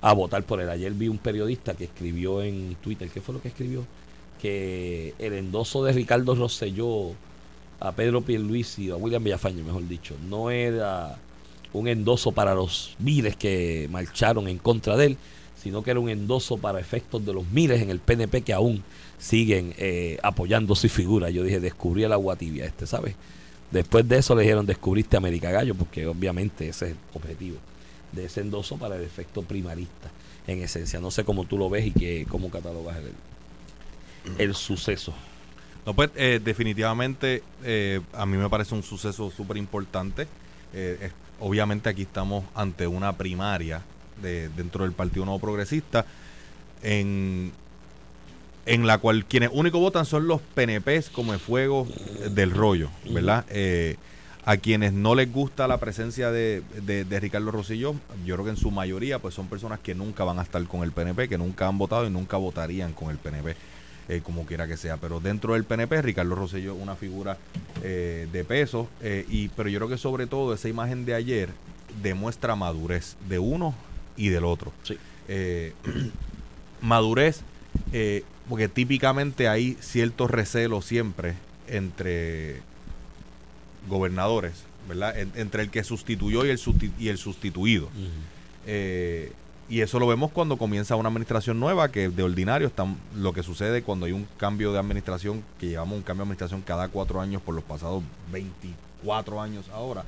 a 0.00 0.12
votar 0.12 0.42
por 0.44 0.60
él. 0.60 0.68
Ayer 0.70 0.92
vi 0.92 1.08
un 1.08 1.18
periodista 1.18 1.74
que 1.74 1.84
escribió 1.84 2.42
en 2.42 2.76
Twitter, 2.80 3.08
¿qué 3.10 3.20
fue 3.20 3.34
lo 3.34 3.42
que 3.42 3.48
escribió? 3.48 3.84
Que 4.40 5.14
el 5.18 5.32
endoso 5.34 5.84
de 5.84 5.92
Ricardo 5.92 6.34
Rosselló 6.34 7.12
a 7.80 7.92
Pedro 7.92 8.22
Pierluisi, 8.22 8.90
a 8.90 8.96
William 8.96 9.22
Villafañe, 9.22 9.62
mejor 9.62 9.86
dicho, 9.86 10.16
no 10.28 10.50
era 10.50 11.18
un 11.72 11.88
endoso 11.88 12.32
para 12.32 12.54
los 12.54 12.96
miles 12.98 13.36
que 13.36 13.88
marcharon 13.90 14.48
en 14.48 14.58
contra 14.58 14.96
de 14.96 15.06
él, 15.06 15.16
sino 15.62 15.82
que 15.82 15.90
era 15.90 16.00
un 16.00 16.08
endoso 16.08 16.56
para 16.56 16.80
efectos 16.80 17.24
de 17.24 17.32
los 17.32 17.46
miles 17.48 17.82
en 17.82 17.90
el 17.90 17.98
PNP 17.98 18.42
que 18.42 18.52
aún 18.52 18.82
siguen 19.18 19.74
eh, 19.76 20.18
apoyando 20.22 20.74
su 20.74 20.88
figura. 20.88 21.30
Yo 21.30 21.42
dije, 21.42 21.60
descubrí 21.60 22.04
el 22.04 22.12
agua 22.12 22.36
tibia 22.36 22.64
este, 22.64 22.86
¿sabes? 22.86 23.14
Después 23.70 24.08
de 24.08 24.18
eso 24.18 24.34
le 24.34 24.42
dijeron, 24.42 24.64
descubriste 24.64 25.16
América 25.16 25.50
Gallo, 25.50 25.74
porque 25.74 26.06
obviamente 26.06 26.68
ese 26.68 26.86
es 26.86 26.90
el 26.92 26.98
objetivo 27.14 27.58
de 28.12 28.24
ese 28.24 28.40
endoso 28.40 28.78
para 28.78 28.96
el 28.96 29.02
efecto 29.02 29.42
primarista, 29.42 30.10
en 30.46 30.62
esencia. 30.62 31.00
No 31.00 31.10
sé 31.10 31.24
cómo 31.24 31.44
tú 31.44 31.58
lo 31.58 31.68
ves 31.68 31.86
y 31.86 31.90
que, 31.90 32.26
cómo 32.28 32.50
catalogas 32.50 32.96
el, 32.96 33.12
el 34.38 34.54
suceso. 34.54 35.12
No, 35.84 35.94
pues 35.94 36.10
eh, 36.16 36.40
definitivamente 36.42 37.42
eh, 37.64 38.00
a 38.12 38.26
mí 38.26 38.36
me 38.36 38.48
parece 38.48 38.74
un 38.74 38.82
suceso 38.82 39.30
súper 39.30 39.56
importante. 39.56 40.26
Eh, 40.74 41.10
obviamente 41.40 41.88
aquí 41.88 42.02
estamos 42.02 42.44
ante 42.54 42.86
una 42.86 43.16
primaria 43.16 43.82
de, 44.20 44.48
dentro 44.50 44.84
del 44.84 44.92
Partido 44.92 45.24
Nuevo 45.24 45.38
Progresista 45.38 46.04
en, 46.82 47.52
en 48.68 48.86
la 48.86 48.98
cual 48.98 49.24
quienes 49.24 49.50
únicos 49.52 49.80
votan 49.80 50.04
son 50.04 50.28
los 50.28 50.40
PNPs 50.54 51.10
como 51.10 51.32
el 51.32 51.40
fuego 51.40 51.88
del 52.30 52.50
rollo, 52.50 52.90
¿verdad? 53.10 53.44
Eh, 53.50 53.96
a 54.44 54.56
quienes 54.56 54.92
no 54.92 55.14
les 55.14 55.30
gusta 55.32 55.66
la 55.68 55.78
presencia 55.78 56.30
de, 56.30 56.62
de- 56.82 57.04
de 57.04 57.20
Ricardo 57.20 57.50
Rosselló, 57.50 57.94
yo 58.24 58.34
creo 58.34 58.44
que 58.44 58.50
en 58.52 58.56
su 58.56 58.70
mayoría 58.70 59.18
pues 59.18 59.34
son 59.34 59.46
personas 59.48 59.78
que 59.80 59.94
nunca 59.94 60.24
van 60.24 60.38
a 60.38 60.42
estar 60.42 60.62
con 60.66 60.82
el 60.82 60.92
PNP, 60.92 61.28
que 61.28 61.38
nunca 61.38 61.66
han 61.66 61.76
votado 61.78 62.06
y 62.06 62.10
nunca 62.10 62.36
votarían 62.36 62.92
con 62.92 63.10
el 63.10 63.18
PNP, 63.18 63.56
eh, 64.08 64.20
como 64.22 64.46
quiera 64.46 64.66
que 64.66 64.76
sea. 64.76 64.96
Pero 64.96 65.20
dentro 65.20 65.54
del 65.54 65.64
PNP, 65.64 66.00
Ricardo 66.02 66.34
Rosselló 66.34 66.74
es 66.76 66.82
una 66.82 66.94
figura 66.96 67.36
eh, 67.82 68.26
de 68.32 68.44
peso, 68.44 68.88
eh, 69.02 69.26
y, 69.28 69.48
pero 69.48 69.68
yo 69.68 69.78
creo 69.80 69.88
que 69.88 69.98
sobre 69.98 70.26
todo 70.26 70.54
esa 70.54 70.68
imagen 70.68 71.04
de 71.04 71.14
ayer 71.14 71.50
demuestra 72.02 72.54
madurez 72.56 73.16
de 73.28 73.38
uno 73.38 73.74
y 74.16 74.28
del 74.28 74.44
otro. 74.44 74.72
Sí. 74.82 74.96
Madurez, 76.80 77.40
eh, 77.92 78.24
porque 78.48 78.68
típicamente 78.68 79.48
hay 79.48 79.76
ciertos 79.80 80.30
recelos 80.30 80.84
siempre 80.84 81.34
entre 81.68 82.60
gobernadores, 83.88 84.54
¿verdad? 84.88 85.18
En- 85.18 85.32
entre 85.36 85.62
el 85.62 85.70
que 85.70 85.84
sustituyó 85.84 86.44
y 86.44 86.50
el, 86.50 86.58
susti- 86.58 86.92
y 86.98 87.08
el 87.08 87.18
sustituido. 87.18 87.88
Eh, 88.66 89.32
y 89.70 89.80
eso 89.82 89.98
lo 89.98 90.06
vemos 90.06 90.30
cuando 90.32 90.56
comienza 90.56 90.96
una 90.96 91.08
administración 91.10 91.60
nueva, 91.60 91.90
que 91.90 92.08
de 92.08 92.22
ordinario 92.22 92.68
están, 92.68 92.96
lo 93.14 93.34
que 93.34 93.42
sucede 93.42 93.82
cuando 93.82 94.06
hay 94.06 94.12
un 94.12 94.26
cambio 94.38 94.72
de 94.72 94.78
administración, 94.78 95.42
que 95.60 95.66
llevamos 95.68 95.96
un 95.98 96.02
cambio 96.02 96.22
de 96.24 96.28
administración 96.28 96.62
cada 96.62 96.88
cuatro 96.88 97.20
años 97.20 97.42
por 97.42 97.54
los 97.54 97.64
pasados 97.64 98.02
24 98.32 99.40
años 99.42 99.66
ahora. 99.72 100.04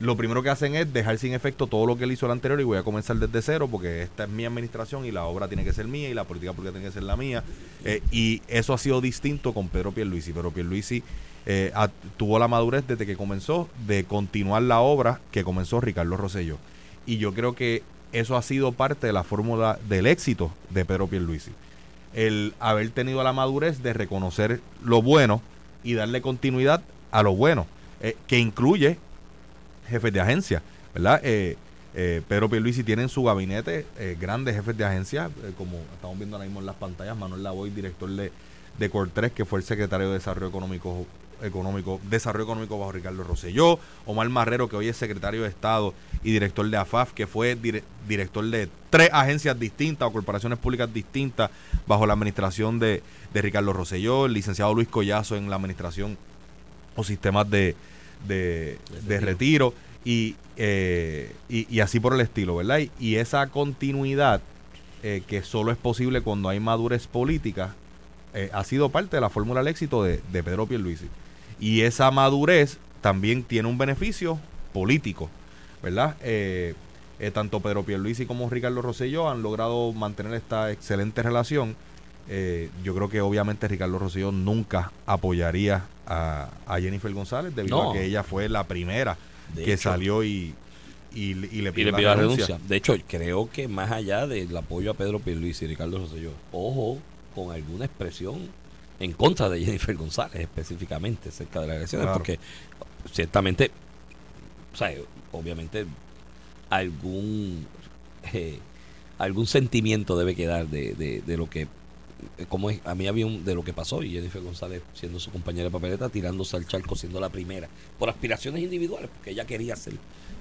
Lo 0.00 0.16
primero 0.16 0.42
que 0.44 0.50
hacen 0.50 0.76
es 0.76 0.92
dejar 0.92 1.18
sin 1.18 1.32
efecto 1.32 1.66
todo 1.66 1.84
lo 1.84 1.98
que 1.98 2.04
él 2.04 2.12
hizo 2.12 2.26
el 2.26 2.32
anterior 2.32 2.60
y 2.60 2.64
voy 2.64 2.78
a 2.78 2.84
comenzar 2.84 3.16
desde 3.16 3.42
cero 3.42 3.68
porque 3.70 4.02
esta 4.02 4.24
es 4.24 4.30
mi 4.30 4.44
administración 4.44 5.04
y 5.04 5.10
la 5.10 5.24
obra 5.24 5.48
tiene 5.48 5.64
que 5.64 5.72
ser 5.72 5.88
mía 5.88 6.08
y 6.08 6.14
la 6.14 6.24
política 6.24 6.52
pública 6.52 6.72
tiene 6.72 6.86
que 6.86 6.92
ser 6.92 7.02
la 7.02 7.16
mía. 7.16 7.42
Eh, 7.84 8.00
y 8.12 8.40
eso 8.46 8.72
ha 8.72 8.78
sido 8.78 9.00
distinto 9.00 9.52
con 9.52 9.68
Pedro 9.68 9.90
Pierluisi. 9.90 10.32
Pedro 10.32 10.52
Pierluisi 10.52 11.02
eh, 11.46 11.72
tuvo 12.16 12.38
la 12.38 12.46
madurez 12.46 12.86
desde 12.86 13.06
que 13.06 13.16
comenzó 13.16 13.68
de 13.86 14.04
continuar 14.04 14.62
la 14.62 14.80
obra 14.80 15.20
que 15.32 15.42
comenzó 15.42 15.80
Ricardo 15.80 16.16
Rosselló. 16.16 16.58
Y 17.04 17.18
yo 17.18 17.34
creo 17.34 17.56
que 17.56 17.82
eso 18.12 18.36
ha 18.36 18.42
sido 18.42 18.72
parte 18.72 19.08
de 19.08 19.12
la 19.12 19.24
fórmula 19.24 19.80
del 19.88 20.06
éxito 20.06 20.52
de 20.70 20.84
Pedro 20.84 21.08
Pierluisi. 21.08 21.50
El 22.14 22.54
haber 22.60 22.90
tenido 22.90 23.22
la 23.24 23.32
madurez 23.32 23.82
de 23.82 23.94
reconocer 23.94 24.60
lo 24.84 25.02
bueno 25.02 25.42
y 25.82 25.94
darle 25.94 26.22
continuidad 26.22 26.82
a 27.10 27.22
lo 27.22 27.34
bueno, 27.34 27.66
eh, 28.00 28.16
que 28.26 28.38
incluye 28.38 28.98
jefes 29.88 30.12
de 30.12 30.20
agencia, 30.20 30.62
¿verdad? 30.94 31.20
Eh, 31.24 31.56
eh, 31.94 32.22
Pedro 32.28 32.48
Pierluisi 32.48 32.84
tiene 32.84 33.02
en 33.02 33.08
su 33.08 33.24
gabinete 33.24 33.86
eh, 33.98 34.16
grandes 34.20 34.54
jefes 34.54 34.76
de 34.76 34.84
agencia, 34.84 35.30
eh, 35.42 35.52
como 35.56 35.78
estamos 35.94 36.16
viendo 36.18 36.36
ahora 36.36 36.46
mismo 36.46 36.60
en 36.60 36.66
las 36.66 36.76
pantallas, 36.76 37.16
Manuel 37.16 37.42
Lavoy, 37.42 37.70
director 37.70 38.08
de, 38.10 38.30
de 38.78 38.90
Cortres, 38.90 39.32
que 39.32 39.44
fue 39.44 39.58
el 39.60 39.64
secretario 39.64 40.08
de 40.08 40.14
Desarrollo 40.14 40.48
Económico, 40.48 41.06
económico 41.42 42.00
Desarrollo 42.10 42.44
Económico 42.44 42.78
bajo 42.78 42.92
Ricardo 42.92 43.22
Rosselló, 43.24 43.78
Omar 44.06 44.28
Marrero, 44.28 44.68
que 44.68 44.76
hoy 44.76 44.88
es 44.88 44.96
secretario 44.96 45.42
de 45.42 45.48
Estado 45.48 45.94
y 46.22 46.32
director 46.32 46.68
de 46.68 46.76
AFAF, 46.76 47.12
que 47.12 47.26
fue 47.26 47.56
dire- 47.56 47.84
director 48.06 48.44
de 48.44 48.68
tres 48.90 49.08
agencias 49.12 49.58
distintas 49.58 50.08
o 50.08 50.12
corporaciones 50.12 50.58
públicas 50.58 50.92
distintas 50.92 51.50
bajo 51.86 52.06
la 52.06 52.12
administración 52.14 52.78
de, 52.78 53.02
de 53.32 53.42
Ricardo 53.42 53.72
Rosselló, 53.72 54.26
el 54.26 54.32
licenciado 54.32 54.74
Luis 54.74 54.88
Collazo 54.88 55.36
en 55.36 55.48
la 55.48 55.56
administración 55.56 56.18
o 56.96 57.04
sistemas 57.04 57.48
de, 57.48 57.76
de, 58.26 58.78
de 59.06 59.20
retiro 59.20 59.74
y, 60.04 60.36
eh, 60.56 61.32
y, 61.48 61.72
y 61.74 61.80
así 61.80 62.00
por 62.00 62.14
el 62.14 62.20
estilo, 62.20 62.56
¿verdad? 62.56 62.78
Y, 62.78 62.90
y 62.98 63.16
esa 63.16 63.46
continuidad 63.48 64.40
eh, 65.02 65.22
que 65.26 65.42
solo 65.42 65.70
es 65.70 65.78
posible 65.78 66.22
cuando 66.22 66.48
hay 66.48 66.58
madurez 66.60 67.06
política 67.06 67.74
eh, 68.34 68.50
ha 68.52 68.64
sido 68.64 68.88
parte 68.88 69.16
de 69.16 69.20
la 69.20 69.30
fórmula 69.30 69.60
del 69.60 69.68
éxito 69.68 70.02
de, 70.02 70.20
de 70.32 70.42
Pedro 70.42 70.66
Pierluisi. 70.66 71.06
Y 71.60 71.82
esa 71.82 72.10
madurez 72.10 72.78
también 73.00 73.42
tiene 73.42 73.68
un 73.68 73.78
beneficio 73.78 74.38
político, 74.72 75.30
¿verdad? 75.82 76.16
Eh, 76.22 76.74
tanto 77.32 77.60
Pedro 77.60 77.82
Pierluisi 77.82 78.26
como 78.26 78.48
Ricardo 78.48 78.80
Rosselló 78.80 79.28
han 79.28 79.42
logrado 79.42 79.92
mantener 79.92 80.34
esta 80.34 80.70
excelente 80.70 81.22
relación. 81.22 81.74
Eh, 82.30 82.68
yo 82.84 82.94
creo 82.94 83.08
que 83.08 83.20
obviamente 83.22 83.66
Ricardo 83.68 83.98
Rosselló 83.98 84.30
nunca 84.32 84.92
apoyaría 85.06 85.86
a, 86.06 86.50
a 86.66 86.80
Jennifer 86.80 87.12
González 87.12 87.54
debido 87.54 87.82
No. 87.82 87.90
a 87.90 87.94
que 87.94 88.04
ella 88.04 88.22
fue 88.22 88.48
la 88.48 88.64
primera 88.64 89.16
De 89.54 89.64
que 89.64 89.72
hecho. 89.74 89.90
salió 89.90 90.22
y, 90.22 90.54
y, 91.14 91.34
le- 91.34 91.46
y 91.50 91.62
le 91.62 91.70
Y 91.70 91.72
pidió 91.72 91.86
le 91.86 91.90
la 91.92 91.96
pidió 91.96 92.08
la 92.10 92.16
renuncia. 92.16 92.46
renuncia. 92.46 92.68
De 92.68 92.76
hecho, 92.76 92.94
creo 93.08 93.50
que 93.50 93.66
más 93.66 93.90
allá 93.90 94.26
del 94.26 94.54
apoyo 94.56 94.90
a 94.90 94.94
Pedro 94.94 95.20
Pierluisi 95.20 95.64
y 95.64 95.68
Ricardo 95.68 95.98
Rosselló, 95.98 96.32
ojo 96.52 96.98
con 97.34 97.50
alguna 97.52 97.86
expresión 97.86 98.40
en 99.00 99.12
contra 99.12 99.48
de 99.48 99.64
Jennifer 99.64 99.94
González 99.96 100.40
específicamente 100.40 101.30
cerca 101.30 101.60
de 101.60 101.66
las 101.68 101.76
elecciones, 101.76 102.04
Claro. 102.06 102.18
porque 102.18 102.38
ciertamente, 103.12 103.70
o 104.74 104.76
sea, 104.76 104.92
obviamente 105.32 105.86
algún 106.68 107.66
eh, 108.32 108.58
algún 109.18 109.46
sentimiento 109.46 110.16
debe 110.18 110.34
quedar 110.34 110.66
de, 110.68 110.94
de, 110.94 111.22
de 111.22 111.36
lo 111.36 111.48
que 111.48 111.66
como 112.48 112.70
es, 112.70 112.80
a 112.84 112.94
mí 112.94 113.06
había 113.06 113.26
un 113.26 113.44
de 113.44 113.54
lo 113.54 113.62
que 113.62 113.72
pasó 113.72 114.02
y 114.02 114.10
Jennifer 114.10 114.42
González 114.42 114.82
siendo 114.94 115.20
su 115.20 115.30
compañera 115.30 115.64
de 115.64 115.70
papeleta 115.70 116.08
tirándose 116.08 116.56
al 116.56 116.66
charco 116.66 116.96
siendo 116.96 117.20
la 117.20 117.28
primera 117.28 117.68
por 117.98 118.08
aspiraciones 118.10 118.62
individuales 118.62 119.08
porque 119.14 119.30
ella 119.30 119.44
quería 119.46 119.76
ser 119.76 119.94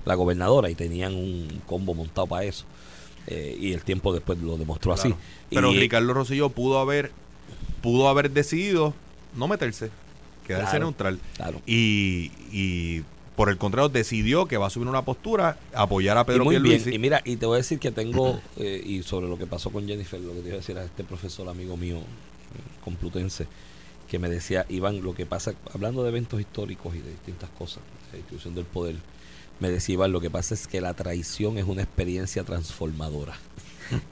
la 0.05 0.15
gobernadora 0.15 0.69
y 0.69 0.75
tenían 0.75 1.13
un 1.13 1.61
combo 1.65 1.93
montado 1.93 2.27
para 2.27 2.43
eso 2.45 2.65
Eh, 3.29 3.57
y 3.59 3.73
el 3.73 3.81
tiempo 3.83 4.13
después 4.13 4.39
lo 4.39 4.55
demostró 4.57 4.93
así. 4.93 5.13
Pero 5.49 5.73
Y- 5.73 5.77
Ricardo 5.79 6.13
Rosselló 6.13 6.49
pudo 6.49 6.79
haber 6.79 7.11
pudo 7.81 8.07
haber 8.07 8.31
decidido 8.31 8.93
no 9.35 9.47
meterse, 9.49 9.89
quedarse 10.47 10.71
Claro. 10.77 10.85
neutral. 10.85 11.19
claro 11.35 11.61
Y, 11.67 12.31
y 12.53 13.03
por 13.37 13.49
el 13.49 13.59
contrario 13.59 13.87
decidió 13.87 14.47
que 14.47 14.57
va 14.57 14.65
a 14.65 14.69
subir 14.71 14.87
una 14.87 15.05
postura, 15.05 15.59
apoyar 15.71 16.17
a 16.17 16.21
y 16.21 16.23
Pedro 16.25 16.43
muy 16.43 16.57
bien 16.57 16.81
y 16.91 16.97
mira 16.97 17.21
y 17.23 17.35
te 17.35 17.45
voy 17.45 17.53
a 17.53 17.57
decir 17.57 17.77
que 17.77 17.91
tengo 17.91 18.41
eh, 18.57 18.81
y 18.83 19.03
sobre 19.03 19.27
lo 19.27 19.37
que 19.37 19.45
pasó 19.45 19.69
con 19.69 19.87
Jennifer 19.87 20.19
lo 20.19 20.33
que 20.33 20.39
te 20.39 20.47
iba 20.47 20.55
a 20.55 20.57
decir 20.57 20.75
a 20.75 20.83
este 20.83 21.03
profesor 21.03 21.47
amigo 21.47 21.77
mío 21.77 21.97
eh, 21.97 22.01
complutense 22.83 23.45
que 24.09 24.17
me 24.17 24.27
decía 24.27 24.65
Iván 24.69 25.03
lo 25.03 25.13
que 25.13 25.27
pasa 25.27 25.53
hablando 25.71 26.01
de 26.01 26.09
eventos 26.09 26.41
históricos 26.41 26.95
y 26.95 26.99
de 26.99 27.11
distintas 27.11 27.51
cosas 27.51 27.83
de 28.07 28.13
la 28.13 28.17
distribución 28.17 28.55
del 28.55 28.65
poder 28.65 28.95
me 29.59 29.69
decía 29.69 29.93
Iván 29.93 30.11
lo 30.11 30.19
que 30.19 30.31
pasa 30.31 30.55
es 30.55 30.65
que 30.65 30.81
la 30.81 30.95
traición 30.95 31.59
es 31.59 31.65
una 31.65 31.83
experiencia 31.83 32.43
transformadora 32.43 33.37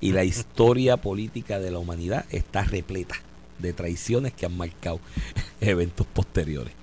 y 0.02 0.12
la 0.12 0.24
historia 0.24 0.98
política 0.98 1.58
de 1.58 1.72
la 1.72 1.80
humanidad 1.80 2.26
está 2.30 2.64
repleta 2.64 3.16
de 3.58 3.74
traiciones 3.74 4.34
que 4.34 4.46
han 4.46 4.56
marcado 4.56 5.00
eventos 5.62 6.06
posteriores 6.06 6.74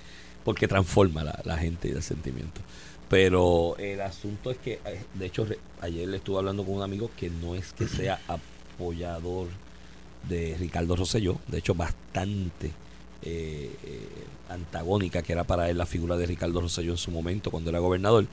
porque 0.44 0.68
transforma 0.68 1.24
la, 1.44 1.58
gente 1.58 1.88
y 1.88 1.92
el 1.92 2.02
sentimiento. 2.02 2.60
Pero 3.08 3.76
el 3.78 4.00
asunto 4.00 4.50
es 4.50 4.58
que 4.58 4.80
eh, 4.84 5.02
de 5.14 5.26
hecho 5.26 5.46
ayer 5.80 6.08
le 6.08 6.16
estuve 6.16 6.38
hablando 6.38 6.64
con 6.64 6.74
un 6.76 6.82
amigo 6.82 7.10
que 7.16 7.28
no 7.30 7.54
es 7.54 7.72
que 7.72 7.86
sea 7.86 8.20
apoyador 8.26 9.48
de 10.28 10.56
Ricardo 10.58 10.96
Rosselló 10.96 11.38
de 11.48 11.58
hecho 11.58 11.74
bastante 11.74 12.68
eh, 13.22 13.70
eh, 13.84 14.08
antagónica 14.48 15.22
que 15.22 15.32
era 15.32 15.44
para 15.44 15.68
él 15.68 15.78
la 15.78 15.86
figura 15.86 16.16
de 16.16 16.26
Ricardo 16.26 16.60
Rosselló 16.60 16.92
en 16.92 16.96
su 16.98 17.10
momento 17.10 17.50
cuando 17.50 17.70
era 17.70 17.78
gobernador. 17.80 18.26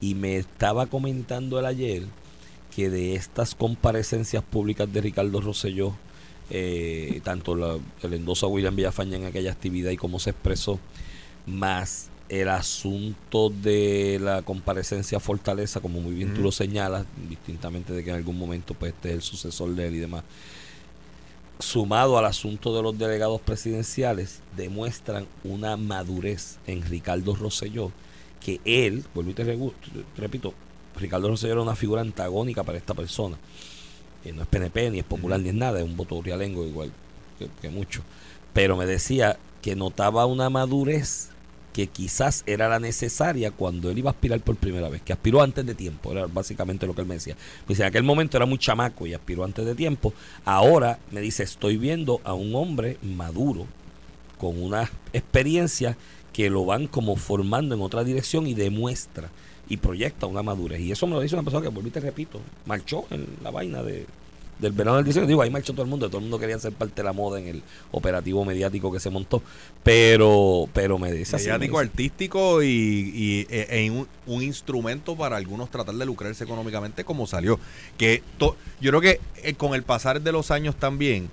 Y 0.00 0.14
me 0.14 0.36
estaba 0.36 0.86
comentando 0.86 1.58
él 1.58 1.66
ayer 1.66 2.04
que 2.74 2.88
de 2.88 3.14
estas 3.16 3.54
comparecencias 3.54 4.42
públicas 4.44 4.90
de 4.92 5.00
Ricardo 5.00 5.40
Rosselló 5.40 5.94
eh, 6.50 7.20
tanto 7.24 7.54
la- 7.54 7.78
el 8.02 8.14
endoso 8.14 8.46
a 8.46 8.48
William 8.48 8.74
Villafaña 8.76 9.16
en 9.16 9.24
aquella 9.26 9.52
actividad 9.52 9.90
y 9.90 9.96
cómo 9.96 10.18
se 10.18 10.30
expresó 10.30 10.78
más 11.50 12.08
el 12.28 12.48
asunto 12.48 13.50
de 13.50 14.18
la 14.20 14.42
comparecencia 14.42 15.18
a 15.18 15.20
Fortaleza, 15.20 15.80
como 15.80 16.00
muy 16.00 16.14
bien 16.14 16.28
tú 16.28 16.36
Ujú. 16.36 16.44
lo 16.44 16.52
señalas, 16.52 17.04
distintamente 17.28 17.92
de 17.92 18.04
que 18.04 18.10
en 18.10 18.16
algún 18.16 18.38
momento 18.38 18.74
pues 18.74 18.92
este 18.94 19.08
es 19.10 19.14
el 19.16 19.22
sucesor 19.22 19.74
de 19.74 19.88
él 19.88 19.96
y 19.96 19.98
demás, 19.98 20.22
sumado 21.58 22.16
al 22.18 22.24
asunto 22.24 22.74
de 22.74 22.82
los 22.82 22.96
delegados 22.96 23.40
presidenciales, 23.40 24.40
demuestran 24.56 25.26
una 25.42 25.76
madurez 25.76 26.58
en 26.66 26.82
Ricardo 26.82 27.34
Rosselló, 27.34 27.90
que 28.40 28.60
él, 28.64 29.04
vuelvo 29.12 29.32
y 29.32 29.34
te 29.34 29.44
repito, 30.16 30.54
Ricardo 30.96 31.28
Rosselló 31.28 31.54
era 31.54 31.62
una 31.62 31.76
figura 31.76 32.00
antagónica 32.00 32.62
para 32.62 32.78
esta 32.78 32.94
persona. 32.94 33.36
Que 34.22 34.32
no 34.32 34.42
es 34.42 34.48
PNP, 34.48 34.90
ni 34.90 34.98
es 34.98 35.04
popular, 35.04 35.40
ni 35.40 35.48
es 35.48 35.54
nada, 35.54 35.78
es 35.78 35.84
un 35.84 35.96
voto 35.96 36.22
igual 36.24 36.92
que, 37.38 37.48
que 37.60 37.70
mucho. 37.70 38.02
Pero 38.52 38.76
me 38.76 38.86
decía 38.86 39.38
que 39.62 39.76
notaba 39.76 40.26
una 40.26 40.50
madurez 40.50 41.29
que 41.72 41.86
quizás 41.86 42.42
era 42.46 42.68
la 42.68 42.80
necesaria 42.80 43.50
cuando 43.50 43.90
él 43.90 43.98
iba 43.98 44.10
a 44.10 44.12
aspirar 44.12 44.40
por 44.40 44.56
primera 44.56 44.88
vez, 44.88 45.02
que 45.02 45.12
aspiró 45.12 45.42
antes 45.42 45.64
de 45.64 45.74
tiempo, 45.74 46.12
era 46.12 46.26
básicamente 46.26 46.86
lo 46.86 46.94
que 46.94 47.02
él 47.02 47.06
me 47.06 47.14
decía. 47.14 47.36
Dice, 47.68 47.82
en 47.82 47.88
aquel 47.88 48.02
momento 48.02 48.36
era 48.36 48.46
muy 48.46 48.58
chamaco 48.58 49.06
y 49.06 49.14
aspiró 49.14 49.44
antes 49.44 49.64
de 49.64 49.74
tiempo. 49.74 50.12
Ahora 50.44 50.98
me 51.10 51.20
dice, 51.20 51.42
estoy 51.42 51.76
viendo 51.76 52.20
a 52.24 52.34
un 52.34 52.54
hombre 52.54 52.98
maduro, 53.02 53.66
con 54.38 54.60
una 54.60 54.90
experiencia 55.12 55.96
que 56.32 56.48
lo 56.48 56.64
van 56.64 56.86
como 56.86 57.16
formando 57.16 57.74
en 57.74 57.82
otra 57.82 58.04
dirección 58.04 58.46
y 58.46 58.54
demuestra 58.54 59.30
y 59.68 59.76
proyecta 59.76 60.26
una 60.26 60.42
madurez. 60.42 60.80
Y 60.80 60.92
eso 60.92 61.06
me 61.06 61.14
lo 61.14 61.20
dice 61.20 61.34
una 61.34 61.44
persona 61.44 61.62
que, 61.62 61.68
volví 61.68 61.90
te 61.90 62.00
repito, 62.00 62.40
marchó 62.66 63.04
en 63.10 63.26
la 63.42 63.50
vaina 63.50 63.82
de, 63.82 64.06
del 64.60 64.72
verano 64.72 64.96
del 64.96 65.04
19. 65.04 65.26
Digo, 65.28 65.42
ahí 65.42 65.50
marchó 65.50 65.72
todo 65.72 65.82
el 65.82 65.88
mundo, 65.88 66.08
todo 66.08 66.18
el 66.18 66.22
mundo 66.24 66.38
quería 66.38 66.58
ser 66.58 66.72
parte 66.72 66.96
de 66.96 67.04
la 67.04 67.12
moda 67.12 67.40
en 67.40 67.48
el 67.48 67.62
operativo 67.92 68.44
mediático 68.44 68.92
que 68.92 69.00
se 69.00 69.10
montó. 69.10 69.42
Pero, 69.82 70.68
pero 70.72 70.98
me 70.98 71.10
dice 71.12 71.36
así, 71.36 71.46
me 71.46 71.52
Mediático, 71.52 71.78
dice, 71.80 71.90
artístico 71.90 72.62
y, 72.62 72.66
y, 72.68 73.46
eh, 73.50 73.66
en 73.84 73.92
un, 73.92 74.08
un 74.26 74.42
instrumento 74.42 75.16
para 75.16 75.36
algunos 75.36 75.70
tratar 75.70 75.94
de 75.94 76.04
lucrarse 76.06 76.44
económicamente 76.44 77.04
como 77.04 77.26
salió. 77.26 77.58
Que 77.96 78.22
to- 78.38 78.56
yo 78.80 78.90
creo 78.90 79.00
que 79.00 79.20
eh, 79.42 79.54
con 79.54 79.74
el 79.74 79.82
pasar 79.82 80.20
de 80.20 80.32
los 80.32 80.50
años 80.50 80.76
también, 80.76 81.30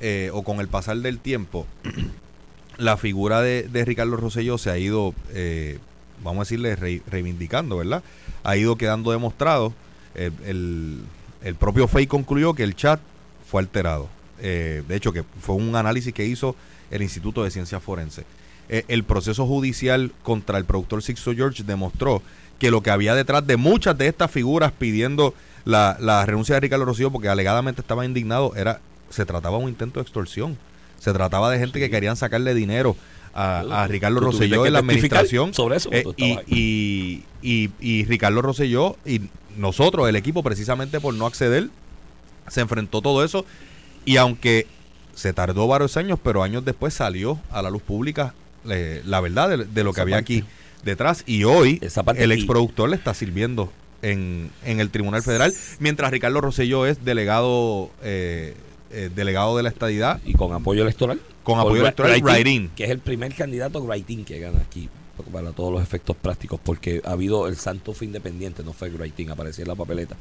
eh, 0.00 0.30
o 0.32 0.42
con 0.42 0.60
el 0.60 0.68
pasar 0.68 0.96
del 0.98 1.18
tiempo, 1.18 1.66
la 2.78 2.96
figura 2.96 3.42
de, 3.42 3.64
de 3.64 3.84
Ricardo 3.84 4.16
Rosselló 4.16 4.56
se 4.58 4.70
ha 4.70 4.78
ido, 4.78 5.14
eh, 5.34 5.78
vamos 6.24 6.38
a 6.40 6.44
decirle, 6.44 6.76
re- 6.76 7.02
reivindicando, 7.10 7.76
¿verdad? 7.76 8.02
Ha 8.42 8.56
ido 8.56 8.76
quedando 8.76 9.10
demostrado. 9.12 9.74
El, 10.14 10.32
el- 10.46 11.00
el 11.42 11.54
propio 11.54 11.88
FEI 11.88 12.06
concluyó 12.06 12.54
que 12.54 12.62
el 12.62 12.74
chat 12.76 13.00
fue 13.50 13.60
alterado. 13.62 14.08
Eh, 14.40 14.82
de 14.88 14.96
hecho, 14.96 15.12
que 15.12 15.24
fue 15.40 15.54
un 15.54 15.74
análisis 15.76 16.12
que 16.14 16.24
hizo 16.24 16.56
el 16.90 17.02
Instituto 17.02 17.44
de 17.44 17.50
Ciencias 17.50 17.82
Forenses. 17.82 18.24
Eh, 18.68 18.84
el 18.88 19.04
proceso 19.04 19.46
judicial 19.46 20.12
contra 20.22 20.58
el 20.58 20.64
productor 20.64 21.02
Sixto 21.02 21.34
George 21.34 21.62
demostró 21.64 22.22
que 22.58 22.70
lo 22.70 22.82
que 22.82 22.90
había 22.90 23.14
detrás 23.14 23.46
de 23.46 23.56
muchas 23.56 23.96
de 23.98 24.06
estas 24.06 24.30
figuras 24.30 24.72
pidiendo 24.72 25.34
la, 25.64 25.96
la 26.00 26.24
renuncia 26.24 26.54
de 26.54 26.60
Ricardo 26.60 26.84
Rosselló 26.84 27.10
porque 27.10 27.28
alegadamente 27.28 27.80
estaba 27.80 28.04
indignado 28.04 28.54
era 28.56 28.80
se 29.10 29.26
trataba 29.26 29.58
de 29.58 29.64
un 29.64 29.70
intento 29.70 29.98
de 29.98 30.02
extorsión. 30.02 30.56
Se 31.00 31.12
trataba 31.12 31.50
de 31.50 31.58
gente 31.58 31.80
que 31.80 31.90
querían 31.90 32.16
sacarle 32.16 32.54
dinero 32.54 32.96
a, 33.34 33.60
a 33.82 33.86
Ricardo 33.88 34.20
Rosselló 34.20 34.66
en 34.66 34.72
la 34.74 34.78
administración. 34.80 35.52
sobre 35.54 35.76
eso, 35.76 35.90
Eh, 35.92 36.04
y, 36.16 36.38
y, 36.46 37.24
y, 37.42 37.70
y 37.80 38.04
Ricardo 38.04 38.40
Rosselló 38.42 38.96
y 39.04 39.22
nosotros, 39.56 40.08
el 40.08 40.16
equipo, 40.16 40.42
precisamente 40.42 41.00
por 41.00 41.14
no 41.14 41.26
acceder, 41.26 41.68
se 42.48 42.60
enfrentó 42.60 43.00
todo 43.02 43.24
eso. 43.24 43.44
Y 44.04 44.16
aunque 44.16 44.66
se 45.14 45.32
tardó 45.32 45.66
varios 45.66 45.96
años, 45.96 46.18
pero 46.22 46.42
años 46.42 46.64
después 46.64 46.94
salió 46.94 47.38
a 47.50 47.62
la 47.62 47.70
luz 47.70 47.82
pública 47.82 48.34
eh, 48.68 49.02
la 49.04 49.20
verdad 49.20 49.48
de, 49.50 49.64
de 49.64 49.84
lo 49.84 49.92
que 49.92 50.00
Esa 50.00 50.02
había 50.02 50.16
parte. 50.16 50.38
aquí 50.38 50.44
detrás. 50.84 51.22
Y 51.26 51.44
hoy 51.44 51.78
Esa 51.82 52.02
parte 52.02 52.24
el 52.24 52.32
exproductor 52.32 52.88
le 52.88 52.96
está 52.96 53.12
sirviendo 53.14 53.72
en, 54.02 54.50
en 54.64 54.80
el 54.80 54.90
Tribunal 54.90 55.22
Federal, 55.22 55.52
mientras 55.78 56.10
Ricardo 56.10 56.40
Rosselló 56.40 56.86
es 56.86 57.04
delegado 57.04 57.90
eh, 58.02 58.54
eh, 58.90 59.10
delegado 59.14 59.56
de 59.56 59.62
la 59.62 59.68
estadidad 59.68 60.20
y 60.24 60.32
con 60.32 60.52
apoyo 60.52 60.82
electoral. 60.82 61.20
con 61.42 61.58
apoyo 61.60 61.82
electoral 61.82 62.20
Writing. 62.22 62.70
Que 62.74 62.84
es 62.84 62.90
el 62.90 62.98
primer 62.98 63.34
candidato 63.34 63.80
writing 63.82 64.24
que 64.24 64.40
gana 64.40 64.58
aquí 64.60 64.88
para 65.22 65.52
todos 65.52 65.72
los 65.72 65.82
efectos 65.82 66.16
prácticos, 66.16 66.60
porque 66.62 67.00
ha 67.04 67.12
habido 67.12 67.46
el 67.46 67.56
santo 67.56 67.92
fue 67.92 68.06
independiente, 68.06 68.62
no 68.62 68.72
fue 68.72 68.90
writing, 68.90 69.30
aparecía 69.30 69.62
en 69.62 69.68
la 69.68 69.74
papeleta. 69.74 70.16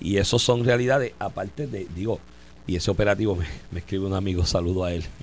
Y 0.00 0.16
eso 0.16 0.38
son 0.38 0.64
realidades, 0.64 1.12
aparte 1.18 1.66
de, 1.66 1.86
digo, 1.94 2.20
y 2.66 2.76
ese 2.76 2.90
operativo 2.90 3.36
me, 3.36 3.46
me 3.70 3.80
escribe 3.80 4.06
un 4.06 4.14
amigo, 4.14 4.44
saludo 4.44 4.84
a 4.84 4.92
él. 4.92 5.04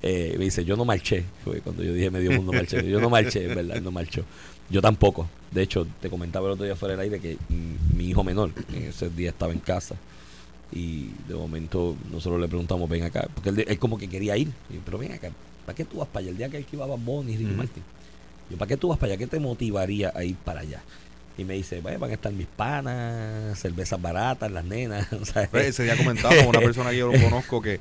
Eh, 0.00 0.36
me 0.38 0.44
dice, 0.44 0.64
yo 0.64 0.76
no 0.76 0.84
marché, 0.84 1.24
fue 1.42 1.60
cuando 1.60 1.82
yo 1.82 1.92
dije 1.92 2.08
medio 2.08 2.30
mundo 2.30 2.52
marché, 2.52 2.88
yo 2.88 3.00
no 3.00 3.10
marché, 3.10 3.46
es 3.46 3.52
verdad, 3.52 3.80
no 3.80 3.90
marchó. 3.90 4.22
Yo 4.70 4.80
tampoco. 4.80 5.28
De 5.50 5.60
hecho, 5.60 5.88
te 6.00 6.08
comentaba 6.08 6.46
el 6.46 6.52
otro 6.52 6.64
día 6.64 6.76
fuera 6.76 6.92
del 6.92 7.00
aire 7.00 7.18
que 7.18 7.36
mi 7.96 8.04
hijo 8.04 8.22
menor 8.22 8.52
en 8.72 8.84
ese 8.84 9.10
día 9.10 9.30
estaba 9.30 9.52
en 9.52 9.58
casa 9.58 9.96
y 10.70 11.10
de 11.26 11.34
momento 11.34 11.96
nosotros 12.10 12.40
le 12.40 12.48
preguntamos, 12.48 12.88
ven 12.88 13.02
acá, 13.02 13.28
porque 13.34 13.50
él, 13.50 13.64
él 13.66 13.78
como 13.78 13.98
que 13.98 14.08
quería 14.08 14.36
ir, 14.36 14.48
Y 14.70 14.74
yo, 14.74 14.80
pero 14.84 14.98
ven 14.98 15.12
acá, 15.12 15.30
¿para 15.64 15.74
qué 15.74 15.84
tú 15.84 15.98
vas 15.98 16.08
para 16.08 16.20
allá? 16.24 16.30
El 16.30 16.36
día 16.36 16.48
que 16.48 16.58
él 16.58 16.64
que 16.64 16.76
iba 16.76 16.84
a 16.84 16.88
Bunny 16.88 17.32
y 17.32 17.36
Ricky. 17.36 17.54
Martin. 17.54 17.82
Yo, 18.50 18.56
¿para 18.56 18.68
qué 18.68 18.76
tú 18.76 18.88
vas 18.88 18.98
para 18.98 19.12
allá? 19.12 19.18
¿Qué 19.18 19.26
te 19.26 19.40
motivaría 19.40 20.12
a 20.14 20.24
ir 20.24 20.36
para 20.36 20.60
allá? 20.60 20.82
Y 21.36 21.44
me 21.44 21.54
dice, 21.54 21.80
"Vaya, 21.80 21.98
van 21.98 22.10
a 22.10 22.14
estar 22.14 22.32
mis 22.32 22.46
panas, 22.46 23.58
cervezas 23.58 24.00
baratas, 24.00 24.50
las 24.50 24.64
nenas. 24.64 25.06
¿sabes? 25.24 25.50
Ese 25.52 25.84
día 25.84 25.96
comentaba 25.96 26.34
con 26.36 26.48
una 26.48 26.60
persona 26.60 26.90
que 26.90 26.98
yo 26.98 27.12
no 27.12 27.20
conozco 27.22 27.62
que, 27.62 27.80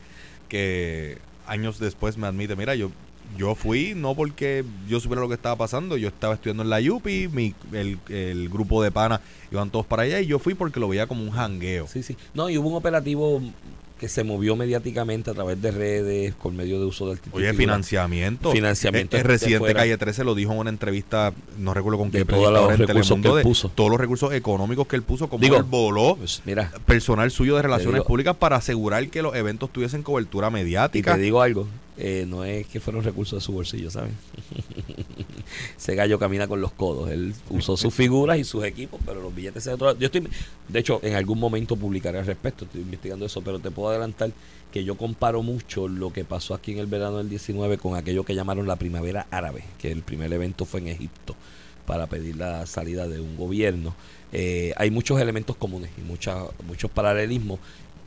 que 0.50 1.18
años 1.48 1.80
después 1.80 2.18
me 2.18 2.28
admite, 2.28 2.56
mira, 2.56 2.76
yo 2.76 2.92
yo 3.36 3.56
fui 3.56 3.94
no 3.96 4.16
porque 4.16 4.64
yo 4.88 5.00
supiera 5.00 5.22
lo 5.22 5.28
que 5.28 5.34
estaba 5.34 5.56
pasando, 5.56 5.98
yo 5.98 6.08
estaba 6.08 6.36
estudiando 6.36 6.64
en 6.64 6.70
la 6.70 6.80
UPI, 6.80 7.28
mi, 7.28 7.54
el, 7.74 8.00
el 8.10 8.50
grupo 8.50 8.82
de 8.82 8.92
panas 8.92 9.20
iban 9.52 9.70
todos 9.70 9.86
para 9.86 10.04
allá 10.04 10.22
y 10.22 10.28
yo 10.28 10.40
fui 10.40 10.54
porque 10.54 10.80
lo 10.80 10.88
veía 10.88 11.08
como 11.08 11.24
un 11.24 11.32
jangueo. 11.32 11.88
Sí, 11.88 12.04
sí. 12.04 12.16
No, 12.34 12.50
y 12.50 12.58
hubo 12.58 12.70
un 12.70 12.76
operativo 12.76 13.42
que 14.00 14.08
se 14.08 14.24
movió 14.24 14.56
mediáticamente 14.56 15.32
a 15.32 15.34
través 15.34 15.62
de 15.62 15.72
redes, 15.72 16.36
con 16.36 16.56
medio 16.56 16.80
de 16.80 16.86
uso 16.86 17.10
del 17.10 17.20
título. 17.20 17.44
Oye, 17.44 17.54
financiamiento. 17.54 18.52
Financiamiento 18.52 19.16
El, 19.18 19.22
el 19.22 19.28
residente. 19.28 19.74
Calle 19.74 19.98
13 19.98 20.24
lo 20.24 20.36
dijo 20.36 20.54
en 20.54 20.60
una 20.60 20.70
entrevista, 20.70 21.34
no 21.58 21.74
recuerdo 21.74 21.98
con 22.00 22.12
qué 22.12 22.24
todos 22.26 22.52
los 22.52 22.78
recursos 22.78 22.88
Telemundo, 22.88 23.34
que 23.34 23.40
él 23.42 23.44
de. 23.44 23.70
Todos 23.76 23.90
los 23.90 24.00
recursos 24.00 24.34
económicos 24.34 24.88
que 24.88 24.96
él 24.96 25.02
puso, 25.04 25.28
como 25.30 25.42
Digo, 25.42 25.58
él 25.58 25.64
voló 25.64 26.16
Pues 26.16 26.42
mira, 26.46 26.72
personal 26.86 27.32
suyo 27.32 27.56
de 27.56 27.62
relaciones 27.64 27.96
digo- 27.96 28.06
públicas 28.08 28.36
para 28.36 28.56
asegurar 28.58 29.08
que 29.10 29.22
los 29.22 29.36
eventos 29.36 29.72
tuviesen 29.72 30.04
cobertura 30.04 30.50
y 30.50 30.52
mediática. 30.52 31.16
te 31.16 31.22
digo 31.22 31.42
algo, 31.42 31.68
eh, 31.98 32.26
no 32.28 32.44
es 32.44 32.68
que 32.68 32.80
fueron 32.80 33.04
recursos 33.04 33.40
de 33.40 33.46
su 33.46 33.52
bolsillo, 33.52 33.90
¿sabes? 33.90 34.14
Ese 35.78 35.96
gallo 35.96 36.20
camina 36.20 36.48
con 36.48 36.62
los 36.62 36.72
codos. 36.72 37.10
Él 37.10 37.34
usó 37.50 37.76
sus 37.76 37.94
figuras 37.94 38.38
y 38.38 38.44
sus 38.44 38.64
equipos, 38.64 39.00
pero 39.06 39.22
los 39.22 39.34
billetes 39.34 39.64
se 39.64 39.72
de 39.72 39.76
otro 39.76 39.88
lado. 39.88 40.00
Yo 40.00 40.06
estoy, 40.06 40.28
de 40.68 40.80
hecho, 40.80 41.00
en 41.04 41.16
algún 41.16 41.40
momento 41.40 41.76
publicaré 41.76 42.20
al 42.20 42.26
respecto, 42.26 42.66
estoy 42.66 42.82
investigando 42.82 43.26
eso, 43.26 43.42
pero 43.42 43.60
te 43.60 43.72
puedo 43.72 43.90
adelantar 43.90 44.32
que 44.72 44.84
yo 44.84 44.96
comparo 44.96 45.42
mucho 45.42 45.88
lo 45.88 46.14
que 46.14 46.24
pasó 46.24 46.54
aquí 46.54 46.74
en 46.74 46.80
el 46.80 46.88
verano 46.88 47.18
del 47.18 47.30
19 47.30 47.78
con 47.78 47.96
aquello 47.96 48.24
que 48.24 48.36
llamaron 48.36 48.68
la 48.68 48.76
primavera 48.76 49.26
árabe, 49.32 49.64
que 49.80 49.92
el 49.92 50.04
primer 50.04 50.32
evento 50.34 50.66
fue 50.66 50.82
en 50.82 50.88
Egipto 50.90 51.36
para 51.88 52.08
pedir 52.08 52.36
la 52.36 52.66
salida 52.66 53.08
de 53.08 53.22
un 53.22 53.38
gobierno. 53.38 53.96
Eh, 54.34 54.74
hay 54.76 54.92
muchos 54.92 55.20
elementos 55.22 55.56
comunes 55.56 55.90
y 55.98 56.02
mucha, 56.02 56.44
muchos 56.68 56.92
paralelismos. 56.92 57.60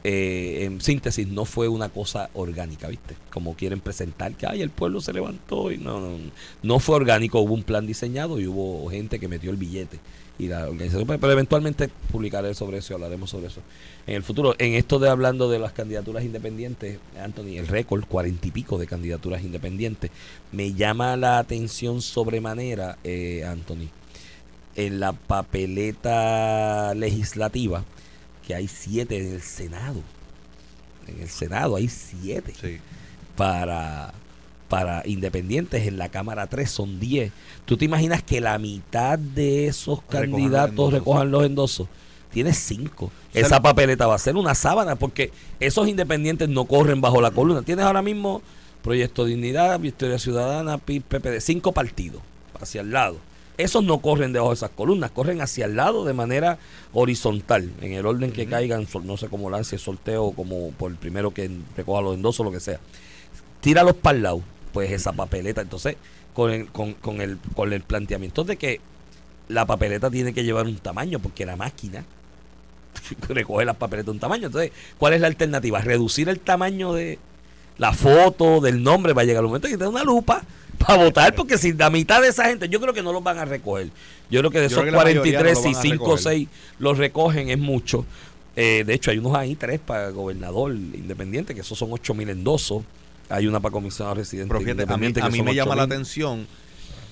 Eh, 0.03 0.65
en 0.65 0.81
síntesis, 0.81 1.29
no 1.29 1.45
fue 1.45 1.69
una 1.69 1.91
cosa 1.91 2.31
orgánica, 2.33 2.89
¿viste? 2.89 3.17
Como 3.31 3.55
quieren 3.55 3.81
presentar 3.81 4.33
que 4.35 4.47
ay, 4.47 4.63
el 4.63 4.71
pueblo 4.71 5.03
se 5.03 5.13
levantó 5.13 5.71
y 5.71 5.77
no, 5.77 6.01
no, 6.01 6.17
no 6.63 6.79
fue 6.79 6.97
orgánico, 6.97 7.41
hubo 7.41 7.53
un 7.53 7.65
plan 7.65 7.87
diseñado 7.87 8.41
y 8.41 8.47
hubo 8.47 8.89
gente 8.91 9.21
que 9.21 9.29
metió 9.29 9.51
el 9.51 9.59
billete 9.59 9.99
y 10.41 10.49
la 10.49 10.67
organización, 10.69 11.07
pero 11.07 11.33
eventualmente 11.33 11.91
publicaré 12.11 12.55
sobre 12.55 12.79
eso 12.79 12.93
y 12.93 12.95
hablaremos 12.95 13.29
sobre 13.29 13.49
eso 13.49 13.61
en 14.07 14.15
el 14.15 14.23
futuro. 14.23 14.55
En 14.59 14.73
esto 14.73 14.99
de 14.99 15.11
hablando 15.11 15.51
de 15.51 15.59
las 15.59 15.73
candidaturas 15.73 16.25
independientes, 16.25 16.99
Anthony, 17.23 17.59
el 17.59 17.69
récord, 17.69 18.05
cuarenta 18.07 18.49
y 18.49 18.51
pico 18.51 18.79
de 18.79 18.87
candidaturas 18.87 19.43
independientes, 19.43 20.11
me 20.51 20.73
llama 20.73 21.17
la 21.19 21.39
atención 21.39 22.01
sobremanera, 22.01 22.97
eh, 23.05 23.45
Anthony, 23.47 23.91
en 24.77 24.99
la 24.99 25.13
papeleta 25.13 26.95
legislativa, 26.95 27.85
que 28.51 28.57
hay 28.57 28.67
siete 28.67 29.17
en 29.17 29.35
el 29.35 29.43
Senado. 29.43 30.03
En 31.07 31.21
el 31.21 31.29
Senado 31.29 31.77
hay 31.77 31.87
siete 31.89 32.53
Sí. 32.61 32.79
para, 33.37 34.13
para 34.69 35.03
independientes. 35.07 35.87
En 35.87 35.99
la 35.99 36.09
Cámara 36.09 36.49
3 36.49 36.69
son 36.69 36.99
10. 36.99 37.31
¿Tú 37.65 37.77
te 37.77 37.85
imaginas 37.85 38.25
que 38.25 38.41
la 38.41 38.59
mitad 38.59 39.21
de 39.21 39.69
esos 39.69 39.99
Recojan 40.01 40.31
los 40.31 40.41
candidatos 40.41 40.71
endosos. 40.71 40.93
recojan 40.95 41.31
los 41.31 41.45
endosos? 41.45 41.89
Tiene 42.33 42.53
5. 42.53 43.13
sea, 43.33 43.43
Esa 43.43 43.63
papeleta 43.63 44.09
va 44.09 44.17
a 44.17 44.19
ser 44.19 44.35
una 44.37 44.57
sábana 44.57 44.97
porque 44.97 45.31
esos 45.61 45.87
independientes 45.87 46.49
no 46.49 46.65
corren 46.65 47.01
bajo 47.01 47.21
la 47.21 47.31
columna. 47.31 47.63
Tienes 47.63 47.85
ahora 47.85 48.03
mismo 48.03 48.43
Proyecto 48.83 49.27
Dignidad, 49.27 49.79
Victoria 49.79 50.19
Ciudadana, 50.19 50.79
PIB, 50.79 51.05
PPD, 51.05 51.41
cinco 51.41 51.71
partidos 51.71 52.21
hacia 52.61 52.81
el 52.81 52.91
lado. 52.91 53.19
Esos 53.63 53.85
no 53.85 53.99
corren 53.99 54.33
debajo 54.33 54.51
de 54.51 54.55
esas 54.55 54.71
columnas, 54.71 55.11
corren 55.11 55.41
hacia 55.41 55.67
el 55.67 55.77
lado 55.77 56.05
de 56.05 56.13
manera 56.13 56.59
horizontal, 56.93 57.71
en 57.81 57.93
el 57.93 58.07
orden 58.07 58.33
que 58.33 58.47
caigan, 58.47 58.87
no 59.05 59.17
sé 59.17 59.29
cómo 59.29 59.51
lance 59.51 59.77
sorteo, 59.79 60.25
o 60.25 60.33
como 60.33 60.71
por 60.73 60.91
el 60.91 60.97
primero 60.97 61.33
que 61.33 61.51
recoja 61.77 62.01
los 62.01 62.15
endosos, 62.15 62.45
lo 62.45 62.53
que 62.53 62.61
sea. 62.61 62.81
Tíralos 63.61 63.97
para 63.97 64.17
el 64.17 64.23
lado, 64.23 64.43
pues 64.73 64.91
esa 64.91 65.13
papeleta. 65.13 65.61
Entonces, 65.61 65.97
con 66.33 66.51
el, 66.51 66.69
con, 66.69 66.95
con 66.95 67.21
el, 67.21 67.39
con 67.55 67.73
el 67.73 67.83
planteamiento 67.83 68.45
de 68.45 68.57
que 68.57 68.81
la 69.49 69.67
papeleta 69.67 70.11
tiene 70.11 70.33
que 70.33 70.45
llevar 70.45 70.67
un 70.67 70.77
tamaño, 70.77 71.19
porque 71.19 71.45
la 71.45 71.57
máquina 71.57 72.05
recoge 73.29 73.65
las 73.65 73.77
papeletas 73.77 74.07
de 74.07 74.13
un 74.13 74.21
tamaño. 74.21 74.47
Entonces, 74.47 74.73
¿cuál 74.99 75.13
es 75.13 75.21
la 75.21 75.27
alternativa? 75.27 75.81
Reducir 75.81 76.29
el 76.29 76.41
tamaño 76.41 76.95
de 76.95 77.19
la 77.79 77.93
foto, 77.93 78.61
del 78.61 78.83
nombre, 78.83 79.13
va 79.13 79.23
a 79.23 79.25
llegar 79.25 79.43
el 79.43 79.49
momento 79.49 79.69
que 79.69 79.77
te 79.77 79.85
da 79.85 79.91
una 79.91 80.05
lupa 80.05 80.43
para 80.87 81.05
votar, 81.05 81.35
porque 81.35 81.59
si 81.59 81.73
la 81.73 81.91
mitad 81.91 82.23
de 82.23 82.29
esa 82.29 82.47
gente, 82.47 82.69
yo 82.69 82.81
creo 82.81 82.95
que 82.95 83.03
no 83.03 83.13
los 83.13 83.23
van 83.23 83.39
a 83.39 83.45
recoger. 83.45 83.91
Yo 84.31 84.41
creo 84.41 84.51
que 84.51 84.61
de 84.61 84.69
Yo 84.69 84.77
esos 84.77 84.85
que 84.85 84.91
la 84.91 84.99
mayoría 84.99 85.39
43, 85.39 85.55
no 85.55 85.63
si 85.63 85.69
van 85.69 85.77
a 85.77 85.83
5 85.83 85.95
o 85.95 86.07
recoger. 86.17 86.23
6 86.23 86.49
los 86.79 86.99
recogen, 86.99 87.51
es 87.51 87.59
mucho. 87.59 88.07
Eh, 88.57 88.85
de 88.87 88.95
hecho, 88.95 89.11
hay 89.11 89.19
unos 89.19 89.35
ahí, 89.35 89.55
tres 89.55 89.79
para 89.79 90.11
gobernador 90.11 90.73
independiente, 90.73 91.55
que 91.55 91.61
esos 91.61 91.79
son 91.79 91.89
8 91.93 92.15
mil 92.15 92.29
endosos. 92.29 92.83
Hay 93.29 93.47
una 93.47 93.61
para 93.61 93.73
comisionado 93.73 94.17
residente 94.17 94.49
Pero 94.49 94.61
fíjate, 94.61 94.83
a 94.83 94.97
mí, 94.97 95.07
independiente. 95.07 95.21
a 95.21 95.27
que 95.27 95.33
mí 95.33 95.43
me 95.43 95.55
llama 95.55 95.77
la 95.77 95.85
8,000. 95.85 95.95
atención 95.95 96.47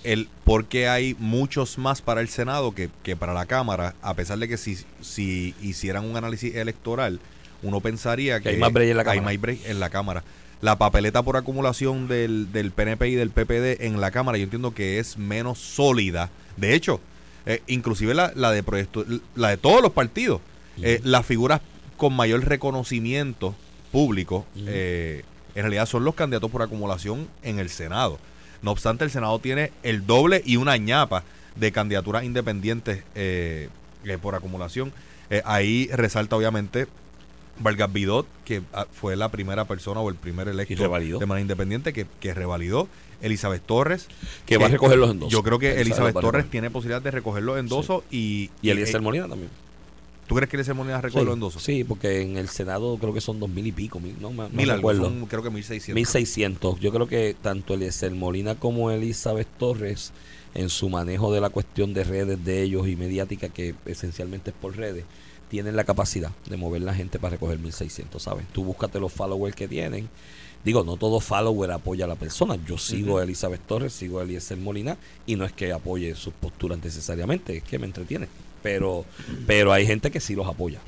el 0.04 0.28
porque 0.44 0.88
hay 0.88 1.14
muchos 1.18 1.78
más 1.78 2.02
para 2.02 2.20
el 2.20 2.28
Senado 2.28 2.72
que, 2.74 2.88
que 3.02 3.16
para 3.16 3.34
la 3.34 3.46
Cámara, 3.46 3.94
a 4.02 4.14
pesar 4.14 4.38
de 4.38 4.48
que 4.48 4.56
si, 4.56 4.78
si 5.00 5.54
hicieran 5.60 6.04
un 6.04 6.16
análisis 6.16 6.54
electoral, 6.54 7.20
uno 7.62 7.80
pensaría 7.80 8.40
que, 8.40 8.50
hay 8.50 8.56
más 8.58 8.72
break 8.72 8.90
en 8.90 8.96
la 8.96 9.02
hay 9.02 9.18
Cámara. 9.18 9.22
más 9.22 9.40
break 9.40 9.66
en 9.66 9.80
la 9.80 9.90
Cámara. 9.90 10.24
La 10.60 10.76
papeleta 10.76 11.22
por 11.22 11.36
acumulación 11.36 12.08
del, 12.08 12.50
del 12.52 12.72
PNP 12.72 13.08
y 13.08 13.14
del 13.14 13.30
PPD 13.30 13.84
en 13.84 14.00
la 14.00 14.10
Cámara, 14.10 14.38
yo 14.38 14.44
entiendo 14.44 14.74
que 14.74 14.98
es 14.98 15.16
menos 15.16 15.58
sólida. 15.58 16.30
De 16.56 16.74
hecho, 16.74 17.00
eh, 17.46 17.62
inclusive 17.66 18.12
la, 18.12 18.32
la 18.34 18.50
de 18.50 18.62
proyecto, 18.62 19.04
la 19.36 19.50
de 19.50 19.56
todos 19.56 19.80
los 19.80 19.92
partidos, 19.92 20.40
eh, 20.82 21.00
las 21.04 21.24
figuras 21.24 21.60
con 21.96 22.12
mayor 22.12 22.44
reconocimiento 22.44 23.54
público, 23.92 24.46
eh, 24.66 25.24
en 25.54 25.62
realidad 25.62 25.86
son 25.86 26.04
los 26.04 26.14
candidatos 26.14 26.50
por 26.50 26.62
acumulación 26.62 27.28
en 27.42 27.58
el 27.58 27.70
Senado. 27.70 28.18
No 28.60 28.72
obstante, 28.72 29.04
el 29.04 29.10
Senado 29.10 29.38
tiene 29.38 29.72
el 29.82 30.06
doble 30.06 30.42
y 30.44 30.56
una 30.56 30.76
ñapa 30.76 31.24
de 31.56 31.72
candidaturas 31.72 32.24
independientes 32.24 33.04
eh, 33.14 33.68
por 34.20 34.34
acumulación. 34.34 34.92
Ahí 35.44 35.88
resalta 35.92 36.36
obviamente 36.36 36.86
Vargas 37.60 37.92
Vidot, 37.92 38.26
que 38.44 38.62
ah, 38.72 38.86
fue 38.90 39.16
la 39.16 39.30
primera 39.30 39.66
persona 39.66 40.00
o 40.00 40.08
el 40.08 40.14
primer 40.16 40.48
electo 40.48 40.82
de 40.82 41.26
manera 41.26 41.40
independiente 41.40 41.92
que, 41.92 42.06
que 42.20 42.34
revalidó. 42.34 42.88
Elizabeth 43.20 43.62
Torres. 43.64 44.06
Que 44.46 44.58
va 44.58 44.66
a 44.66 44.68
recoger 44.68 44.98
los 44.98 45.10
endosos. 45.10 45.32
Yo 45.32 45.42
creo 45.42 45.58
que 45.58 45.80
Elizabeth 45.80 46.14
Torres 46.20 46.48
tiene 46.50 46.70
posibilidad 46.70 47.02
de 47.02 47.10
recoger 47.10 47.42
los 47.42 47.58
endosos 47.58 48.04
y... 48.10 48.50
Y 48.62 48.70
Eliezer 48.70 49.00
eh, 49.00 49.04
Molina 49.04 49.28
también. 49.28 49.50
¿Tú 50.28 50.34
crees 50.34 50.50
que 50.50 50.56
Eliezer 50.56 50.74
Molina 50.74 51.00
recoge 51.00 51.24
los 51.24 51.34
endosos? 51.34 51.62
Sí, 51.62 51.84
porque 51.84 52.20
en 52.20 52.36
el 52.36 52.48
Senado 52.48 52.96
creo 52.98 53.14
que 53.14 53.20
son 53.22 53.40
dos 53.40 53.48
mil 53.48 53.66
y 53.66 53.72
pico, 53.72 53.98
mil, 53.98 54.14
no, 54.20 54.30
me- 54.30 54.44
no 54.44 54.50
Mil 54.50 54.68
son 54.68 55.26
creo 55.26 55.42
que 55.42 55.50
1600. 55.50 55.94
1600. 55.94 56.80
Yo 56.80 56.92
creo 56.92 57.08
que 57.08 57.34
tanto 57.40 57.74
Eliezer 57.74 58.12
Molina 58.12 58.54
como 58.54 58.90
Elizabeth 58.90 59.48
Torres, 59.58 60.12
en 60.54 60.68
su 60.68 60.90
manejo 60.90 61.32
de 61.32 61.40
la 61.40 61.50
cuestión 61.50 61.94
de 61.94 62.04
redes 62.04 62.44
de 62.44 62.62
ellos 62.62 62.86
y 62.88 62.96
mediática, 62.96 63.48
que 63.48 63.74
esencialmente 63.86 64.50
es 64.50 64.56
por 64.60 64.76
redes, 64.76 65.04
tienen 65.48 65.76
la 65.76 65.84
capacidad 65.84 66.30
de 66.48 66.56
mover 66.56 66.82
la 66.82 66.94
gente 66.94 67.18
para 67.18 67.32
recoger 67.32 67.58
1600, 67.58 68.22
¿sabes? 68.22 68.46
Tú 68.52 68.64
búscate 68.64 69.00
los 69.00 69.12
followers 69.12 69.54
que 69.56 69.68
tienen. 69.68 70.08
Digo, 70.64 70.82
no 70.84 70.96
todo 70.96 71.20
follower 71.20 71.70
apoya 71.70 72.04
a 72.04 72.08
la 72.08 72.16
persona. 72.16 72.56
Yo 72.66 72.76
sigo 72.78 73.18
a 73.18 73.22
Elizabeth 73.22 73.60
Torres, 73.66 73.92
sigo 73.92 74.18
a 74.18 74.24
Eliezer 74.24 74.58
Molina, 74.58 74.96
y 75.24 75.36
no 75.36 75.44
es 75.44 75.52
que 75.52 75.72
apoye 75.72 76.14
sus 76.16 76.34
posturas 76.34 76.78
necesariamente, 76.82 77.58
es 77.58 77.62
que 77.62 77.78
me 77.78 77.86
entretiene. 77.86 78.26
Pero 78.62 79.04
pero 79.46 79.72
hay 79.72 79.86
gente 79.86 80.10
que 80.10 80.18
sí 80.20 80.34
los 80.34 80.46
apoya. 80.48 80.80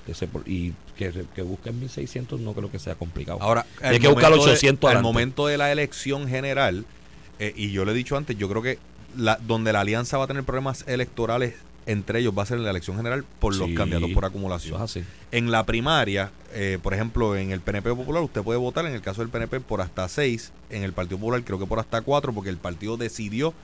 y 0.44 0.72
que, 0.98 1.24
que 1.34 1.42
busquen 1.42 1.78
1600 1.78 2.40
no 2.40 2.52
creo 2.52 2.70
que 2.70 2.78
sea 2.80 2.96
complicado. 2.96 3.38
Ahora, 3.40 3.64
hay 3.80 3.94
al 3.96 4.00
que 4.00 4.08
buscar 4.08 4.30
momento 4.30 4.46
de- 4.46 4.52
800 4.52 4.90
Al 4.90 5.02
momento 5.02 5.46
de 5.46 5.56
la 5.56 5.70
elección 5.72 6.28
general, 6.28 6.84
eh, 7.38 7.54
y 7.56 7.70
yo 7.70 7.84
le 7.84 7.92
he 7.92 7.94
dicho 7.94 8.16
antes, 8.16 8.36
yo 8.36 8.48
creo 8.48 8.61
que 8.61 8.78
la, 9.16 9.36
donde 9.36 9.72
la 9.72 9.80
alianza 9.80 10.18
va 10.18 10.24
a 10.24 10.26
tener 10.26 10.42
problemas 10.44 10.84
electorales 10.88 11.54
entre 11.87 12.20
ellos 12.20 12.33
va 12.37 12.43
a 12.43 12.47
ser 12.47 12.59
en 12.59 12.64
la 12.64 12.70
elección 12.70 12.97
general 12.97 13.24
por 13.41 13.55
los 13.57 13.68
Sí, 13.68 13.74
candidatos 13.74 14.11
por 14.11 14.24
acumulación. 14.24 14.76
es 14.76 14.81
así. 14.83 15.05
En 15.33 15.51
la 15.51 15.64
primaria, 15.66 16.31
eh, 16.53 16.78
por 16.83 16.95
ejemplo, 16.95 17.37
en 17.37 17.51
el 17.53 17.61
PNP 17.61 17.95
Popular, 17.95 18.22
usted 18.22 18.43
puede 18.43 18.59
votar 18.59 18.87
en 18.87 18.93
el 18.95 19.01
caso 19.01 19.22
del 19.22 19.31
PNP 19.31 19.61
por 19.61 19.81
hasta 19.81 20.09
6, 20.09 20.53
en 20.70 20.83
el 20.85 20.93
Partido 20.93 21.18
Popular 21.18 21.43
creo 21.43 21.59
que 21.59 21.66
por 21.66 21.78
hasta 21.78 22.01
4, 22.03 22.33
porque 22.33 22.51
el 22.51 22.59
partido 22.59 22.97
decidió 22.97 23.55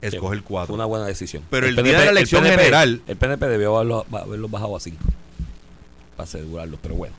escoger 0.00 0.38
Fue 0.40 0.46
4. 0.48 0.74
una 0.74 0.84
buena 0.86 1.06
decisión. 1.06 1.42
Pero 1.50 1.66
el 1.66 1.76
día 1.76 1.98
de 1.98 2.04
la 2.06 2.10
elección 2.12 2.42
PNP 2.42 2.62
general- 2.64 3.02
El 3.06 3.16
PNP 3.16 3.46
debió 3.48 3.76
haberlo, 3.76 4.06
haberlo 4.12 4.48
bajado 4.48 4.76
a 4.76 4.80
5. 4.80 4.98
Para 6.16 6.24
asegurarlo, 6.24 6.78
pero 6.82 6.94
bueno. 6.94 7.14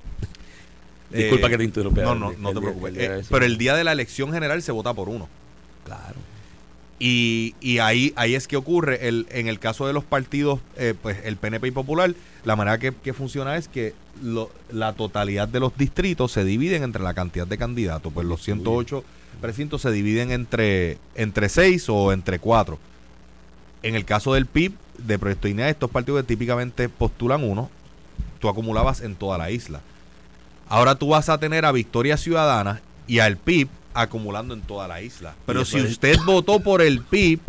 Disculpa 1.12 1.50
que 1.50 1.58
te 1.58 1.64
interrumpa. 1.64 2.02
No, 2.04 2.16
no, 2.16 2.32
El- 2.32 2.42
no 2.42 2.54
te 2.54 2.60
preocupes. 2.60 2.94
Eh, 2.98 3.22
pero 3.30 3.46
el 3.46 3.58
día 3.58 3.76
de 3.76 3.84
la 3.84 3.92
elección 3.94 4.32
general 4.32 4.62
se 4.62 4.72
vota 4.72 4.94
por 4.94 5.10
uno. 5.10 5.28
Claro. 5.86 6.16
Y, 7.02 7.56
y 7.62 7.80
ahí, 7.80 8.12
ahí 8.18 8.36
es 8.36 8.48
que 8.48 8.58
ocurre, 8.58 9.08
el, 9.08 9.26
en 9.32 9.48
el 9.48 9.58
caso 9.60 9.88
de 9.88 9.94
los 9.94 10.04
partidos, 10.04 10.60
eh, 10.76 10.94
pues 11.02 11.18
el 11.24 11.38
PNP 11.38 11.68
y 11.70 11.72
Popular, 11.72 12.14
la 12.44 12.58
manera 12.58 12.78
que, 12.78 12.94
que 12.94 13.14
funciona 13.14 13.56
es 13.56 13.70
que 13.70 13.94
lo- 14.22 14.52
la 14.70 14.92
totalidad 14.94 15.48
de 15.48 15.62
los 15.62 15.78
distritos 15.78 16.34
se 16.34 16.44
dividen 16.44 16.84
entre 16.84 17.02
la 17.02 17.14
cantidad 17.14 17.48
de 17.48 17.58
candidatos. 17.58 18.12
Pues 18.12 18.28
los 18.28 18.44
108 18.44 19.04
precintos 19.40 19.82
se 19.82 19.92
dividen 19.92 20.32
entre, 20.32 20.98
entre 21.16 21.48
6 21.48 21.88
o 21.88 22.12
entre 22.12 22.40
4. 22.40 22.78
En 23.82 23.96
el 23.96 24.04
caso 24.04 24.34
del 24.34 24.46
PIB, 24.46 24.74
de 24.98 25.18
Proyecto 25.18 25.48
INEA, 25.48 25.70
estos 25.70 25.90
partidos 25.90 26.22
que 26.22 26.28
típicamente 26.28 26.90
postulan 26.90 27.46
uno, 27.50 27.70
tú 28.40 28.50
acumulabas 28.50 29.00
en 29.00 29.16
toda 29.16 29.38
la 29.38 29.52
isla. 29.52 29.80
Ahora 30.68 30.96
tú 30.96 31.08
vas 31.08 31.30
a 31.30 31.38
tener 31.38 31.64
a 31.66 31.72
Victoria 31.72 32.18
Ciudadana 32.18 32.82
y 33.08 33.20
al 33.20 33.38
PIB 33.38 33.70
acumulando 33.94 34.54
en 34.54 34.62
toda 34.62 34.88
la 34.88 35.02
isla. 35.02 35.36
Pero 35.46 35.66
si 35.66 35.78
es- 35.78 35.92
usted 35.92 36.18
votó 36.26 36.60
por 36.60 36.82
el 36.82 37.02
PIB, 37.02 37.40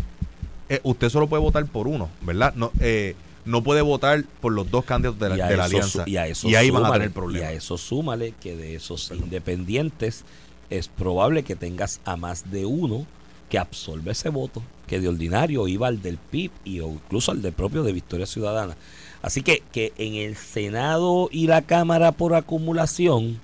eh, 0.69 0.81
usted 0.83 1.09
solo 1.11 1.27
puede 1.29 1.43
votar 1.43 1.65
por 1.67 1.87
uno, 1.89 2.09
¿verdad? 2.23 2.55
No, 2.55 2.71
eh, 2.81 3.15
no 3.45 3.63
puede 3.63 3.81
votar 3.83 4.25
por 4.41 4.53
los 4.53 4.71
dos 4.71 4.85
candidatos 4.85 5.19
de 5.21 5.29
la, 5.31 5.49
de 5.49 5.55
alianza. 5.61 6.05
y 6.07 6.17
a 6.17 6.27
eso 6.27 6.47
ahí 6.49 6.71
van 6.71 6.85
a 6.85 6.89
súmale- 6.89 6.93
tener 6.93 7.09
Y 7.09 7.11
a 7.11 7.15
problemas. 7.15 7.53
eso 7.53 7.79
súmale 7.79 8.35
que 8.41 8.57
de 8.57 8.75
esos 8.75 9.11
independientes 9.11 10.25
es 10.69 10.89
probable 10.89 11.43
que 11.43 11.57
tengas 11.57 12.01
a 12.05 12.17
más 12.17 12.51
de 12.51 12.65
uno 12.67 13.07
que 13.49 13.59
absorbe 13.59 14.13
ese 14.13 14.29
voto, 14.29 14.63
que 14.87 15.01
de 15.01 15.09
ordinario 15.09 15.67
iba 15.67 15.89
al 15.89 16.01
del 16.03 16.19
PIB 16.19 16.53
y 16.65 16.79
o 16.81 16.89
incluso 16.91 17.33
al 17.33 17.43
del 17.43 17.53
propio 17.53 17.83
de 17.83 17.93
Victoria 17.93 18.27
Ciudadana. 18.27 18.77
Así 19.23 19.43
que, 19.43 19.63
que 19.73 19.93
en 19.99 20.15
el 20.15 20.37
Senado 20.37 21.29
y 21.33 21.49
la 21.49 21.63
Cámara 21.63 22.13
por 22.13 22.35
acumulación, 22.35 23.41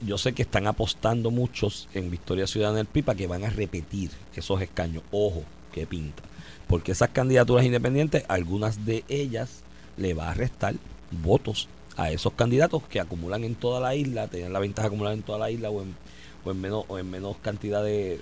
yo 0.00 0.18
sé 0.18 0.32
que 0.32 0.42
están 0.42 0.66
apostando 0.66 1.30
muchos 1.30 1.88
en 1.94 2.10
Victoria 2.10 2.46
Ciudadana 2.46 2.78
del 2.78 2.86
PIB 2.86 3.10
a 3.10 3.14
que 3.14 3.26
van 3.26 3.44
a 3.44 3.50
repetir 3.50 4.10
esos 4.34 4.60
escaños. 4.60 5.02
Ojo, 5.10 5.42
que 5.72 5.86
pinta. 5.86 6.22
Porque 6.66 6.92
esas 6.92 7.10
candidaturas 7.10 7.64
independientes, 7.64 8.24
algunas 8.28 8.84
de 8.84 9.04
ellas 9.08 9.60
le 9.96 10.14
va 10.14 10.30
a 10.30 10.34
restar 10.34 10.74
votos 11.10 11.68
a 11.96 12.10
esos 12.10 12.32
candidatos 12.34 12.82
que 12.84 13.00
acumulan 13.00 13.44
en 13.44 13.54
toda 13.54 13.80
la 13.80 13.94
isla, 13.94 14.28
tenían 14.28 14.52
la 14.52 14.58
ventaja 14.58 14.84
de 14.84 14.88
acumular 14.88 15.14
en 15.14 15.22
toda 15.22 15.38
la 15.38 15.50
isla 15.50 15.70
o 15.70 15.82
en, 15.82 16.60
menos 16.60 16.84
o 16.88 16.98
en 16.98 17.10
menos 17.10 17.36
cantidad 17.38 17.82
de, 17.82 18.20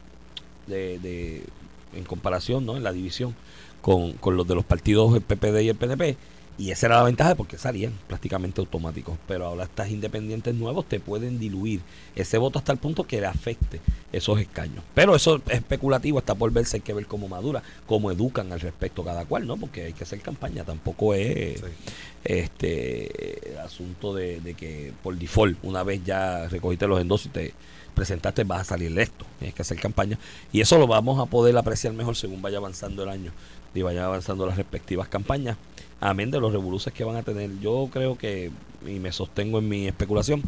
de, 0.66 0.98
de- 1.00 1.42
en 1.94 2.04
comparación, 2.04 2.66
¿no? 2.66 2.76
En 2.76 2.82
la 2.82 2.92
división 2.92 3.34
con, 3.80 4.12
con 4.14 4.36
los 4.36 4.46
de 4.46 4.54
los 4.54 4.64
partidos 4.64 5.14
el 5.14 5.22
PPD 5.22 5.60
y 5.62 5.68
el 5.70 5.76
PNP. 5.76 6.16
Y 6.56 6.70
esa 6.70 6.86
era 6.86 6.96
la 6.98 7.02
ventaja 7.02 7.34
porque 7.34 7.58
salían 7.58 7.92
prácticamente 8.06 8.60
automáticos. 8.60 9.18
Pero 9.26 9.46
ahora 9.46 9.64
estas 9.64 9.90
independientes 9.90 10.54
nuevos 10.54 10.88
te 10.88 11.00
pueden 11.00 11.38
diluir 11.38 11.80
ese 12.14 12.38
voto 12.38 12.58
hasta 12.60 12.70
el 12.72 12.78
punto 12.78 13.04
que 13.04 13.20
le 13.20 13.26
afecte 13.26 13.80
esos 14.12 14.38
escaños. 14.40 14.84
Pero 14.94 15.16
eso 15.16 15.42
es 15.48 15.56
especulativo, 15.56 16.18
está 16.20 16.34
por 16.36 16.52
verse, 16.52 16.76
hay 16.76 16.82
que 16.82 16.92
ver 16.94 17.06
cómo 17.06 17.26
madura, 17.26 17.62
cómo 17.86 18.12
educan 18.12 18.52
al 18.52 18.60
respecto 18.60 19.02
cada 19.02 19.24
cual, 19.24 19.46
¿no? 19.48 19.56
Porque 19.56 19.84
hay 19.86 19.92
que 19.92 20.04
hacer 20.04 20.20
campaña, 20.20 20.64
tampoco 20.64 21.14
es 21.14 21.60
Sí. 21.60 21.66
este 22.24 23.56
asunto 23.64 24.14
de, 24.14 24.40
de 24.40 24.54
que 24.54 24.92
por 25.02 25.16
default, 25.16 25.58
una 25.62 25.82
vez 25.82 26.02
ya 26.04 26.48
recogiste 26.48 26.86
los 26.86 27.00
endosos 27.00 27.26
y 27.26 27.30
te 27.30 27.54
presentaste, 27.94 28.44
vas 28.44 28.62
a 28.62 28.64
salir 28.64 28.88
electo. 28.88 29.24
Tienes 29.38 29.54
que 29.54 29.62
hacer 29.62 29.78
campaña. 29.78 30.18
Y 30.52 30.60
eso 30.60 30.78
lo 30.78 30.86
vamos 30.86 31.20
a 31.20 31.26
poder 31.26 31.56
apreciar 31.56 31.92
mejor 31.94 32.16
según 32.16 32.42
vaya 32.42 32.58
avanzando 32.58 33.02
el 33.02 33.08
año 33.08 33.32
y 33.74 33.82
vaya 33.82 34.04
avanzando 34.04 34.46
las 34.46 34.56
respectivas 34.56 35.08
campañas. 35.08 35.56
Amén 36.04 36.30
de 36.30 36.38
los 36.38 36.52
revoluces 36.52 36.92
que 36.92 37.02
van 37.02 37.16
a 37.16 37.22
tener. 37.22 37.50
Yo 37.60 37.88
creo 37.90 38.18
que, 38.18 38.50
y 38.86 38.98
me 39.00 39.10
sostengo 39.10 39.58
en 39.58 39.70
mi 39.70 39.86
especulación, 39.86 40.42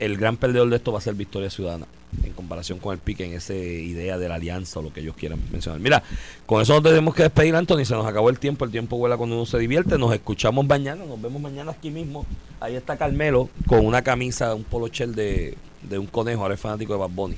el 0.00 0.16
gran 0.16 0.36
perdedor 0.36 0.68
de 0.68 0.76
esto 0.76 0.90
va 0.90 0.98
a 0.98 1.00
ser 1.00 1.14
Victoria 1.14 1.48
Ciudadana 1.48 1.86
en 2.24 2.32
comparación 2.32 2.80
con 2.80 2.92
el 2.92 2.98
pique 2.98 3.24
en 3.24 3.34
esa 3.34 3.54
idea 3.54 4.18
de 4.18 4.28
la 4.28 4.34
alianza 4.34 4.80
o 4.80 4.82
lo 4.82 4.92
que 4.92 4.98
ellos 4.98 5.14
quieran 5.14 5.38
mencionar. 5.52 5.80
Mira, 5.80 6.02
con 6.44 6.60
eso 6.60 6.74
nos 6.74 6.82
tenemos 6.82 7.14
que 7.14 7.22
despedir, 7.22 7.54
Anthony. 7.54 7.84
Se 7.84 7.94
nos 7.94 8.04
acabó 8.04 8.30
el 8.30 8.40
tiempo. 8.40 8.64
El 8.64 8.72
tiempo 8.72 8.96
vuela 8.98 9.16
cuando 9.16 9.36
uno 9.36 9.46
se 9.46 9.58
divierte. 9.58 9.96
Nos 9.96 10.12
escuchamos 10.12 10.66
mañana. 10.66 11.04
Nos 11.04 11.22
vemos 11.22 11.40
mañana 11.40 11.70
aquí 11.70 11.90
mismo. 11.90 12.26
Ahí 12.58 12.74
está 12.74 12.96
Carmelo 12.96 13.48
con 13.68 13.86
una 13.86 14.02
camisa, 14.02 14.56
un 14.56 14.64
polochel 14.64 15.14
de, 15.14 15.56
de 15.88 15.98
un 16.00 16.06
conejo. 16.08 16.42
Ahora 16.42 16.54
es 16.54 16.60
fanático 16.60 16.94
de 16.94 16.98
Bad 16.98 17.10
Bunny. 17.10 17.36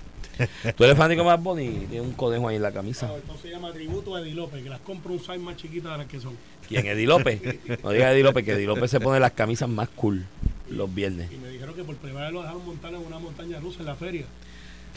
¿Tú 0.77 0.85
eres 0.85 0.97
fanático 0.97 1.25
Bad 1.25 1.41
Bunny? 1.41 1.65
y 1.65 1.87
Tiene 1.87 2.01
un 2.01 2.13
conejo 2.13 2.49
ahí 2.49 2.57
en 2.57 2.63
la 2.63 2.73
camisa. 2.73 3.11
Esto 3.17 3.37
se 3.41 3.51
llama 3.51 3.73
tributo 3.73 4.15
a 4.15 4.21
Eddie 4.21 4.35
López, 4.35 4.63
que 4.63 4.69
las 4.69 4.81
compro 4.81 5.13
un 5.13 5.21
size 5.21 5.39
más 5.39 5.57
chiquita 5.57 5.93
de 5.93 5.99
las 5.99 6.07
que 6.07 6.21
son. 6.21 6.37
¿Quién? 6.69 6.87
Eddie 6.87 7.07
López. 7.07 7.41
No 7.83 7.91
digas 7.91 8.13
Eddie 8.13 8.23
López, 8.23 8.45
que 8.45 8.53
Eddie 8.53 8.67
López 8.67 8.91
se 8.91 9.01
pone 9.01 9.21
las 9.21 9.33
camisas 9.33 9.69
más 9.69 9.89
cool 9.91 10.25
los 10.71 10.93
viernes. 10.93 11.31
Y 11.33 11.37
me 11.37 11.49
dijeron 11.49 11.75
que 11.75 11.85
por 11.85 11.97
primera 11.97 12.25
vez 12.27 12.35
lo 12.35 12.43
dejaron 12.43 12.67
montar 12.67 12.93
en 12.93 13.01
una 13.01 13.19
montaña 13.19 13.61
rusa 13.61 13.81
en 13.81 13.87
la 13.87 13.95
feria. 13.95 14.25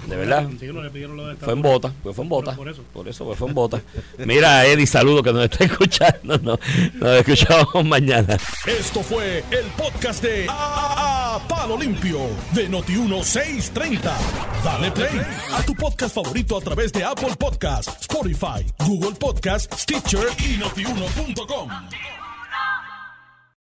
¿De 0.08 0.16
verdad? 0.16 0.48
Fue 1.40 1.54
en 1.54 1.62
bota, 1.62 1.92
pues 2.02 2.16
fue 2.16 2.24
en 2.24 2.30
bota. 2.30 2.56
Por 2.56 2.70
eso. 2.70 2.84
Por 2.94 3.08
eso, 3.08 3.26
pues 3.26 3.38
fue 3.38 3.48
en 3.50 3.54
bota. 3.54 3.82
Mira, 4.18 4.66
Eddie, 4.66 4.88
saludo 4.88 5.22
que 5.22 5.32
nos 5.34 5.44
está 5.46 5.64
escuchando. 5.66 6.38
No, 6.40 6.60
nos 6.96 7.18
escuchamos 7.18 7.86
mañana. 7.86 8.38
Esto 8.66 9.02
fue 9.04 9.44
el 9.52 9.66
podcast 9.78 10.24
de 10.24 10.48
A, 10.50 11.36
A- 11.36 11.48
Palo 11.48 11.78
Limpio 11.78 12.20
de 12.54 12.70
Noti1630. 12.70 14.02
Dale 14.64 14.92
play 14.92 15.22
a 15.54 15.62
tu 15.64 15.76
podcast 15.76 16.16
favorito 16.16 16.58
a 16.58 16.62
través 16.62 16.92
de 16.92 17.04
Apple 17.04 17.36
Podcasts, 17.38 17.92
Spotify, 18.02 18.66
Google 18.86 19.16
Podcasts, 19.20 19.82
Stitcher 19.84 20.28
y 20.40 20.58
notiuno.com. 20.58 21.70